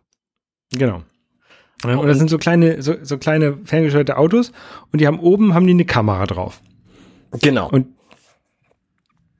Genau. 0.72 1.02
Und, 1.84 1.96
und 1.96 2.06
das 2.06 2.18
sind 2.18 2.30
so 2.30 2.38
kleine, 2.38 2.82
so, 2.82 2.94
so 3.02 3.18
kleine 3.18 3.56
ferngesteuerte 3.64 4.16
Autos 4.16 4.52
und 4.92 5.00
die 5.00 5.06
haben 5.06 5.20
oben 5.20 5.54
haben 5.54 5.66
die 5.66 5.74
eine 5.74 5.84
Kamera 5.84 6.26
drauf. 6.26 6.62
Genau. 7.40 7.68
Und 7.68 7.88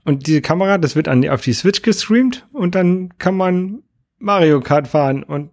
und 0.05 0.29
diese 0.29 0.41
Kamera, 0.41 0.79
das 0.79 0.95
wird 0.95 1.09
an, 1.09 1.29
auf 1.29 1.41
die 1.41 1.53
Switch 1.53 1.83
gestreamt 1.83 2.47
und 2.53 2.77
dann 2.77 3.19
kann 3.19 3.37
man 3.37 3.83
Mario 4.21 4.61
Kart 4.61 4.87
fahren 4.87 5.25
und 5.25 5.51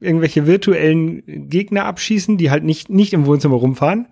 irgendwelche 0.00 0.46
virtuellen 0.46 1.22
Gegner 1.50 1.84
abschießen, 1.84 2.38
die 2.38 2.50
halt 2.50 2.64
nicht, 2.64 2.88
nicht 2.88 3.12
im 3.12 3.26
Wohnzimmer 3.26 3.56
rumfahren, 3.56 4.08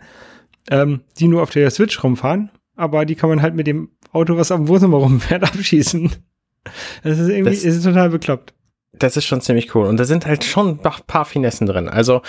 ähm, 0.71 1.01
die 1.19 1.27
nur 1.27 1.43
auf 1.43 1.49
der 1.49 1.71
Switch 1.71 2.05
rumfahren, 2.05 2.51
aber 2.77 3.07
die 3.07 3.15
kann 3.15 3.31
man 3.31 3.41
halt 3.41 3.55
mit 3.55 3.67
dem 3.67 3.91
Auto, 4.13 4.37
was 4.37 4.53
am 4.53 4.69
Wohnzimmer 4.69 4.99
rumfährt, 4.99 5.43
abschießen. 5.55 6.13
Das 7.03 7.19
ist 7.19 7.29
irgendwie, 7.29 7.55
das, 7.55 7.65
ist 7.65 7.83
total 7.85 8.11
bekloppt. 8.11 8.55
Das 8.93 9.17
ist 9.17 9.25
schon 9.25 9.41
ziemlich 9.41 9.75
cool. 9.75 9.87
Und 9.87 9.99
da 9.99 10.05
sind 10.05 10.27
halt 10.27 10.45
schon 10.45 10.81
ein 10.83 11.07
paar 11.07 11.25
Finessen 11.25 11.67
drin. 11.67 11.89
Also, 11.89 12.23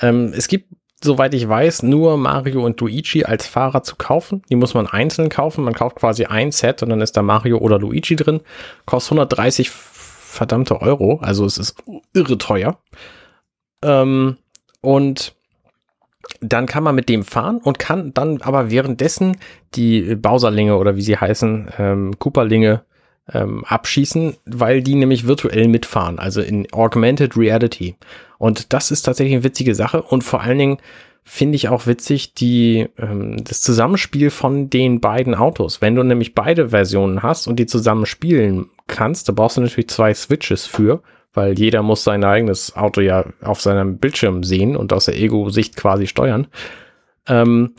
ähm, 0.00 0.32
es 0.34 0.48
gibt 0.48 0.74
soweit 1.02 1.34
ich 1.34 1.48
weiß, 1.48 1.82
nur 1.82 2.16
Mario 2.16 2.64
und 2.64 2.80
Luigi 2.80 3.24
als 3.24 3.46
Fahrer 3.46 3.82
zu 3.82 3.96
kaufen. 3.96 4.42
Die 4.50 4.56
muss 4.56 4.74
man 4.74 4.86
einzeln 4.86 5.28
kaufen. 5.28 5.64
Man 5.64 5.74
kauft 5.74 5.96
quasi 5.96 6.24
ein 6.24 6.52
Set 6.52 6.82
und 6.82 6.88
dann 6.88 7.00
ist 7.00 7.16
da 7.16 7.22
Mario 7.22 7.58
oder 7.58 7.78
Luigi 7.78 8.16
drin. 8.16 8.40
Kostet 8.86 9.12
130 9.12 9.70
verdammte 9.70 10.80
Euro. 10.80 11.18
Also 11.22 11.44
es 11.44 11.58
ist 11.58 11.76
irre 12.14 12.38
teuer. 12.38 12.78
Ähm, 13.82 14.36
und 14.80 15.34
dann 16.40 16.66
kann 16.66 16.82
man 16.82 16.94
mit 16.94 17.08
dem 17.08 17.24
fahren 17.24 17.58
und 17.58 17.78
kann 17.78 18.12
dann 18.12 18.42
aber 18.42 18.70
währenddessen 18.70 19.36
die 19.74 20.16
Bowserlinge 20.16 20.76
oder 20.76 20.96
wie 20.96 21.02
sie 21.02 21.16
heißen, 21.16 21.70
ähm, 21.78 22.18
Cooperlinge 22.18 22.82
ähm, 23.32 23.64
abschießen, 23.64 24.36
weil 24.46 24.82
die 24.82 24.94
nämlich 24.94 25.26
virtuell 25.26 25.68
mitfahren, 25.68 26.18
also 26.18 26.40
in 26.40 26.66
Augmented 26.72 27.36
Reality. 27.36 27.96
Und 28.38 28.72
das 28.72 28.90
ist 28.90 29.02
tatsächlich 29.02 29.34
eine 29.34 29.44
witzige 29.44 29.74
Sache 29.74 30.02
und 30.02 30.22
vor 30.22 30.42
allen 30.42 30.58
Dingen 30.58 30.78
finde 31.28 31.56
ich 31.56 31.68
auch 31.68 31.88
witzig 31.88 32.34
die 32.34 32.88
ähm, 32.98 33.42
das 33.42 33.60
Zusammenspiel 33.60 34.30
von 34.30 34.70
den 34.70 35.00
beiden 35.00 35.34
Autos. 35.34 35.82
Wenn 35.82 35.96
du 35.96 36.04
nämlich 36.04 36.34
beide 36.34 36.68
Versionen 36.68 37.22
hast 37.22 37.48
und 37.48 37.56
die 37.56 37.66
zusammen 37.66 38.06
spielen 38.06 38.70
kannst, 38.86 39.28
da 39.28 39.32
brauchst 39.32 39.56
du 39.56 39.60
natürlich 39.60 39.88
zwei 39.88 40.14
Switches 40.14 40.66
für, 40.66 41.02
weil 41.34 41.58
jeder 41.58 41.82
muss 41.82 42.04
sein 42.04 42.22
eigenes 42.22 42.76
Auto 42.76 43.00
ja 43.00 43.24
auf 43.42 43.60
seinem 43.60 43.98
Bildschirm 43.98 44.44
sehen 44.44 44.76
und 44.76 44.92
aus 44.92 45.06
der 45.06 45.18
Ego-Sicht 45.18 45.74
quasi 45.74 46.06
steuern. 46.06 46.46
Ähm, 47.26 47.74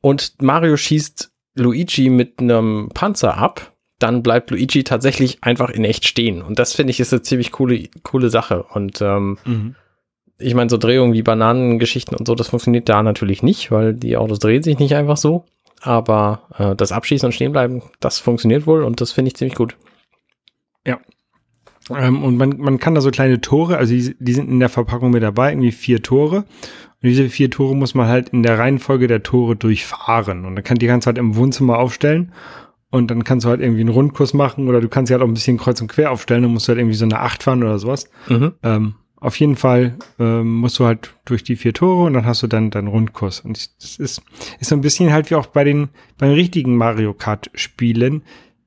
und 0.00 0.40
Mario 0.40 0.76
schießt 0.76 1.32
Luigi 1.56 2.08
mit 2.08 2.38
einem 2.38 2.88
Panzer 2.94 3.36
ab 3.36 3.71
dann 4.02 4.22
bleibt 4.22 4.50
Luigi 4.50 4.84
tatsächlich 4.84 5.38
einfach 5.42 5.70
in 5.70 5.84
echt 5.84 6.06
stehen. 6.06 6.42
Und 6.42 6.58
das 6.58 6.74
finde 6.74 6.90
ich 6.90 7.00
ist 7.00 7.12
eine 7.12 7.22
ziemlich 7.22 7.52
coole, 7.52 7.88
coole 8.02 8.30
Sache. 8.30 8.64
Und 8.64 9.00
ähm, 9.00 9.38
mhm. 9.44 9.74
ich 10.38 10.54
meine, 10.54 10.70
so 10.70 10.76
Drehungen 10.76 11.12
wie 11.12 11.22
Bananengeschichten 11.22 12.16
und 12.16 12.26
so, 12.26 12.34
das 12.34 12.48
funktioniert 12.48 12.88
da 12.88 13.02
natürlich 13.02 13.42
nicht, 13.42 13.70
weil 13.70 13.94
die 13.94 14.16
Autos 14.16 14.38
drehen 14.38 14.62
sich 14.62 14.78
nicht 14.78 14.94
einfach 14.94 15.16
so. 15.16 15.44
Aber 15.80 16.42
äh, 16.58 16.76
das 16.76 16.92
Abschießen 16.92 17.26
und 17.26 17.32
Stehenbleiben, 17.32 17.82
das 18.00 18.18
funktioniert 18.18 18.66
wohl 18.66 18.84
und 18.84 19.00
das 19.00 19.12
finde 19.12 19.28
ich 19.28 19.36
ziemlich 19.36 19.56
gut. 19.56 19.76
Ja. 20.86 20.98
Ähm, 21.90 22.22
und 22.22 22.36
man, 22.36 22.56
man 22.58 22.78
kann 22.78 22.94
da 22.94 23.00
so 23.00 23.10
kleine 23.10 23.40
Tore, 23.40 23.76
also 23.76 23.92
die, 23.92 24.16
die 24.18 24.32
sind 24.32 24.48
in 24.48 24.60
der 24.60 24.68
Verpackung 24.68 25.10
mit 25.10 25.22
dabei, 25.22 25.50
irgendwie 25.50 25.72
vier 25.72 26.02
Tore. 26.02 26.44
Und 27.02 27.08
diese 27.08 27.28
vier 27.28 27.50
Tore 27.50 27.74
muss 27.74 27.94
man 27.94 28.06
halt 28.06 28.28
in 28.28 28.44
der 28.44 28.58
Reihenfolge 28.58 29.08
der 29.08 29.24
Tore 29.24 29.56
durchfahren. 29.56 30.44
Und 30.44 30.54
dann 30.54 30.64
kann 30.64 30.78
die 30.78 30.86
ganze 30.86 31.06
Zeit 31.06 31.18
im 31.18 31.34
Wohnzimmer 31.34 31.78
aufstellen. 31.78 32.32
Und 32.92 33.10
dann 33.10 33.24
kannst 33.24 33.46
du 33.46 33.48
halt 33.48 33.62
irgendwie 33.62 33.80
einen 33.80 33.88
Rundkurs 33.88 34.34
machen 34.34 34.68
oder 34.68 34.82
du 34.82 34.88
kannst 34.88 35.08
sie 35.08 35.14
halt 35.14 35.22
auch 35.22 35.26
ein 35.26 35.32
bisschen 35.32 35.56
kreuz 35.56 35.80
und 35.80 35.88
quer 35.88 36.10
aufstellen 36.10 36.44
und 36.44 36.52
musst 36.52 36.68
halt 36.68 36.78
irgendwie 36.78 36.94
so 36.94 37.06
eine 37.06 37.20
Acht 37.20 37.42
fahren 37.42 37.62
oder 37.62 37.78
sowas. 37.78 38.08
Mhm. 38.28 38.52
Ähm, 38.62 38.94
auf 39.16 39.40
jeden 39.40 39.56
Fall 39.56 39.96
ähm, 40.18 40.56
musst 40.56 40.78
du 40.78 40.84
halt 40.84 41.14
durch 41.24 41.42
die 41.42 41.56
vier 41.56 41.72
Tore 41.72 42.04
und 42.04 42.12
dann 42.12 42.26
hast 42.26 42.42
du 42.42 42.48
dann 42.48 42.70
deinen 42.70 42.88
Rundkurs. 42.88 43.40
Und 43.40 43.56
das 43.80 43.96
ist, 43.96 44.22
ist 44.60 44.68
so 44.68 44.74
ein 44.74 44.82
bisschen 44.82 45.10
halt 45.10 45.30
wie 45.30 45.36
auch 45.36 45.46
bei 45.46 45.64
den, 45.64 45.88
bei 46.18 46.26
den 46.26 46.34
richtigen 46.34 46.76
Mario 46.76 47.14
Kart 47.14 47.48
Spielen, 47.54 48.22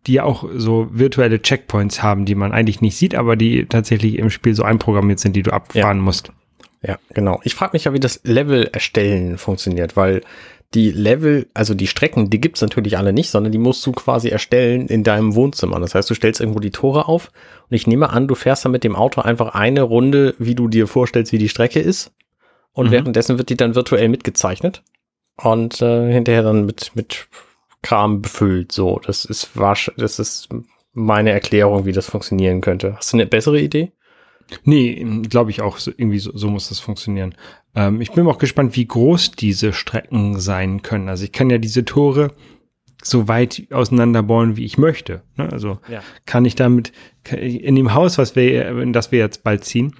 die 0.07 0.13
ja 0.13 0.23
auch 0.23 0.49
so 0.55 0.87
virtuelle 0.91 1.39
Checkpoints 1.39 2.01
haben, 2.01 2.25
die 2.25 2.35
man 2.35 2.51
eigentlich 2.51 2.81
nicht 2.81 2.97
sieht, 2.97 3.13
aber 3.13 3.35
die 3.35 3.67
tatsächlich 3.67 4.17
im 4.17 4.31
Spiel 4.31 4.55
so 4.55 4.63
einprogrammiert 4.63 5.19
sind, 5.19 5.35
die 5.35 5.43
du 5.43 5.53
abfahren 5.53 5.97
ja. 5.97 6.03
musst. 6.03 6.31
Ja, 6.81 6.97
genau. 7.13 7.39
Ich 7.43 7.53
frage 7.53 7.73
mich 7.73 7.85
ja, 7.85 7.93
wie 7.93 7.99
das 7.99 8.21
Level 8.23 8.69
erstellen 8.71 9.37
funktioniert, 9.37 9.95
weil 9.95 10.21
die 10.75 10.91
Level, 10.91 11.47
also 11.53 11.73
die 11.73 11.87
Strecken, 11.87 12.29
die 12.29 12.41
gibt's 12.41 12.61
natürlich 12.61 12.97
alle 12.97 13.13
nicht, 13.13 13.29
sondern 13.29 13.51
die 13.51 13.57
musst 13.57 13.85
du 13.85 13.93
quasi 13.93 14.29
erstellen 14.29 14.87
in 14.87 15.03
deinem 15.03 15.33
Wohnzimmer. 15.33 15.79
Das 15.79 15.95
heißt, 15.95 16.09
du 16.09 16.13
stellst 16.13 16.41
irgendwo 16.41 16.59
die 16.59 16.71
Tore 16.71 17.07
auf 17.07 17.31
und 17.69 17.75
ich 17.75 17.87
nehme 17.87 18.09
an, 18.09 18.27
du 18.27 18.35
fährst 18.35 18.65
dann 18.65 18.73
mit 18.73 18.83
dem 18.83 18.95
Auto 18.95 19.21
einfach 19.21 19.55
eine 19.55 19.81
Runde, 19.81 20.35
wie 20.37 20.53
du 20.53 20.67
dir 20.67 20.87
vorstellst, 20.87 21.31
wie 21.31 21.37
die 21.37 21.49
Strecke 21.49 21.79
ist. 21.79 22.11
Und 22.73 22.87
mhm. 22.87 22.91
währenddessen 22.91 23.37
wird 23.37 23.49
die 23.49 23.57
dann 23.57 23.73
virtuell 23.73 24.09
mitgezeichnet 24.09 24.83
und 25.37 25.81
äh, 25.81 26.11
hinterher 26.11 26.43
dann 26.43 26.65
mit, 26.65 26.91
mit 26.93 27.27
Kram 27.81 28.21
befüllt. 28.21 28.73
So, 28.73 28.99
das 29.05 29.23
ist 29.25 29.57
wasch, 29.57 29.91
das 29.97 30.19
ist 30.19 30.49
meine 30.93 31.31
Erklärung, 31.31 31.85
wie 31.85 31.93
das 31.93 32.09
funktionieren 32.09 32.59
könnte. 32.61 32.95
Hast 32.97 33.13
du 33.13 33.17
eine 33.17 33.25
bessere 33.25 33.59
Idee? 33.59 33.93
Nee, 34.63 35.05
glaube 35.29 35.51
ich 35.51 35.61
auch, 35.61 35.77
so, 35.77 35.91
irgendwie 35.95 36.19
so, 36.19 36.31
so 36.35 36.49
muss 36.49 36.69
das 36.69 36.79
funktionieren. 36.79 37.33
Ähm, 37.75 38.01
ich 38.01 38.11
bin 38.11 38.27
auch 38.27 38.37
gespannt, 38.37 38.75
wie 38.75 38.85
groß 38.87 39.31
diese 39.31 39.73
Strecken 39.73 40.39
sein 40.39 40.81
können. 40.81 41.09
Also 41.09 41.23
ich 41.25 41.31
kann 41.31 41.49
ja 41.49 41.57
diese 41.57 41.85
Tore 41.85 42.31
so 43.03 43.27
weit 43.27 43.67
auseinanderbauen, 43.71 44.57
wie 44.57 44.65
ich 44.65 44.77
möchte. 44.77 45.21
Ne? 45.37 45.51
Also 45.51 45.79
Ja. 45.89 46.01
kann 46.25 46.45
ich 46.45 46.55
damit 46.55 46.91
in 47.31 47.75
dem 47.75 47.93
Haus, 47.93 48.17
was 48.17 48.35
wir, 48.35 48.79
in 48.79 48.93
das 48.93 49.11
wir 49.11 49.19
jetzt 49.19 49.43
bald 49.43 49.63
ziehen, 49.63 49.93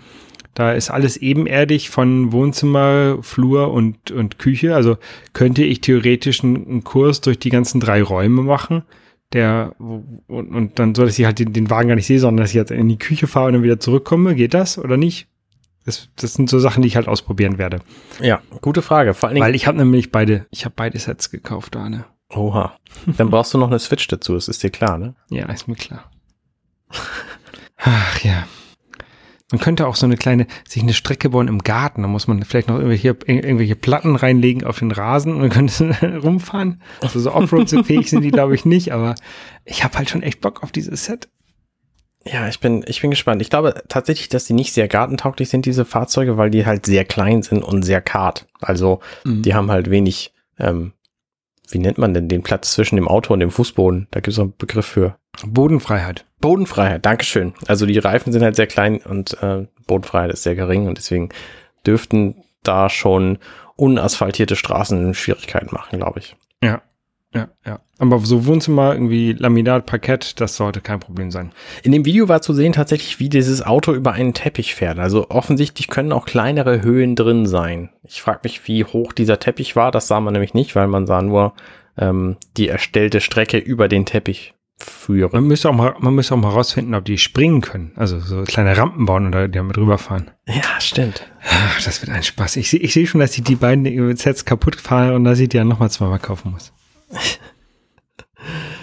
da 0.56 0.72
ist 0.72 0.90
alles 0.90 1.18
ebenerdig 1.18 1.90
von 1.90 2.32
Wohnzimmer, 2.32 3.18
Flur 3.22 3.72
und, 3.74 4.12
und 4.12 4.40
Küche. 4.40 4.74
Also 4.74 4.98
könnte 5.34 5.64
ich 5.66 5.82
theoretisch 5.82 6.44
einen, 6.44 6.66
einen 6.68 6.84
Kurs 6.86 7.20
durch 7.22 7.38
die 7.38 7.50
ganzen 7.50 7.82
drei 7.82 8.02
Räume 8.02 8.42
machen, 8.42 8.84
der 9.34 9.76
und, 9.80 10.24
und 10.56 10.80
dann 10.80 10.96
so, 10.96 11.04
dass 11.04 11.20
ich 11.20 11.26
halt 11.26 11.40
den, 11.40 11.52
den 11.52 11.70
Wagen 11.70 11.90
gar 11.90 11.96
nicht 11.96 12.08
sehe, 12.08 12.20
sondern 12.20 12.44
dass 12.44 12.52
ich 12.52 12.56
jetzt 12.56 12.72
in 12.72 12.88
die 12.88 12.98
Küche 12.98 13.28
fahre 13.28 13.48
und 13.48 13.54
dann 13.54 13.64
wieder 13.64 13.82
zurückkomme. 13.82 14.34
Geht 14.34 14.54
das 14.54 14.78
oder 14.80 14.96
nicht? 14.96 15.28
Das, 15.86 16.10
das 16.16 16.34
sind 16.34 16.50
so 16.50 16.60
Sachen, 16.60 16.82
die 16.82 16.88
ich 16.88 16.96
halt 16.96 17.08
ausprobieren 17.08 17.58
werde. 17.58 17.80
Ja, 18.20 18.42
gute 18.62 18.82
Frage. 18.82 19.14
Vor 19.14 19.28
allen 19.30 19.36
Dingen, 19.36 19.46
Weil 19.46 19.56
ich 19.56 19.68
habe 19.68 19.78
nämlich 19.78 20.12
beide, 20.12 20.48
ich 20.50 20.66
habe 20.66 20.74
beide 20.76 20.98
Sets 21.00 21.30
gekauft, 21.30 21.76
Arne. 21.76 22.06
oha, 22.30 22.76
dann 23.18 23.30
brauchst 23.30 23.54
du 23.54 23.58
noch 23.60 23.68
eine 23.68 23.78
Switch 23.80 24.08
dazu, 24.08 24.34
das 24.34 24.48
ist 24.48 24.64
dir 24.64 24.72
klar, 24.72 24.98
ne? 24.98 25.14
Ja, 25.30 25.46
ist 25.52 25.68
mir 25.68 25.76
klar. 25.76 26.10
Ach 27.78 28.20
ja. 28.22 28.48
Man 29.52 29.62
könnte 29.62 29.86
auch 29.88 29.96
so 29.96 30.08
eine 30.08 30.18
kleine, 30.18 30.48
sich 30.68 30.82
eine 30.82 30.94
Strecke 30.94 31.30
bauen 31.30 31.48
im 31.48 31.60
Garten. 31.60 32.02
Da 32.02 32.08
muss 32.08 32.28
man 32.28 32.42
vielleicht 32.44 32.68
noch 32.68 32.78
irgendwelche, 32.78 33.10
ir- 33.12 33.28
irgendwelche 33.44 33.76
Platten 33.76 34.16
reinlegen 34.16 34.64
auf 34.64 34.80
den 34.80 34.92
Rasen 34.92 35.36
und 35.36 35.42
dann 35.42 35.50
könnte 35.52 36.20
rumfahren. 36.24 36.82
Also 37.02 37.20
so 37.20 37.32
Offroad-fähig 37.32 38.10
sind 38.10 38.24
die, 38.24 38.32
glaube 38.32 38.56
ich, 38.56 38.66
nicht, 38.66 38.92
aber 38.92 39.14
ich 39.64 39.84
habe 39.84 39.98
halt 40.00 40.10
schon 40.10 40.24
echt 40.24 40.42
Bock 40.42 40.64
auf 40.64 40.72
dieses 40.72 41.06
Set. 41.06 41.30
Ja, 42.28 42.48
ich 42.48 42.60
bin, 42.60 42.84
ich 42.88 43.02
bin 43.02 43.12
gespannt. 43.12 43.42
Ich 43.42 43.50
glaube 43.50 43.84
tatsächlich, 43.88 44.30
dass 44.30 44.46
die 44.46 44.54
nicht 44.54 44.74
sehr 44.74 44.88
gartentauglich 44.88 45.50
sind, 45.50 45.66
diese 45.66 45.86
Fahrzeuge, 45.86 46.38
weil 46.38 46.50
die 46.50 46.66
halt 46.66 46.86
sehr 46.86 47.06
klein 47.06 47.44
sind 47.44 47.64
und 47.64 47.84
sehr 47.84 48.02
kart. 48.02 48.48
Also 48.62 49.00
die 49.26 49.54
haben 49.54 49.70
halt 49.70 49.92
wenig, 49.92 50.34
ähm, 50.58 50.94
wie 51.70 51.78
nennt 51.78 52.00
man 52.00 52.14
denn 52.14 52.28
den 52.28 52.42
Platz 52.42 52.72
zwischen 52.72 52.96
dem 52.96 53.08
Auto 53.08 53.34
und 53.34 53.42
dem 53.42 53.52
Fußboden? 53.52 54.08
Da 54.10 54.22
gibt 54.22 54.34
es 54.34 54.40
einen 54.40 54.56
Begriff 54.58 54.88
für. 54.88 55.18
Bodenfreiheit. 55.46 56.26
Bodenfreiheit, 56.40 57.06
Dankeschön. 57.06 57.54
Also 57.68 57.86
die 57.86 58.00
Reifen 58.00 58.34
sind 58.34 58.44
halt 58.44 58.56
sehr 58.56 58.68
klein 58.68 58.98
und 58.98 59.42
äh, 59.44 59.68
Bodenfreiheit 59.86 60.32
ist 60.32 60.44
sehr 60.44 60.56
gering 60.56 60.88
und 60.88 60.98
deswegen 60.98 61.30
dürften 61.86 62.44
da 62.64 62.90
schon 62.90 63.38
unasphaltierte 63.76 64.56
Straßen 64.56 65.14
Schwierigkeiten 65.14 65.70
machen, 65.72 66.00
glaube 66.00 66.20
ich. 66.20 66.36
Ja. 66.64 66.82
Ja, 67.34 67.50
ja. 67.66 67.80
Aber 67.98 68.20
so 68.20 68.46
Wohnzimmer, 68.46 68.94
irgendwie 68.94 69.32
Laminat, 69.34 69.86
Parkett, 69.86 70.42
das 70.42 70.58
sollte 70.58 70.82
kein 70.82 71.00
Problem 71.00 71.32
sein. 71.32 71.52
In 71.84 71.94
dem 71.94 72.04
Video 72.04 72.28
war 72.28 72.42
zu 72.42 72.54
sehen 72.54 72.74
tatsächlich, 72.74 73.20
wie 73.20 73.30
dieses 73.30 73.66
Auto 73.66 73.94
über 73.94 74.12
einen 74.12 74.34
Teppich 74.34 74.76
fährt. 74.76 75.00
Also 75.00 75.30
offensichtlich 75.30 75.88
können 75.88 76.12
auch 76.12 76.26
kleinere 76.26 76.82
Höhen 76.82 77.16
drin 77.16 77.46
sein. 77.48 77.90
Ich 78.04 78.22
frage 78.22 78.42
mich, 78.44 78.68
wie 78.68 78.84
hoch 78.84 79.14
dieser 79.14 79.40
Teppich 79.40 79.76
war. 79.78 79.92
Das 79.92 80.08
sah 80.08 80.20
man 80.20 80.34
nämlich 80.34 80.54
nicht, 80.54 80.76
weil 80.76 80.88
man 80.88 81.08
sah 81.08 81.22
nur 81.22 81.54
ähm, 81.98 82.36
die 82.58 82.68
erstellte 82.68 83.22
Strecke 83.22 83.58
über 83.58 83.88
den 83.88 84.06
Teppich 84.06 84.54
führen. 84.78 85.30
Man 85.32 85.46
müsste 85.46 85.70
auch 85.70 85.74
mal, 85.74 85.96
man 86.00 86.14
müsste 86.16 86.34
auch 86.36 86.40
mal 86.40 86.50
rausfinden, 86.50 86.96
ob 86.96 87.06
die 87.06 87.18
springen 87.18 87.62
können. 87.62 87.94
Also 87.96 88.20
so 88.20 88.44
kleine 88.44 88.76
Rampen 88.78 89.06
bauen 89.06 89.26
oder 89.28 89.48
die 89.48 89.54
damit 89.58 89.78
rüberfahren. 89.78 90.32
Ja, 90.48 90.82
stimmt. 90.82 91.26
Ach, 91.50 91.82
das 91.82 92.02
wird 92.02 92.12
ein 92.12 92.24
Spaß. 92.24 92.58
Ich, 92.58 92.70
seh- 92.70 92.76
ich 92.78 92.94
sehe 92.94 93.08
schon, 93.08 93.22
dass 93.22 93.38
ich 93.38 93.44
die 93.46 93.56
beiden 93.56 94.18
Sets 94.18 94.44
kaputt 94.44 94.76
fahren 94.76 95.14
und 95.14 95.24
dass 95.24 95.40
ich 95.40 95.48
die 95.48 95.56
dann 95.58 95.70
nochmal 95.70 95.90
zweimal 95.92 96.20
kaufen 96.20 96.52
muss. 96.52 96.74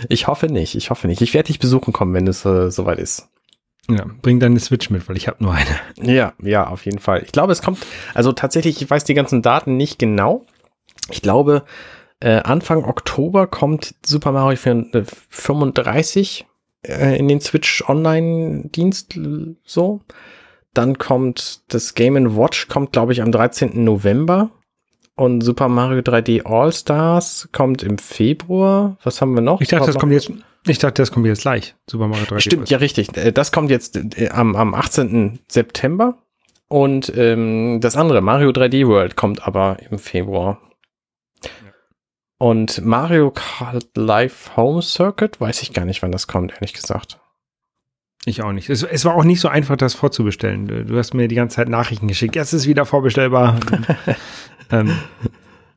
Ich 0.09 0.27
hoffe 0.27 0.47
nicht, 0.47 0.75
ich 0.75 0.91
hoffe 0.91 1.07
nicht. 1.07 1.21
Ich 1.21 1.35
werde 1.35 1.49
dich 1.49 1.59
besuchen 1.59 1.93
kommen, 1.93 2.15
wenn 2.15 2.27
es 2.27 2.45
äh, 2.45 2.71
soweit 2.71 2.99
ist. 2.99 3.29
Ja, 3.91 4.07
bring 4.23 4.39
deine 4.39 4.61
Switch 4.61 4.91
mit, 4.91 5.09
weil 5.09 5.17
ich 5.17 5.27
habe 5.27 5.43
nur 5.43 5.55
eine. 5.55 5.77
Ja, 6.01 6.35
ja, 6.41 6.67
auf 6.67 6.85
jeden 6.85 7.01
Fall. 7.01 7.23
Ich 7.25 7.33
glaube, 7.33 7.53
es 7.53 7.63
kommt, 7.63 7.85
also 8.15 8.33
tatsächlich, 8.33 8.81
ich 8.81 8.89
weiß 8.89 9.05
die 9.05 9.15
ganzen 9.15 9.43
Daten 9.43 9.77
nicht 9.77 9.99
genau. 9.99 10.47
Ich 11.11 11.21
glaube, 11.21 11.65
äh, 12.21 12.43
Anfang 12.43 12.85
Oktober 12.85 13.49
kommt 13.49 13.97
Super 14.05 14.31
Mario 14.31 14.57
35 14.57 16.47
äh, 16.83 17.19
in 17.19 17.27
den 17.29 17.41
Switch 17.41 17.83
Online-Dienst 17.89 19.19
so. 19.65 20.01
Dann 20.75 20.99
kommt 20.99 21.63
das 21.69 21.95
Game 21.95 22.37
Watch, 22.37 22.69
kommt, 22.69 22.93
glaube 22.93 23.13
ich, 23.13 23.21
am 23.21 23.33
13. 23.33 23.83
November. 23.85 24.51
Und 25.15 25.43
Super 25.43 25.69
Mario 25.69 26.01
3D 26.01 26.45
All-Stars 26.47 27.51
kommt 27.53 27.83
im 27.83 27.99
Februar. 27.99 28.97
Was 29.03 29.21
haben 29.21 29.35
wir 29.35 29.43
noch? 29.43 29.61
Ich 29.61 29.69
dachte, 29.69 29.87
das 29.87 29.99
kommt 29.99 30.13
jetzt, 30.13 30.33
ich 30.67 30.79
dachte, 30.79 31.03
das 31.03 31.13
kommt 31.13 31.27
jetzt 31.27 31.43
gleich. 31.43 31.75
Super 31.89 32.09
Mario 32.09 32.25
3D. 32.25 32.41
Stimmt, 32.41 32.71
ja, 32.71 32.79
richtig. 32.79 33.17
Äh, 33.17 33.33
Das 33.33 33.53
kommt 33.53 33.71
jetzt 33.71 33.97
äh, 33.97 34.31
am, 34.31 34.57
am 34.57 34.75
18. 34.75 35.41
September. 35.49 36.17
Und 36.69 37.13
ähm, 37.17 37.81
das 37.83 37.97
andere, 37.97 38.23
Mario 38.23 38.51
3D 38.51 38.87
World, 38.89 39.15
kommt 39.17 39.47
aber 39.47 39.77
im 39.91 39.99
Februar. 39.99 40.59
Und 42.39 42.85
Mario 42.85 43.31
Kart 43.31 43.87
Live 43.95 44.57
Home 44.57 44.83
Circuit, 44.83 45.41
weiß 45.41 45.63
ich 45.63 45.75
gar 45.75 45.85
nicht, 45.85 46.03
wann 46.03 46.11
das 46.11 46.27
kommt, 46.27 46.53
ehrlich 46.55 46.73
gesagt. 46.73 47.21
Ich 48.25 48.43
auch 48.43 48.53
nicht. 48.53 48.71
Es, 48.71 48.83
es 48.83 49.05
war 49.05 49.15
auch 49.15 49.25
nicht 49.25 49.41
so 49.41 49.49
einfach, 49.49 49.77
das 49.77 49.95
vorzubestellen. 49.95 50.87
Du, 50.87 50.97
hast 50.97 51.13
mir 51.13 51.27
die 51.29 51.35
ganze 51.35 51.57
Zeit 51.57 51.69
Nachrichten 51.69 52.07
geschickt. 52.07 52.37
Jetzt 52.37 52.53
ist 52.53 52.63
es 52.63 52.67
wieder 52.69 52.87
vorbestellbar. 52.87 53.59
ähm, 54.71 54.97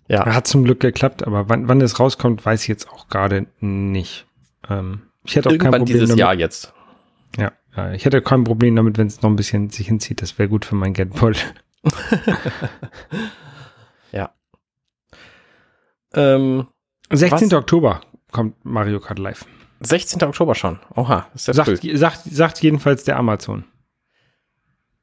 Ja, 0.08 0.26
hat 0.26 0.46
zum 0.46 0.64
Glück 0.64 0.80
geklappt, 0.80 1.26
aber 1.26 1.50
wann, 1.50 1.68
wann 1.68 1.82
es 1.82 2.00
rauskommt, 2.00 2.46
weiß 2.46 2.62
ich 2.62 2.68
jetzt 2.68 2.88
auch 2.90 3.08
gerade 3.08 3.48
nicht. 3.60 4.28
Ähm, 4.70 5.02
ich 5.24 5.36
hätte 5.36 5.50
auch 5.50 5.52
kein 5.54 5.62
irgendwann 5.62 5.80
Problem 5.82 5.94
dieses 5.96 6.10
damit. 6.10 6.20
Jahr 6.20 6.36
jetzt. 6.36 6.74
Ja, 7.38 7.52
ja, 7.76 7.92
ich 7.94 8.06
hätte 8.06 8.22
kein 8.22 8.44
Problem 8.44 8.76
damit, 8.76 9.00
wenn 9.00 9.08
es 9.08 9.24
noch 9.24 9.32
ein 9.32 9.36
bisschen 9.36 9.72
sich 9.72 9.88
hinzieht. 9.88 10.22
Das 10.22 10.38
wäre 10.38 10.48
gut 10.48 10.66
für 10.66 10.76
mein 10.76 10.94
Geldbeutel. 10.94 11.42
Ja. 14.12 14.34
Ähm, 16.14 16.68
16. 17.12 17.52
Was? 17.52 17.54
Oktober 17.54 18.02
kommt 18.32 18.64
Mario 18.64 19.02
Kart 19.02 19.20
Live. 19.20 19.46
16. 19.82 20.24
Oktober 20.24 20.56
schon. 20.56 20.80
Oha, 20.96 21.28
ist 21.36 21.48
das 21.48 21.58
Sagt, 21.58 21.80
früh. 21.80 21.98
sagt, 21.98 22.22
sagt 22.24 22.62
jedenfalls 22.62 23.04
der 23.04 23.18
Amazon. 23.18 23.66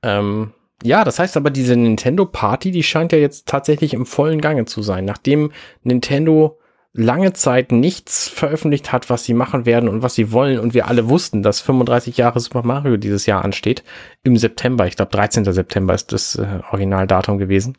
Ähm, 0.03 0.53
ja, 0.83 1.05
das 1.05 1.19
heißt 1.19 1.37
aber, 1.37 1.51
diese 1.51 1.77
Nintendo 1.77 2.25
Party, 2.27 2.71
die 2.71 2.83
scheint 2.83 3.13
ja 3.13 3.19
jetzt 3.19 3.47
tatsächlich 3.47 3.95
im 3.95 4.07
vollen 4.07 4.41
Gange 4.41 4.65
zu 4.65 4.83
sein. 4.83 5.05
Nachdem 5.05 5.53
Nintendo 5.83 6.59
lange 6.93 7.33
Zeit 7.33 7.73
nichts 7.73 8.29
veröffentlicht 8.29 8.93
hat, 8.93 9.09
was 9.09 9.25
sie 9.25 9.35
machen 9.35 9.65
werden 9.65 9.89
und 9.89 10.03
was 10.03 10.15
sie 10.15 10.33
wollen 10.33 10.59
und 10.59 10.75
wir 10.75 10.89
alle 10.89 11.09
wussten, 11.09 11.43
dass 11.43 11.61
35 11.61 12.17
Jahre 12.17 12.41
Super 12.41 12.63
Mario 12.65 12.97
dieses 12.97 13.27
Jahr 13.27 13.45
ansteht, 13.45 13.83
im 14.25 14.37
September, 14.37 14.87
ich 14.87 14.97
glaube 14.97 15.11
13. 15.13 15.51
September 15.53 15.95
ist 15.95 16.13
das 16.13 16.35
äh, 16.35 16.61
Originaldatum 16.71 17.39
gewesen, 17.39 17.79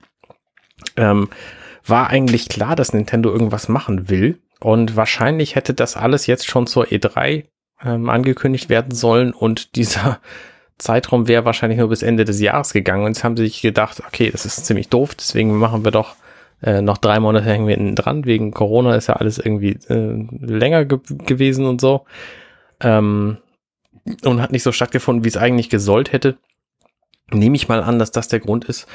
ähm, 0.97 1.29
war 1.85 2.09
eigentlich 2.09 2.49
klar, 2.49 2.75
dass 2.75 2.93
Nintendo 2.93 3.31
irgendwas 3.31 3.67
machen 3.67 4.09
will 4.09 4.39
und 4.63 4.95
wahrscheinlich 4.95 5.55
hätte 5.55 5.73
das 5.73 5.97
alles 5.97 6.25
jetzt 6.25 6.47
schon 6.47 6.67
zur 6.67 6.85
E3 6.85 7.45
ähm, 7.83 8.09
angekündigt 8.09 8.69
werden 8.69 8.95
sollen 8.95 9.33
und 9.33 9.75
dieser 9.75 10.19
Zeitraum 10.77 11.27
wäre 11.27 11.45
wahrscheinlich 11.45 11.79
nur 11.79 11.89
bis 11.89 12.01
Ende 12.01 12.25
des 12.25 12.41
Jahres 12.41 12.73
gegangen. 12.73 13.03
Und 13.05 13.13
jetzt 13.13 13.23
haben 13.23 13.37
sie 13.37 13.43
sich 13.43 13.61
gedacht, 13.61 14.01
okay, 14.07 14.31
das 14.31 14.45
ist 14.45 14.65
ziemlich 14.65 14.89
doof, 14.89 15.15
deswegen 15.15 15.55
machen 15.57 15.83
wir 15.83 15.91
doch 15.91 16.15
äh, 16.61 16.81
noch 16.81 16.97
drei 16.97 17.19
Monate 17.19 17.45
hängen 17.45 17.67
wir 17.67 17.75
hinten 17.75 17.95
dran. 17.95 18.25
Wegen 18.25 18.51
Corona 18.51 18.95
ist 18.95 19.07
ja 19.07 19.15
alles 19.15 19.37
irgendwie 19.37 19.77
äh, 19.89 20.25
länger 20.39 20.85
ge 20.85 20.99
gewesen 21.25 21.65
und 21.65 21.81
so. 21.81 22.05
Ähm, 22.79 23.37
und 24.23 24.41
hat 24.41 24.51
nicht 24.51 24.63
so 24.63 24.71
stattgefunden, 24.71 25.25
wie 25.25 25.29
es 25.29 25.37
eigentlich 25.37 25.69
gesollt 25.69 26.13
hätte. 26.13 26.37
Nehme 27.31 27.55
ich 27.55 27.67
mal 27.67 27.83
an, 27.83 27.99
dass 27.99 28.11
das 28.11 28.29
der 28.29 28.39
Grund 28.39 28.65
ist. 28.65 28.87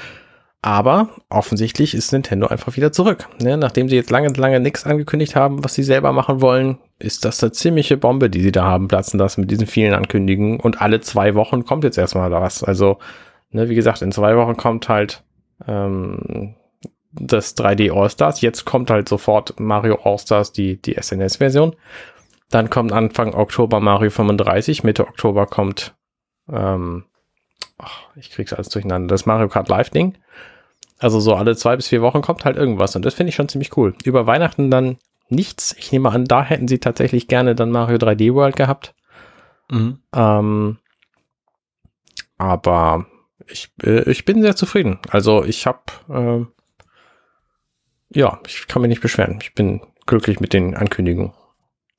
Aber 0.60 1.10
offensichtlich 1.30 1.94
ist 1.94 2.12
Nintendo 2.12 2.48
einfach 2.48 2.76
wieder 2.76 2.90
zurück. 2.90 3.28
Ne? 3.40 3.56
Nachdem 3.56 3.88
sie 3.88 3.94
jetzt 3.94 4.10
lange, 4.10 4.28
lange 4.30 4.58
nichts 4.58 4.84
angekündigt 4.84 5.36
haben, 5.36 5.62
was 5.62 5.74
sie 5.74 5.84
selber 5.84 6.12
machen 6.12 6.40
wollen, 6.40 6.78
ist 6.98 7.24
das 7.24 7.42
eine 7.42 7.52
ziemliche 7.52 7.96
Bombe, 7.96 8.28
die 8.28 8.40
sie 8.42 8.50
da 8.50 8.64
haben 8.64 8.88
platzen 8.88 9.20
lassen 9.20 9.42
mit 9.42 9.50
diesen 9.50 9.68
vielen 9.68 9.94
Ankündigungen. 9.94 10.58
Und 10.58 10.82
alle 10.82 11.00
zwei 11.00 11.34
Wochen 11.36 11.64
kommt 11.64 11.84
jetzt 11.84 11.96
erstmal 11.96 12.30
was. 12.32 12.64
Also, 12.64 12.98
ne, 13.50 13.68
wie 13.68 13.76
gesagt, 13.76 14.02
in 14.02 14.10
zwei 14.10 14.36
Wochen 14.36 14.56
kommt 14.56 14.88
halt 14.88 15.22
ähm, 15.66 16.56
das 17.12 17.56
3D 17.56 17.92
All-Stars. 17.92 18.40
Jetzt 18.40 18.64
kommt 18.64 18.90
halt 18.90 19.08
sofort 19.08 19.60
Mario 19.60 20.00
All-Stars, 20.02 20.52
die, 20.52 20.82
die 20.82 20.94
SNS-Version. 21.00 21.76
Dann 22.50 22.70
kommt 22.70 22.92
Anfang 22.92 23.34
Oktober 23.34 23.80
Mario 23.80 24.10
35. 24.10 24.82
Mitte 24.82 25.06
Oktober 25.06 25.46
kommt, 25.46 25.94
ähm, 26.50 27.04
ach, 27.78 28.02
ich 28.16 28.30
krieg's 28.30 28.52
alles 28.52 28.68
durcheinander, 28.68 29.08
das 29.08 29.26
Mario 29.26 29.48
Kart 29.48 29.68
Live-Ding. 29.68 30.16
Also 30.98 31.20
so 31.20 31.34
alle 31.34 31.56
zwei 31.56 31.76
bis 31.76 31.88
vier 31.88 32.02
Wochen 32.02 32.22
kommt 32.22 32.44
halt 32.44 32.56
irgendwas 32.56 32.96
und 32.96 33.04
das 33.04 33.14
finde 33.14 33.30
ich 33.30 33.36
schon 33.36 33.48
ziemlich 33.48 33.76
cool. 33.76 33.94
Über 34.04 34.26
Weihnachten 34.26 34.70
dann 34.70 34.98
nichts. 35.28 35.74
Ich 35.78 35.92
nehme 35.92 36.10
an, 36.10 36.24
da 36.24 36.42
hätten 36.42 36.68
sie 36.68 36.78
tatsächlich 36.78 37.28
gerne 37.28 37.54
dann 37.54 37.70
Mario 37.70 37.98
3D 37.98 38.34
World 38.34 38.56
gehabt. 38.56 38.94
Mhm. 39.70 40.00
Ähm, 40.14 40.78
aber 42.36 43.06
ich, 43.46 43.70
äh, 43.82 44.10
ich 44.10 44.24
bin 44.24 44.42
sehr 44.42 44.56
zufrieden. 44.56 44.98
Also 45.10 45.44
ich 45.44 45.66
habe, 45.66 45.82
äh, 46.08 48.18
ja, 48.18 48.40
ich 48.46 48.66
kann 48.66 48.82
mich 48.82 48.88
nicht 48.88 49.02
beschweren. 49.02 49.38
Ich 49.40 49.54
bin 49.54 49.80
glücklich 50.06 50.40
mit 50.40 50.52
den 50.52 50.74
Ankündigungen. 50.74 51.32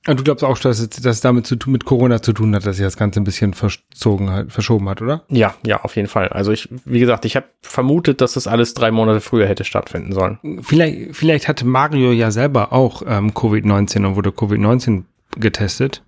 Und 0.08 0.20
du 0.20 0.24
glaubst 0.24 0.46
auch, 0.46 0.58
dass 0.58 0.80
es, 0.80 0.90
dass 0.90 1.18
es 1.18 1.22
damit 1.22 1.46
zu 1.46 1.58
tun, 1.58 1.74
mit 1.74 1.84
Corona 1.84 2.22
zu 2.22 2.32
tun 2.32 2.56
hat, 2.56 2.66
dass 2.66 2.78
sich 2.78 2.86
das 2.86 2.96
Ganze 2.96 3.20
ein 3.20 3.26
bisschen 3.26 3.54
verzogen 3.54 4.32
hat, 4.32 4.52
verschoben 4.52 4.88
hat, 4.88 5.02
oder? 5.02 5.24
Ja, 5.28 5.56
ja, 5.66 5.82
auf 5.82 5.98
jeden 5.98 6.08
Fall. 6.08 6.30
Also 6.30 6.52
ich, 6.52 6.70
wie 6.86 7.00
gesagt, 7.00 7.26
ich 7.26 7.36
habe 7.36 7.48
vermutet, 7.62 8.22
dass 8.22 8.34
das 8.34 8.48
alles 8.48 8.74
drei 8.74 8.92
Monate 8.92 9.20
früher 9.20 9.46
hätte 9.46 9.66
stattfinden 9.66 10.14
sollen. 10.14 10.40
Vielleicht, 10.62 11.16
vielleicht 11.16 11.48
hatte 11.50 11.66
Mario 11.66 12.12
ja 12.12 12.32
selber 12.32 12.72
auch 12.72 13.02
ähm, 13.06 13.32
Covid-19 13.34 14.06
und 14.06 14.16
wurde 14.16 14.30
Covid-19 14.30 15.04
getestet. 15.38 16.02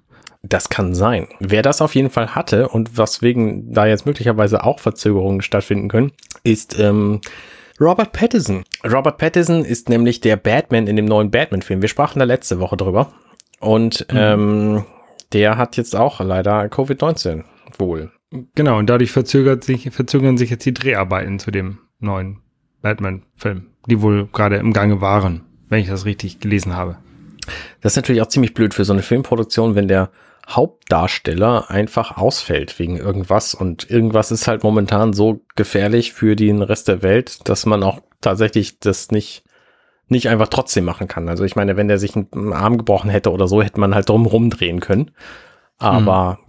Das 0.43 0.69
kann 0.69 0.95
sein. 0.95 1.27
Wer 1.39 1.61
das 1.61 1.81
auf 1.81 1.93
jeden 1.93 2.09
Fall 2.09 2.33
hatte 2.33 2.69
und 2.69 2.97
was 2.97 3.21
wegen 3.21 3.73
da 3.73 3.85
jetzt 3.85 4.05
möglicherweise 4.05 4.63
auch 4.63 4.79
Verzögerungen 4.79 5.41
stattfinden 5.41 5.89
können, 5.89 6.13
ist 6.43 6.79
ähm, 6.79 7.21
Robert 7.79 8.11
Pattinson. 8.13 8.63
Robert 8.83 9.17
Pattinson 9.17 9.65
ist 9.65 9.89
nämlich 9.89 10.21
der 10.21 10.37
Batman 10.37 10.87
in 10.87 10.95
dem 10.95 11.05
neuen 11.05 11.29
Batman-Film. 11.29 11.81
Wir 11.81 11.89
sprachen 11.89 12.19
da 12.19 12.25
letzte 12.25 12.59
Woche 12.59 12.77
drüber. 12.77 13.11
Und 13.61 14.05
mhm. 14.11 14.17
ähm, 14.17 14.85
der 15.33 15.57
hat 15.57 15.77
jetzt 15.77 15.95
auch 15.95 16.19
leider 16.19 16.63
Covid-19 16.65 17.43
wohl. 17.77 18.11
Genau, 18.55 18.77
und 18.77 18.89
dadurch 18.89 19.11
verzögert 19.11 19.63
sich, 19.63 19.89
verzögern 19.91 20.37
sich 20.37 20.49
jetzt 20.49 20.65
die 20.65 20.73
Dreharbeiten 20.73 21.39
zu 21.39 21.51
dem 21.51 21.79
neuen 21.99 22.39
Batman-Film, 22.81 23.67
die 23.87 24.01
wohl 24.01 24.27
gerade 24.27 24.57
im 24.57 24.73
Gange 24.73 25.01
waren, 25.01 25.43
wenn 25.69 25.81
ich 25.81 25.87
das 25.87 26.05
richtig 26.05 26.39
gelesen 26.39 26.75
habe. 26.75 26.97
Das 27.81 27.93
ist 27.93 27.97
natürlich 27.97 28.21
auch 28.21 28.27
ziemlich 28.27 28.53
blöd 28.53 28.73
für 28.73 28.85
so 28.85 28.93
eine 28.93 29.01
Filmproduktion, 29.01 29.75
wenn 29.75 29.87
der 29.87 30.11
Hauptdarsteller 30.47 31.69
einfach 31.69 32.17
ausfällt 32.17 32.79
wegen 32.79 32.97
irgendwas 32.97 33.53
und 33.53 33.89
irgendwas 33.89 34.31
ist 34.31 34.47
halt 34.47 34.63
momentan 34.63 35.13
so 35.13 35.41
gefährlich 35.55 36.13
für 36.13 36.35
den 36.35 36.61
Rest 36.61 36.87
der 36.87 37.03
Welt, 37.03 37.47
dass 37.47 37.65
man 37.65 37.83
auch 37.83 38.01
tatsächlich 38.21 38.79
das 38.79 39.11
nicht 39.11 39.43
nicht 40.11 40.29
einfach 40.29 40.49
trotzdem 40.49 40.85
machen 40.85 41.07
kann. 41.07 41.29
Also 41.29 41.43
ich 41.43 41.55
meine, 41.55 41.77
wenn 41.77 41.87
der 41.87 41.97
sich 41.97 42.15
einen 42.15 42.53
Arm 42.53 42.77
gebrochen 42.77 43.09
hätte 43.09 43.31
oder 43.31 43.47
so, 43.47 43.61
hätte 43.61 43.79
man 43.79 43.95
halt 43.95 44.09
drum 44.09 44.25
rumdrehen 44.25 44.79
können. 44.79 45.11
Aber 45.77 46.39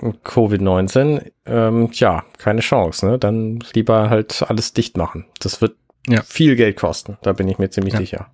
mhm. 0.00 0.14
Covid-19, 0.24 1.30
ähm, 1.46 1.88
ja, 1.92 2.24
keine 2.38 2.60
Chance. 2.60 3.06
Ne? 3.06 3.18
Dann 3.18 3.60
lieber 3.74 4.10
halt 4.10 4.42
alles 4.48 4.72
dicht 4.72 4.96
machen. 4.96 5.26
Das 5.40 5.60
wird 5.60 5.76
ja. 6.08 6.22
viel 6.22 6.56
Geld 6.56 6.76
kosten. 6.76 7.18
Da 7.22 7.32
bin 7.32 7.46
ich 7.48 7.58
mir 7.58 7.70
ziemlich 7.70 7.94
ja. 7.94 8.00
sicher. 8.00 8.26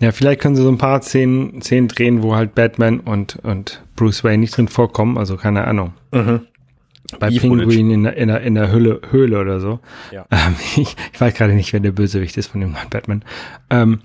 Ja, 0.00 0.10
vielleicht 0.10 0.40
können 0.40 0.56
sie 0.56 0.62
so 0.62 0.68
ein 0.68 0.78
paar 0.78 1.00
Szenen, 1.02 1.62
Szenen 1.62 1.88
drehen, 1.88 2.22
wo 2.22 2.34
halt 2.34 2.54
Batman 2.54 3.00
und, 3.00 3.36
und 3.44 3.82
Bruce 3.94 4.24
Wayne 4.24 4.38
nicht 4.38 4.56
drin 4.56 4.68
vorkommen. 4.68 5.18
Also 5.18 5.36
keine 5.36 5.64
Ahnung. 5.64 5.92
Mhm. 6.10 6.40
Bei 7.20 7.28
Pinguin 7.28 7.90
in 7.90 8.04
der, 8.04 8.16
in 8.16 8.28
der, 8.28 8.40
in 8.40 8.54
der 8.54 8.70
Höhle, 8.72 9.00
Höhle 9.10 9.38
oder 9.38 9.60
so. 9.60 9.80
Ja. 10.10 10.26
Ähm, 10.30 10.56
ich, 10.76 10.96
ich 11.12 11.20
weiß 11.20 11.34
gerade 11.34 11.52
nicht, 11.52 11.72
wer 11.72 11.80
der 11.80 11.92
Bösewicht 11.92 12.36
ist 12.36 12.48
von 12.48 12.60
dem 12.60 12.74
Batman. 12.90 13.24
Ähm, 13.70 14.00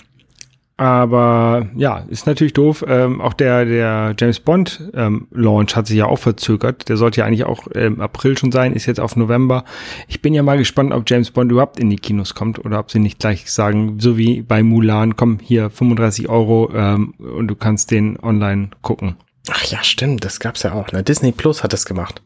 aber 0.80 1.68
ja, 1.76 2.06
ist 2.08 2.26
natürlich 2.26 2.54
doof. 2.54 2.86
Ähm, 2.88 3.20
auch 3.20 3.34
der, 3.34 3.66
der 3.66 4.16
James 4.18 4.40
Bond 4.40 4.90
ähm, 4.94 5.28
Launch 5.30 5.76
hat 5.76 5.88
sich 5.88 5.98
ja 5.98 6.06
auch 6.06 6.20
verzögert. 6.20 6.88
Der 6.88 6.96
sollte 6.96 7.20
ja 7.20 7.26
eigentlich 7.26 7.44
auch 7.44 7.68
im 7.68 7.96
ähm, 7.96 8.02
April 8.02 8.38
schon 8.38 8.54
sein, 8.54 8.72
ist 8.72 8.86
jetzt 8.86 9.02
auf 9.02 9.18
November. 9.18 9.66
Ich 10.08 10.22
bin 10.22 10.34
ja 10.34 10.42
mal 10.42 10.58
gespannt, 10.58 10.94
ob 10.94 11.04
James 11.06 11.32
Bond 11.32 11.52
überhaupt 11.52 11.82
in 11.82 11.90
die 11.90 11.98
Kinos 11.98 12.34
kommt 12.34 12.64
oder 12.64 12.80
ob 12.80 12.92
sie 12.92 13.00
nicht 13.00 13.20
gleich 13.20 13.52
sagen, 13.52 14.00
so 14.00 14.18
wie 14.18 14.42
bei 14.42 14.64
Mulan, 14.64 15.18
komm 15.18 15.40
hier 15.42 15.70
35 15.70 16.30
Euro 16.30 16.72
ähm, 16.74 17.14
und 17.18 17.50
du 17.50 17.56
kannst 17.56 17.92
den 17.92 18.18
online 18.18 18.70
gucken. 18.82 19.18
Ach 19.52 19.66
ja, 19.66 19.84
stimmt, 19.84 20.24
das 20.24 20.40
gab's 20.40 20.64
ja 20.64 20.72
auch. 20.72 20.94
Ne? 20.94 21.04
Disney 21.04 21.34
Plus 21.34 21.62
hat 21.62 21.74
das 21.74 21.84
gemacht. 21.84 22.22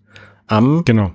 Am 0.45 0.85
genau. 0.85 1.11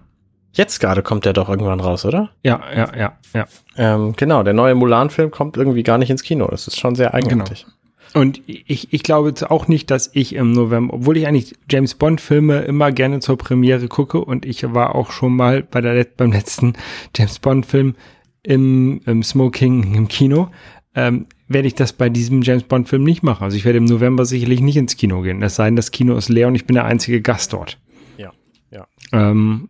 Jetzt 0.59 0.81
gerade 0.81 1.05
kommt 1.05 1.25
der 1.25 1.33
doch 1.33 1.49
irgendwann 1.49 1.79
raus, 1.79 2.05
oder? 2.05 2.31
Ja, 2.43 2.61
ja, 2.75 2.97
ja, 2.97 3.19
ja. 3.33 3.47
Ähm, 3.77 4.15
genau, 4.17 4.43
der 4.43 4.55
neue 4.55 4.75
Mulan-Film 4.75 5.31
kommt 5.31 5.57
irgendwie 5.57 5.85
gar 5.85 5.99
nicht 5.99 6.11
ins 6.11 6.25
Kino. 6.25 6.49
Das 6.49 6.67
ist 6.67 6.81
schon 6.81 6.97
sehr 6.97 7.15
eigenartig. 7.15 7.65
Genau. 7.65 8.21
Und 8.21 8.43
ich, 8.47 8.93
ich 8.93 9.05
glaube 9.05 9.29
jetzt 9.29 9.49
auch 9.49 9.69
nicht, 9.69 9.89
dass 9.93 10.11
ich 10.15 10.35
im 10.35 10.51
November, 10.51 10.95
obwohl 10.95 11.17
ich 11.17 11.29
eigentlich 11.29 11.55
James 11.71 11.95
Bond-Filme 11.95 12.63
immer 12.63 12.91
gerne 12.91 13.21
zur 13.21 13.39
Premiere 13.39 13.87
gucke 13.87 14.19
und 14.19 14.45
ich 14.45 14.65
war 14.75 14.97
auch 14.97 15.13
schon 15.13 15.37
mal 15.37 15.63
bei 15.63 15.81
der, 15.81 16.05
beim 16.17 16.33
letzten 16.33 16.73
James 17.17 17.39
Bond-Film 17.39 17.95
im, 18.43 19.01
im 19.07 19.23
Smoking 19.23 19.95
im 19.95 20.09
Kino, 20.09 20.49
ähm, 20.97 21.27
werde 21.47 21.69
ich 21.69 21.77
das 21.77 21.93
bei 21.93 22.09
diesem 22.09 22.43
James 22.43 22.65
Bond-Film 22.65 23.05
nicht 23.05 23.23
machen. 23.23 23.45
Also 23.45 23.57
ich 23.57 23.65
werde 23.65 23.79
im 23.79 23.85
November 23.85 24.25
sicherlich 24.25 24.61
nicht 24.61 24.77
ins 24.77 24.97
Kino 24.97 25.21
gehen. 25.21 25.41
Es 25.41 25.55
sei 25.55 25.67
denn, 25.67 25.77
das 25.77 25.93
Kino 25.93 26.17
ist 26.17 26.29
leer 26.29 26.49
und 26.49 26.57
ich 26.57 26.67
bin 26.67 26.75
der 26.75 26.85
einzige 26.85 27.23
Gast 27.23 27.53
dort. 27.53 27.79
Ja, 28.17 28.33
ja. 28.73 28.89
Ähm, 29.13 29.69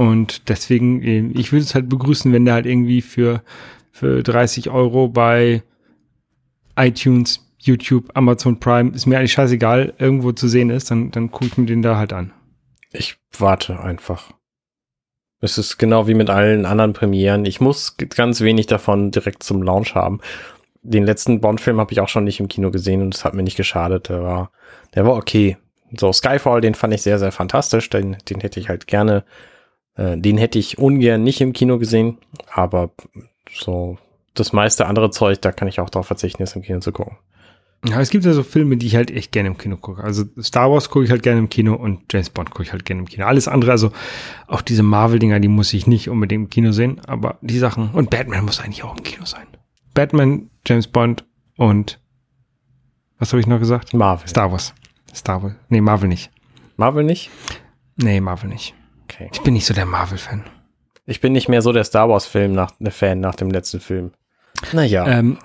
und 0.00 0.48
deswegen, 0.48 1.02
äh, 1.02 1.38
ich 1.38 1.52
würde 1.52 1.62
es 1.62 1.74
halt 1.74 1.90
begrüßen, 1.90 2.32
wenn 2.32 2.46
der 2.46 2.54
halt 2.54 2.64
irgendwie 2.64 3.02
für, 3.02 3.42
für 3.92 4.22
30 4.22 4.70
Euro 4.70 5.08
bei 5.08 5.62
iTunes, 6.74 7.46
YouTube, 7.58 8.08
Amazon 8.14 8.58
Prime, 8.58 8.92
ist 8.92 9.04
mir 9.04 9.18
eigentlich 9.18 9.34
scheißegal, 9.34 9.92
irgendwo 9.98 10.32
zu 10.32 10.48
sehen 10.48 10.70
ist, 10.70 10.90
dann, 10.90 11.10
dann 11.10 11.30
gucke 11.30 11.48
ich 11.48 11.58
mir 11.58 11.66
den 11.66 11.82
da 11.82 11.98
halt 11.98 12.14
an. 12.14 12.32
Ich 12.94 13.18
warte 13.38 13.78
einfach. 13.80 14.30
Es 15.42 15.58
ist 15.58 15.76
genau 15.76 16.08
wie 16.08 16.14
mit 16.14 16.30
allen 16.30 16.64
anderen 16.64 16.94
Premieren. 16.94 17.44
Ich 17.44 17.60
muss 17.60 17.98
ganz 17.98 18.40
wenig 18.40 18.68
davon 18.68 19.10
direkt 19.10 19.42
zum 19.42 19.62
Launch 19.62 19.94
haben. 19.94 20.20
Den 20.80 21.04
letzten 21.04 21.42
Bond-Film 21.42 21.78
habe 21.78 21.92
ich 21.92 22.00
auch 22.00 22.08
schon 22.08 22.24
nicht 22.24 22.40
im 22.40 22.48
Kino 22.48 22.70
gesehen 22.70 23.02
und 23.02 23.14
es 23.14 23.26
hat 23.26 23.34
mir 23.34 23.42
nicht 23.42 23.58
geschadet. 23.58 24.08
Der 24.08 24.22
war, 24.22 24.50
der 24.94 25.04
war 25.04 25.12
okay. 25.12 25.58
So, 25.94 26.10
Skyfall, 26.10 26.62
den 26.62 26.74
fand 26.74 26.94
ich 26.94 27.02
sehr, 27.02 27.18
sehr 27.18 27.32
fantastisch. 27.32 27.90
Den, 27.90 28.16
den 28.30 28.40
hätte 28.40 28.60
ich 28.60 28.70
halt 28.70 28.86
gerne 28.86 29.24
äh, 29.96 30.16
den 30.16 30.38
hätte 30.38 30.58
ich 30.58 30.78
ungern 30.78 31.22
nicht 31.22 31.40
im 31.40 31.52
Kino 31.52 31.78
gesehen, 31.78 32.18
aber 32.52 32.90
so 33.52 33.98
das 34.34 34.52
meiste 34.52 34.86
andere 34.86 35.10
Zeug, 35.10 35.40
da 35.40 35.52
kann 35.52 35.68
ich 35.68 35.80
auch 35.80 35.90
darauf 35.90 36.06
verzichten, 36.06 36.42
jetzt 36.42 36.56
im 36.56 36.62
Kino 36.62 36.80
zu 36.80 36.92
gucken. 36.92 37.16
Ja, 37.86 37.98
es 38.00 38.10
gibt 38.10 38.26
ja 38.26 38.34
so 38.34 38.42
Filme, 38.42 38.76
die 38.76 38.86
ich 38.86 38.96
halt 38.96 39.10
echt 39.10 39.32
gerne 39.32 39.48
im 39.48 39.56
Kino 39.56 39.76
gucke. 39.78 40.04
Also 40.04 40.24
Star 40.40 40.70
Wars 40.70 40.90
gucke 40.90 41.06
ich 41.06 41.10
halt 41.10 41.22
gerne 41.22 41.38
im 41.38 41.48
Kino 41.48 41.74
und 41.74 42.12
James 42.12 42.28
Bond 42.28 42.50
gucke 42.50 42.62
ich 42.62 42.72
halt 42.72 42.84
gerne 42.84 43.00
im 43.00 43.08
Kino. 43.08 43.24
Alles 43.24 43.48
andere, 43.48 43.70
also 43.70 43.90
auch 44.46 44.60
diese 44.60 44.82
Marvel-Dinger, 44.82 45.40
die 45.40 45.48
muss 45.48 45.72
ich 45.72 45.86
nicht 45.86 46.10
unbedingt 46.10 46.44
im 46.44 46.50
Kino 46.50 46.72
sehen, 46.72 47.00
aber 47.06 47.38
die 47.40 47.58
Sachen, 47.58 47.90
und 47.92 48.10
Batman 48.10 48.44
muss 48.44 48.60
eigentlich 48.60 48.84
auch 48.84 48.96
im 48.96 49.02
Kino 49.02 49.24
sein. 49.24 49.46
Batman, 49.94 50.50
James 50.66 50.88
Bond 50.88 51.24
und 51.56 51.98
was 53.18 53.32
habe 53.32 53.40
ich 53.40 53.46
noch 53.46 53.58
gesagt? 53.58 53.94
Marvel. 53.94 54.28
Star 54.28 54.50
Wars. 54.50 54.74
Star 55.14 55.42
Wars. 55.42 55.54
Nee, 55.68 55.80
Marvel 55.80 56.08
nicht. 56.08 56.30
Marvel 56.76 57.04
nicht? 57.04 57.30
Nee, 57.96 58.20
Marvel 58.20 58.48
nicht. 58.48 58.74
Okay. 59.10 59.28
Ich 59.32 59.40
bin 59.42 59.54
nicht 59.54 59.66
so 59.66 59.74
der 59.74 59.86
Marvel-Fan. 59.86 60.44
Ich 61.06 61.20
bin 61.20 61.32
nicht 61.32 61.48
mehr 61.48 61.62
so 61.62 61.72
der 61.72 61.84
Star 61.84 62.08
Wars-Film 62.08 62.52
nach, 62.52 62.72
der 62.78 62.92
Fan 62.92 63.20
nach 63.20 63.34
dem 63.34 63.50
letzten 63.50 63.80
Film. 63.80 64.12
Naja. 64.72 65.06
Ähm, 65.06 65.38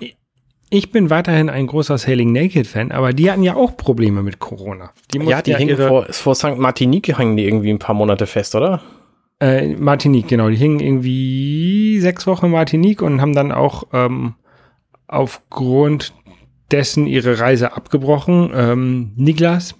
ich 0.70 0.92
bin 0.92 1.10
weiterhin 1.10 1.50
ein 1.50 1.68
großer 1.68 1.98
Sailing 1.98 2.32
Naked-Fan, 2.32 2.92
aber 2.92 3.14
die 3.14 3.32
hatten 3.32 3.44
ja 3.44 3.56
auch 3.56 3.78
Probleme 3.78 4.24
mit 4.24 4.40
Corona. 4.40 4.92
Die 5.14 5.20
ja, 5.20 5.42
die 5.42 5.52
ja 5.52 5.58
hingen 5.58 5.78
vor, 5.78 6.06
vor 6.10 6.36
St. 6.36 6.58
Martinique 6.58 7.16
hingen 7.18 7.38
die 7.38 7.46
irgendwie 7.46 7.70
ein 7.70 7.80
paar 7.80 7.96
Monate 7.96 8.26
fest, 8.28 8.56
oder? 8.56 8.82
Äh, 9.40 9.76
Martinique, 9.76 10.28
genau. 10.28 10.50
Die 10.50 10.56
hingen 10.56 10.80
irgendwie 10.80 12.00
sechs 12.00 12.26
Wochen 12.28 12.48
in 12.48 12.52
Martinique 12.52 13.02
und 13.02 13.22
haben 13.22 13.36
dann 13.36 13.52
auch 13.52 13.84
ähm, 13.94 14.36
aufgrund 15.08 16.14
dessen 16.72 17.06
ihre 17.06 17.40
Reise 17.40 17.74
abgebrochen. 17.74 18.52
Ähm, 18.54 19.14
Niklas, 19.16 19.76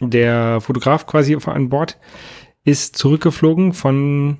der 0.00 0.60
Fotograf 0.60 1.06
quasi 1.06 1.36
an 1.46 1.68
Bord, 1.68 1.98
ist 2.64 2.96
zurückgeflogen 2.96 3.72
von 3.72 4.38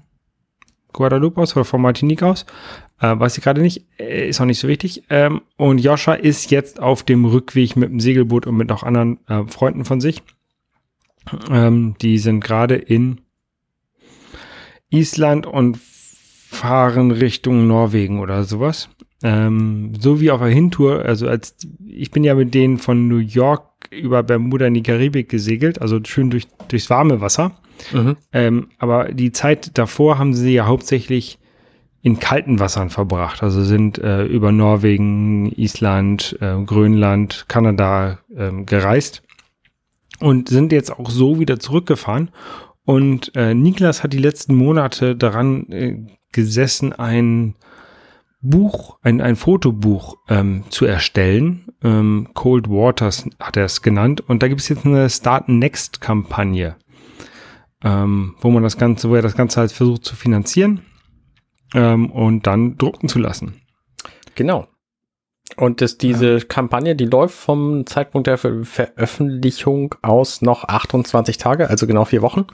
Guadalupe 0.93 1.41
aus 1.41 1.57
oder 1.57 1.65
von 1.65 1.81
Martinique 1.81 2.23
aus. 2.23 2.47
Äh, 3.01 3.19
weiß 3.19 3.37
ich 3.37 3.45
gerade 3.45 3.61
nicht, 3.61 3.87
äh, 3.99 4.29
ist 4.29 4.41
auch 4.41 4.45
nicht 4.45 4.61
so 4.61 4.69
wichtig. 4.69 5.05
Ähm, 5.11 5.43
und 5.57 5.79
Joscha 5.79 6.15
ist 6.15 6.51
jetzt 6.51 6.81
auf 6.81 7.03
dem 7.03 7.25
Rückweg 7.25 7.77
mit 7.77 7.91
dem 7.91 8.01
Segelboot 8.01 8.47
und 8.47 8.57
mit 8.57 8.69
noch 8.69 8.83
anderen 8.83 9.19
äh, 9.27 9.45
Freunden 9.47 9.85
von 9.85 10.01
sich. 10.01 10.23
Ähm, 11.51 11.95
die 12.01 12.19
sind 12.19 12.41
gerade 12.41 12.77
in 12.77 13.21
Island 14.91 15.47
und 15.47 15.79
fahren 15.79 17.11
Richtung 17.11 17.67
Norwegen 17.67 18.21
oder 18.21 18.45
sowas. 18.45 18.89
Ähm, 19.23 19.93
so 19.99 20.21
wie 20.21 20.31
auf 20.31 20.41
der 20.41 20.51
Hintour, 20.51 21.05
also 21.05 21.29
als 21.29 21.57
ich 21.87 22.11
bin 22.11 22.25
ja 22.25 22.35
mit 22.35 22.55
denen 22.55 22.79
von 22.79 23.09
New 23.09 23.19
York 23.19 23.72
über 23.91 24.23
Bermuda 24.23 24.67
in 24.67 24.75
die 24.75 24.83
Karibik 24.83 25.29
gesegelt, 25.29 25.81
also 25.81 26.01
schön 26.05 26.31
durch, 26.31 26.47
durchs 26.69 26.91
warme 26.91 27.21
Wasser. 27.21 27.53
Mhm. 27.93 28.17
Ähm, 28.33 28.69
aber 28.79 29.13
die 29.13 29.33
Zeit 29.33 29.77
davor 29.77 30.19
haben 30.19 30.35
sie 30.35 30.53
ja 30.53 30.67
hauptsächlich 30.67 31.39
in 32.03 32.19
kalten 32.19 32.59
Wassern 32.59 32.91
verbracht. 32.91 33.43
Also 33.43 33.63
sind 33.63 33.99
äh, 33.99 34.25
über 34.25 34.53
Norwegen, 34.53 35.53
Island, 35.53 36.37
äh, 36.41 36.63
Grönland, 36.65 37.47
Kanada 37.49 38.19
äh, 38.35 38.51
gereist 38.65 39.23
und 40.19 40.49
sind 40.49 40.73
jetzt 40.73 40.91
auch 40.91 41.11
so 41.11 41.39
wieder 41.39 41.59
zurückgefahren. 41.59 42.31
Und 42.85 43.33
äh, 43.37 43.55
Niklas 43.55 44.03
hat 44.03 44.13
die 44.13 44.19
letzten 44.19 44.57
Monate 44.57 45.15
daran 45.15 45.71
äh, 45.71 45.99
gesessen, 46.33 46.93
ein 46.93 47.55
Buch, 48.43 48.99
ein, 49.03 49.21
ein 49.21 49.37
Fotobuch 49.37 50.17
ähm, 50.29 50.65
zu 50.69 50.85
erstellen. 50.85 51.73
Ähm, 51.83 52.29
Cold 52.35 52.69
Waters 52.69 53.29
hat 53.41 53.57
er 53.57 53.65
es 53.65 53.83
genannt. 53.83 54.21
Und 54.21 54.43
da 54.43 54.49
gibt 54.49 54.61
es 54.61 54.69
jetzt 54.69 54.85
eine 54.85 55.09
Start 55.09 55.49
Next 55.49 56.01
Kampagne 56.01 56.77
ähm, 57.85 58.37
wo 58.41 58.51
man 58.51 58.63
das 58.63 58.77
Ganze, 58.77 59.11
wo 59.11 59.15
er 59.15 59.23
das 59.23 59.37
Ganze 59.37 59.61
halt 59.61 59.73
versucht 59.73 60.05
zu 60.05 60.15
finanzieren 60.15 60.83
ähm, 61.75 62.11
und 62.11 62.47
dann 62.47 62.77
drucken 62.79 63.09
zu 63.09 63.19
lassen. 63.19 63.61
Genau. 64.35 64.69
Und 65.57 65.81
das, 65.81 65.99
diese 65.99 66.39
ja. 66.39 66.45
Kampagne, 66.45 66.97
die 66.97 67.05
läuft 67.05 67.35
vom 67.35 67.85
Zeitpunkt 67.87 68.27
der 68.27 68.39
Ver 68.39 68.65
Veröffentlichung 68.65 69.95
aus 70.01 70.41
noch 70.41 70.65
28 70.65 71.37
Tage, 71.37 71.69
also 71.69 71.87
genau 71.87 72.05
vier 72.05 72.23
Wochen. 72.23 72.47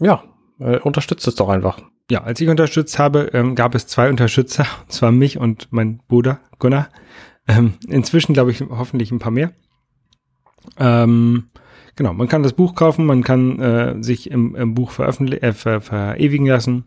Ja, 0.00 0.24
äh, 0.58 0.78
unterstützt 0.78 1.28
es 1.28 1.36
doch 1.36 1.48
einfach. 1.48 1.80
Ja, 2.10 2.22
als 2.22 2.40
ich 2.40 2.48
unterstützt 2.48 2.98
habe, 2.98 3.30
ähm, 3.32 3.54
gab 3.54 3.74
es 3.74 3.86
zwei 3.86 4.08
Unterstützer, 4.08 4.66
und 4.82 4.92
zwar 4.92 5.12
mich 5.12 5.38
und 5.38 5.68
mein 5.70 5.98
Bruder 6.08 6.40
Gunnar. 6.58 6.88
Ähm, 7.48 7.74
inzwischen 7.88 8.32
glaube 8.32 8.50
ich 8.50 8.60
hoffentlich 8.60 9.10
ein 9.12 9.18
paar 9.18 9.32
mehr. 9.32 9.52
Ähm, 10.78 11.48
genau, 11.94 12.12
man 12.12 12.28
kann 12.28 12.42
das 12.42 12.52
Buch 12.52 12.74
kaufen, 12.74 13.06
man 13.06 13.22
kann 13.22 13.60
äh, 13.60 14.02
sich 14.02 14.30
im, 14.30 14.54
im 14.56 14.74
Buch 14.74 14.90
veröffentlichen, 14.90 15.44
äh, 15.44 15.52
ver 15.52 15.80
verewigen 15.80 16.46
lassen. 16.46 16.84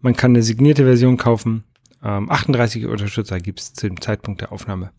Man 0.00 0.14
kann 0.14 0.32
eine 0.32 0.42
signierte 0.42 0.84
Version 0.84 1.16
kaufen. 1.16 1.64
Ähm, 2.02 2.30
38 2.30 2.86
Unterstützer 2.86 3.40
gibt 3.40 3.60
es 3.60 3.72
zum 3.74 4.00
Zeitpunkt 4.00 4.40
der 4.40 4.52
Aufnahme. 4.52 4.92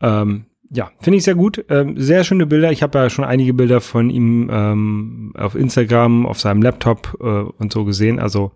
Ähm, 0.00 0.46
ja, 0.72 0.92
finde 1.00 1.16
ich 1.16 1.24
sehr 1.24 1.34
gut. 1.34 1.64
Ähm, 1.68 2.00
sehr 2.00 2.22
schöne 2.22 2.46
Bilder. 2.46 2.70
Ich 2.70 2.82
habe 2.82 2.98
ja 2.98 3.10
schon 3.10 3.24
einige 3.24 3.52
Bilder 3.54 3.80
von 3.80 4.08
ihm 4.08 4.48
ähm, 4.52 5.32
auf 5.36 5.56
Instagram, 5.56 6.26
auf 6.26 6.38
seinem 6.38 6.62
Laptop 6.62 7.18
äh, 7.20 7.24
und 7.24 7.72
so 7.72 7.84
gesehen. 7.84 8.20
Also 8.20 8.52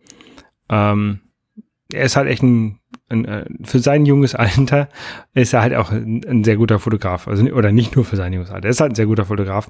ähm, 0.68 1.20
er 1.92 2.04
ist 2.04 2.16
halt 2.16 2.28
echt 2.28 2.42
ein, 2.42 2.78
ein, 3.08 3.24
äh, 3.24 3.44
für 3.64 3.80
sein 3.80 4.06
junges 4.06 4.34
Alter 4.36 4.88
ist 5.34 5.52
er 5.52 5.62
halt 5.62 5.74
auch 5.74 5.90
ein, 5.90 6.24
ein, 6.24 6.44
sehr 6.44 6.56
guter 6.56 6.78
Fotograf. 6.78 7.26
Also 7.26 7.44
oder 7.46 7.72
nicht 7.72 7.96
nur 7.96 8.04
für 8.04 8.16
sein 8.16 8.32
junges 8.32 8.50
Alter. 8.50 8.68
Er 8.68 8.70
ist 8.70 8.80
halt 8.80 8.92
ein 8.92 8.96
sehr 8.96 9.06
guter 9.06 9.24
Fotograf 9.24 9.68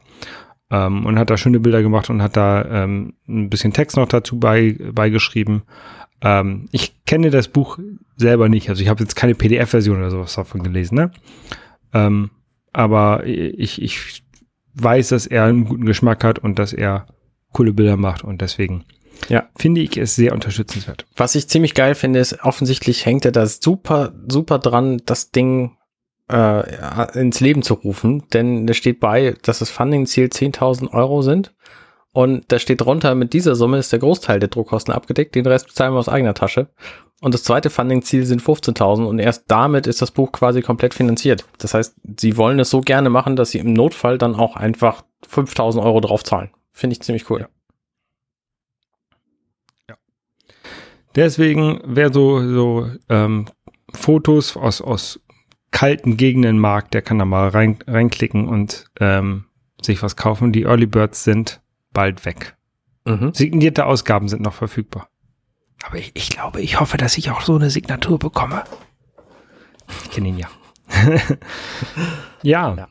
ähm, 0.70 1.06
und 1.06 1.18
hat 1.18 1.30
da 1.30 1.38
schöne 1.38 1.60
Bilder 1.60 1.82
gemacht 1.82 2.10
und 2.10 2.20
hat 2.20 2.36
da 2.36 2.84
ähm, 2.84 3.14
ein 3.26 3.48
bisschen 3.48 3.72
Text 3.72 3.96
noch 3.96 4.08
dazu 4.08 4.38
bei, 4.38 4.76
beigeschrieben. 4.92 5.62
Ähm, 6.20 6.68
ich 6.72 7.04
kenne 7.06 7.30
das 7.30 7.48
Buch 7.48 7.78
selber 8.16 8.50
nicht, 8.50 8.68
also 8.68 8.82
ich 8.82 8.88
habe 8.88 9.02
jetzt 9.02 9.16
keine 9.16 9.34
PDF-Version 9.34 9.96
oder 9.96 10.10
sowas 10.10 10.34
davon 10.34 10.62
gelesen, 10.62 10.94
ne? 10.96 11.10
Ähm, 11.94 12.30
aber 12.72 13.24
ich, 13.24 13.80
ich 13.80 14.24
weiß, 14.74 15.08
dass 15.10 15.26
er 15.26 15.44
einen 15.44 15.64
guten 15.64 15.86
Geschmack 15.86 16.24
hat 16.24 16.38
und 16.40 16.58
dass 16.58 16.72
er 16.72 17.06
coole 17.52 17.72
Bilder 17.72 17.96
macht 17.96 18.24
und 18.24 18.40
deswegen 18.40 18.84
ja. 19.28 19.48
finde 19.56 19.80
ich 19.80 19.96
es 19.96 20.16
sehr 20.16 20.32
unterstützenswert. 20.32 21.06
Was 21.16 21.36
ich 21.36 21.48
ziemlich 21.48 21.74
geil 21.74 21.94
finde, 21.94 22.18
ist 22.18 22.42
offensichtlich 22.42 23.06
hängt 23.06 23.24
er 23.24 23.32
da 23.32 23.46
super, 23.46 24.12
super 24.28 24.58
dran, 24.58 25.00
das 25.06 25.30
Ding 25.30 25.76
äh, 26.30 27.18
ins 27.18 27.40
Leben 27.40 27.62
zu 27.62 27.74
rufen, 27.74 28.24
denn 28.32 28.66
da 28.66 28.74
steht 28.74 28.98
bei, 28.98 29.36
dass 29.42 29.60
das 29.60 29.70
Funding-Ziel 29.70 30.26
10.000 30.26 30.90
Euro 30.92 31.22
sind 31.22 31.54
und 32.14 32.44
da 32.52 32.60
steht 32.60 32.80
drunter, 32.80 33.16
mit 33.16 33.32
dieser 33.32 33.56
Summe 33.56 33.78
ist 33.78 33.90
der 33.90 33.98
Großteil 33.98 34.38
der 34.38 34.48
Druckkosten 34.48 34.94
abgedeckt, 34.94 35.34
den 35.34 35.46
Rest 35.46 35.66
bezahlen 35.66 35.94
wir 35.94 35.98
aus 35.98 36.08
eigener 36.08 36.32
Tasche. 36.32 36.68
Und 37.20 37.34
das 37.34 37.42
zweite 37.42 37.70
Funding-Ziel 37.70 38.24
sind 38.24 38.40
15.000 38.40 39.04
und 39.04 39.18
erst 39.18 39.46
damit 39.48 39.88
ist 39.88 40.00
das 40.00 40.12
Buch 40.12 40.30
quasi 40.30 40.62
komplett 40.62 40.94
finanziert. 40.94 41.44
Das 41.58 41.74
heißt, 41.74 41.96
sie 42.20 42.36
wollen 42.36 42.60
es 42.60 42.70
so 42.70 42.82
gerne 42.82 43.10
machen, 43.10 43.34
dass 43.34 43.50
sie 43.50 43.58
im 43.58 43.72
Notfall 43.72 44.16
dann 44.16 44.36
auch 44.36 44.54
einfach 44.54 45.02
5.000 45.28 45.82
Euro 45.82 46.00
drauf 46.00 46.22
zahlen. 46.22 46.50
Finde 46.70 46.94
ich 46.94 47.02
ziemlich 47.02 47.28
cool. 47.30 47.40
Ja. 47.40 47.48
ja. 49.88 49.96
Deswegen, 51.16 51.80
wer 51.84 52.12
so, 52.12 52.40
so 52.48 52.90
ähm, 53.08 53.46
Fotos 53.92 54.56
aus, 54.56 54.80
aus 54.80 55.20
kalten 55.72 56.16
Gegenden 56.16 56.60
mag, 56.60 56.92
der 56.92 57.02
kann 57.02 57.18
da 57.18 57.24
mal 57.24 57.48
rein, 57.48 57.78
reinklicken 57.88 58.46
und 58.46 58.86
ähm, 59.00 59.46
sich 59.82 60.00
was 60.00 60.14
kaufen. 60.14 60.52
Die 60.52 60.62
Early 60.62 60.86
Birds 60.86 61.24
sind 61.24 61.60
bald 61.94 62.26
weg. 62.26 62.56
Mhm. 63.06 63.32
Signierte 63.32 63.86
Ausgaben 63.86 64.28
sind 64.28 64.42
noch 64.42 64.52
verfügbar. 64.52 65.08
Aber 65.82 65.96
ich, 65.96 66.12
ich 66.14 66.28
glaube, 66.28 66.60
ich 66.60 66.80
hoffe, 66.80 66.98
dass 66.98 67.16
ich 67.16 67.30
auch 67.30 67.40
so 67.40 67.54
eine 67.54 67.70
Signatur 67.70 68.18
bekomme. 68.18 68.64
Ich 70.04 70.10
kenne 70.10 70.28
ihn 70.28 70.38
ja. 70.38 70.48
ja. 72.42 72.74
ja. 72.74 72.88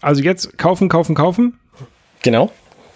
Also 0.00 0.22
jetzt 0.22 0.56
kaufen, 0.58 0.88
kaufen, 0.88 1.14
kaufen. 1.14 1.58
Genau. 2.22 2.50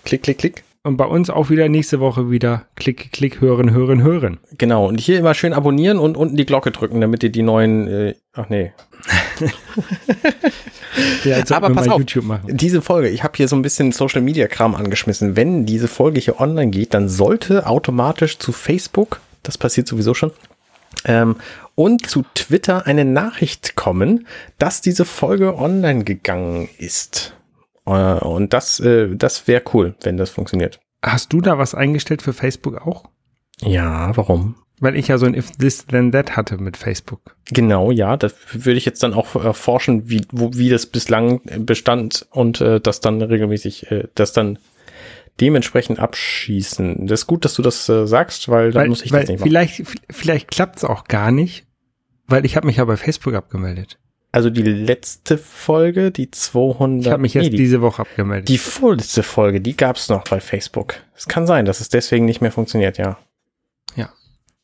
Klick, 0.04 0.22
klick, 0.22 0.38
klick. 0.38 0.64
Und 0.82 0.96
bei 0.96 1.04
uns 1.04 1.28
auch 1.28 1.50
wieder 1.50 1.68
nächste 1.68 2.00
Woche 2.00 2.30
wieder 2.30 2.64
Klick, 2.74 3.12
Klick, 3.12 3.42
hören, 3.42 3.70
hören, 3.70 4.02
hören. 4.02 4.40
Genau. 4.56 4.86
Und 4.86 4.98
hier 4.98 5.18
immer 5.18 5.34
schön 5.34 5.52
abonnieren 5.52 5.98
und 5.98 6.16
unten 6.16 6.36
die 6.36 6.46
Glocke 6.46 6.70
drücken, 6.70 7.02
damit 7.02 7.22
ihr 7.22 7.28
die 7.28 7.42
neuen. 7.42 7.86
Äh, 7.86 8.14
ach 8.32 8.48
nee. 8.48 8.72
ja, 11.24 11.42
Aber 11.50 11.70
pass 11.70 11.88
auf, 11.88 12.02
diese 12.46 12.80
Folge, 12.80 13.10
ich 13.10 13.22
habe 13.22 13.36
hier 13.36 13.46
so 13.46 13.56
ein 13.56 13.62
bisschen 13.62 13.92
Social 13.92 14.22
Media 14.22 14.46
Kram 14.46 14.74
angeschmissen. 14.74 15.36
Wenn 15.36 15.66
diese 15.66 15.86
Folge 15.86 16.18
hier 16.18 16.40
online 16.40 16.70
geht, 16.70 16.94
dann 16.94 17.10
sollte 17.10 17.66
automatisch 17.66 18.38
zu 18.38 18.52
Facebook, 18.52 19.20
das 19.42 19.58
passiert 19.58 19.86
sowieso 19.86 20.14
schon, 20.14 20.32
ähm, 21.04 21.36
und 21.74 22.06
zu 22.06 22.24
Twitter 22.34 22.86
eine 22.86 23.04
Nachricht 23.04 23.76
kommen, 23.76 24.26
dass 24.58 24.80
diese 24.80 25.04
Folge 25.04 25.56
online 25.56 26.04
gegangen 26.04 26.68
ist. 26.78 27.34
Äh, 27.90 28.24
und 28.24 28.52
das, 28.52 28.80
äh, 28.80 29.14
das 29.14 29.46
wäre 29.48 29.62
cool, 29.74 29.94
wenn 30.02 30.16
das 30.16 30.30
funktioniert. 30.30 30.80
Hast 31.02 31.32
du 31.32 31.40
da 31.40 31.58
was 31.58 31.74
eingestellt 31.74 32.22
für 32.22 32.32
Facebook 32.32 32.86
auch? 32.86 33.04
Ja, 33.60 34.16
warum? 34.16 34.56
Weil 34.80 34.96
ich 34.96 35.08
ja 35.08 35.18
so 35.18 35.26
ein 35.26 35.34
If 35.34 35.52
This 35.52 35.86
Then 35.86 36.10
That 36.12 36.36
hatte 36.36 36.56
mit 36.56 36.76
Facebook. 36.76 37.36
Genau, 37.50 37.90
ja. 37.90 38.16
Da 38.16 38.28
würde 38.52 38.78
ich 38.78 38.86
jetzt 38.86 39.02
dann 39.02 39.12
auch 39.12 39.34
erforschen, 39.34 40.08
wie, 40.08 40.22
wo, 40.32 40.54
wie 40.54 40.70
das 40.70 40.86
bislang 40.86 41.42
bestand 41.66 42.26
und 42.30 42.62
äh, 42.62 42.80
das 42.80 43.00
dann 43.00 43.20
regelmäßig, 43.20 43.90
äh, 43.90 44.08
das 44.14 44.32
dann 44.32 44.58
dementsprechend 45.38 45.98
abschießen. 45.98 47.06
Das 47.06 47.20
ist 47.20 47.26
gut, 47.26 47.44
dass 47.44 47.54
du 47.54 47.62
das 47.62 47.88
äh, 47.88 48.06
sagst, 48.06 48.48
weil 48.48 48.72
dann 48.72 48.82
weil, 48.82 48.88
muss 48.88 49.02
ich 49.02 49.12
weil 49.12 49.20
das 49.20 49.28
nicht 49.28 49.40
machen. 49.40 49.48
Vielleicht, 49.48 49.82
vielleicht 50.10 50.50
klappt 50.50 50.78
es 50.78 50.84
auch 50.84 51.04
gar 51.04 51.30
nicht, 51.30 51.66
weil 52.26 52.46
ich 52.46 52.56
habe 52.56 52.66
mich 52.66 52.76
ja 52.76 52.84
bei 52.86 52.96
Facebook 52.96 53.34
abgemeldet. 53.34 53.98
Also 54.32 54.48
die 54.48 54.62
letzte 54.62 55.38
Folge, 55.38 56.12
die 56.12 56.30
200. 56.30 57.06
Ich 57.06 57.12
habe 57.12 57.22
mich 57.22 57.34
erst 57.34 57.46
nee, 57.46 57.50
die, 57.50 57.56
diese 57.56 57.80
Woche 57.80 58.02
abgemeldet. 58.02 58.48
Die 58.48 58.58
vorletzte 58.58 59.22
Folge, 59.22 59.60
die 59.60 59.76
gab 59.76 59.96
es 59.96 60.08
noch 60.08 60.24
bei 60.24 60.40
Facebook. 60.40 60.94
Es 61.16 61.26
kann 61.26 61.46
sein, 61.46 61.64
dass 61.64 61.80
es 61.80 61.88
deswegen 61.88 62.26
nicht 62.26 62.40
mehr 62.40 62.52
funktioniert, 62.52 62.96
ja. 62.98 63.18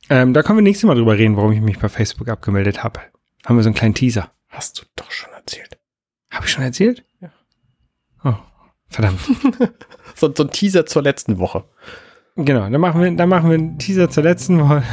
Ähm, 0.08 0.34
da 0.34 0.42
können 0.42 0.58
wir 0.58 0.62
nächstes 0.62 0.86
Mal 0.86 0.94
drüber 0.94 1.18
reden, 1.18 1.36
warum 1.36 1.52
ich 1.52 1.60
mich 1.60 1.78
bei 1.78 1.88
Facebook 1.88 2.28
abgemeldet 2.28 2.84
habe. 2.84 3.00
Haben 3.44 3.56
wir 3.56 3.62
so 3.62 3.68
einen 3.68 3.74
kleinen 3.74 3.94
Teaser. 3.94 4.30
Hast 4.48 4.78
du 4.78 4.84
doch 4.94 5.10
schon 5.10 5.32
erzählt. 5.32 5.78
Habe 6.30 6.46
ich 6.46 6.52
schon 6.52 6.62
erzählt? 6.62 7.04
Ja. 7.20 7.30
Oh, 8.24 8.34
verdammt. 8.88 9.20
so, 10.14 10.32
so 10.34 10.44
ein 10.44 10.50
Teaser 10.50 10.86
zur 10.86 11.02
letzten 11.02 11.38
Woche. 11.38 11.64
Genau, 12.36 12.68
dann 12.68 12.80
machen 12.80 13.02
wir, 13.02 13.10
dann 13.10 13.28
machen 13.28 13.50
wir 13.50 13.54
einen 13.58 13.78
Teaser 13.78 14.10
zur 14.10 14.22
letzten 14.22 14.60
Woche. 14.60 14.82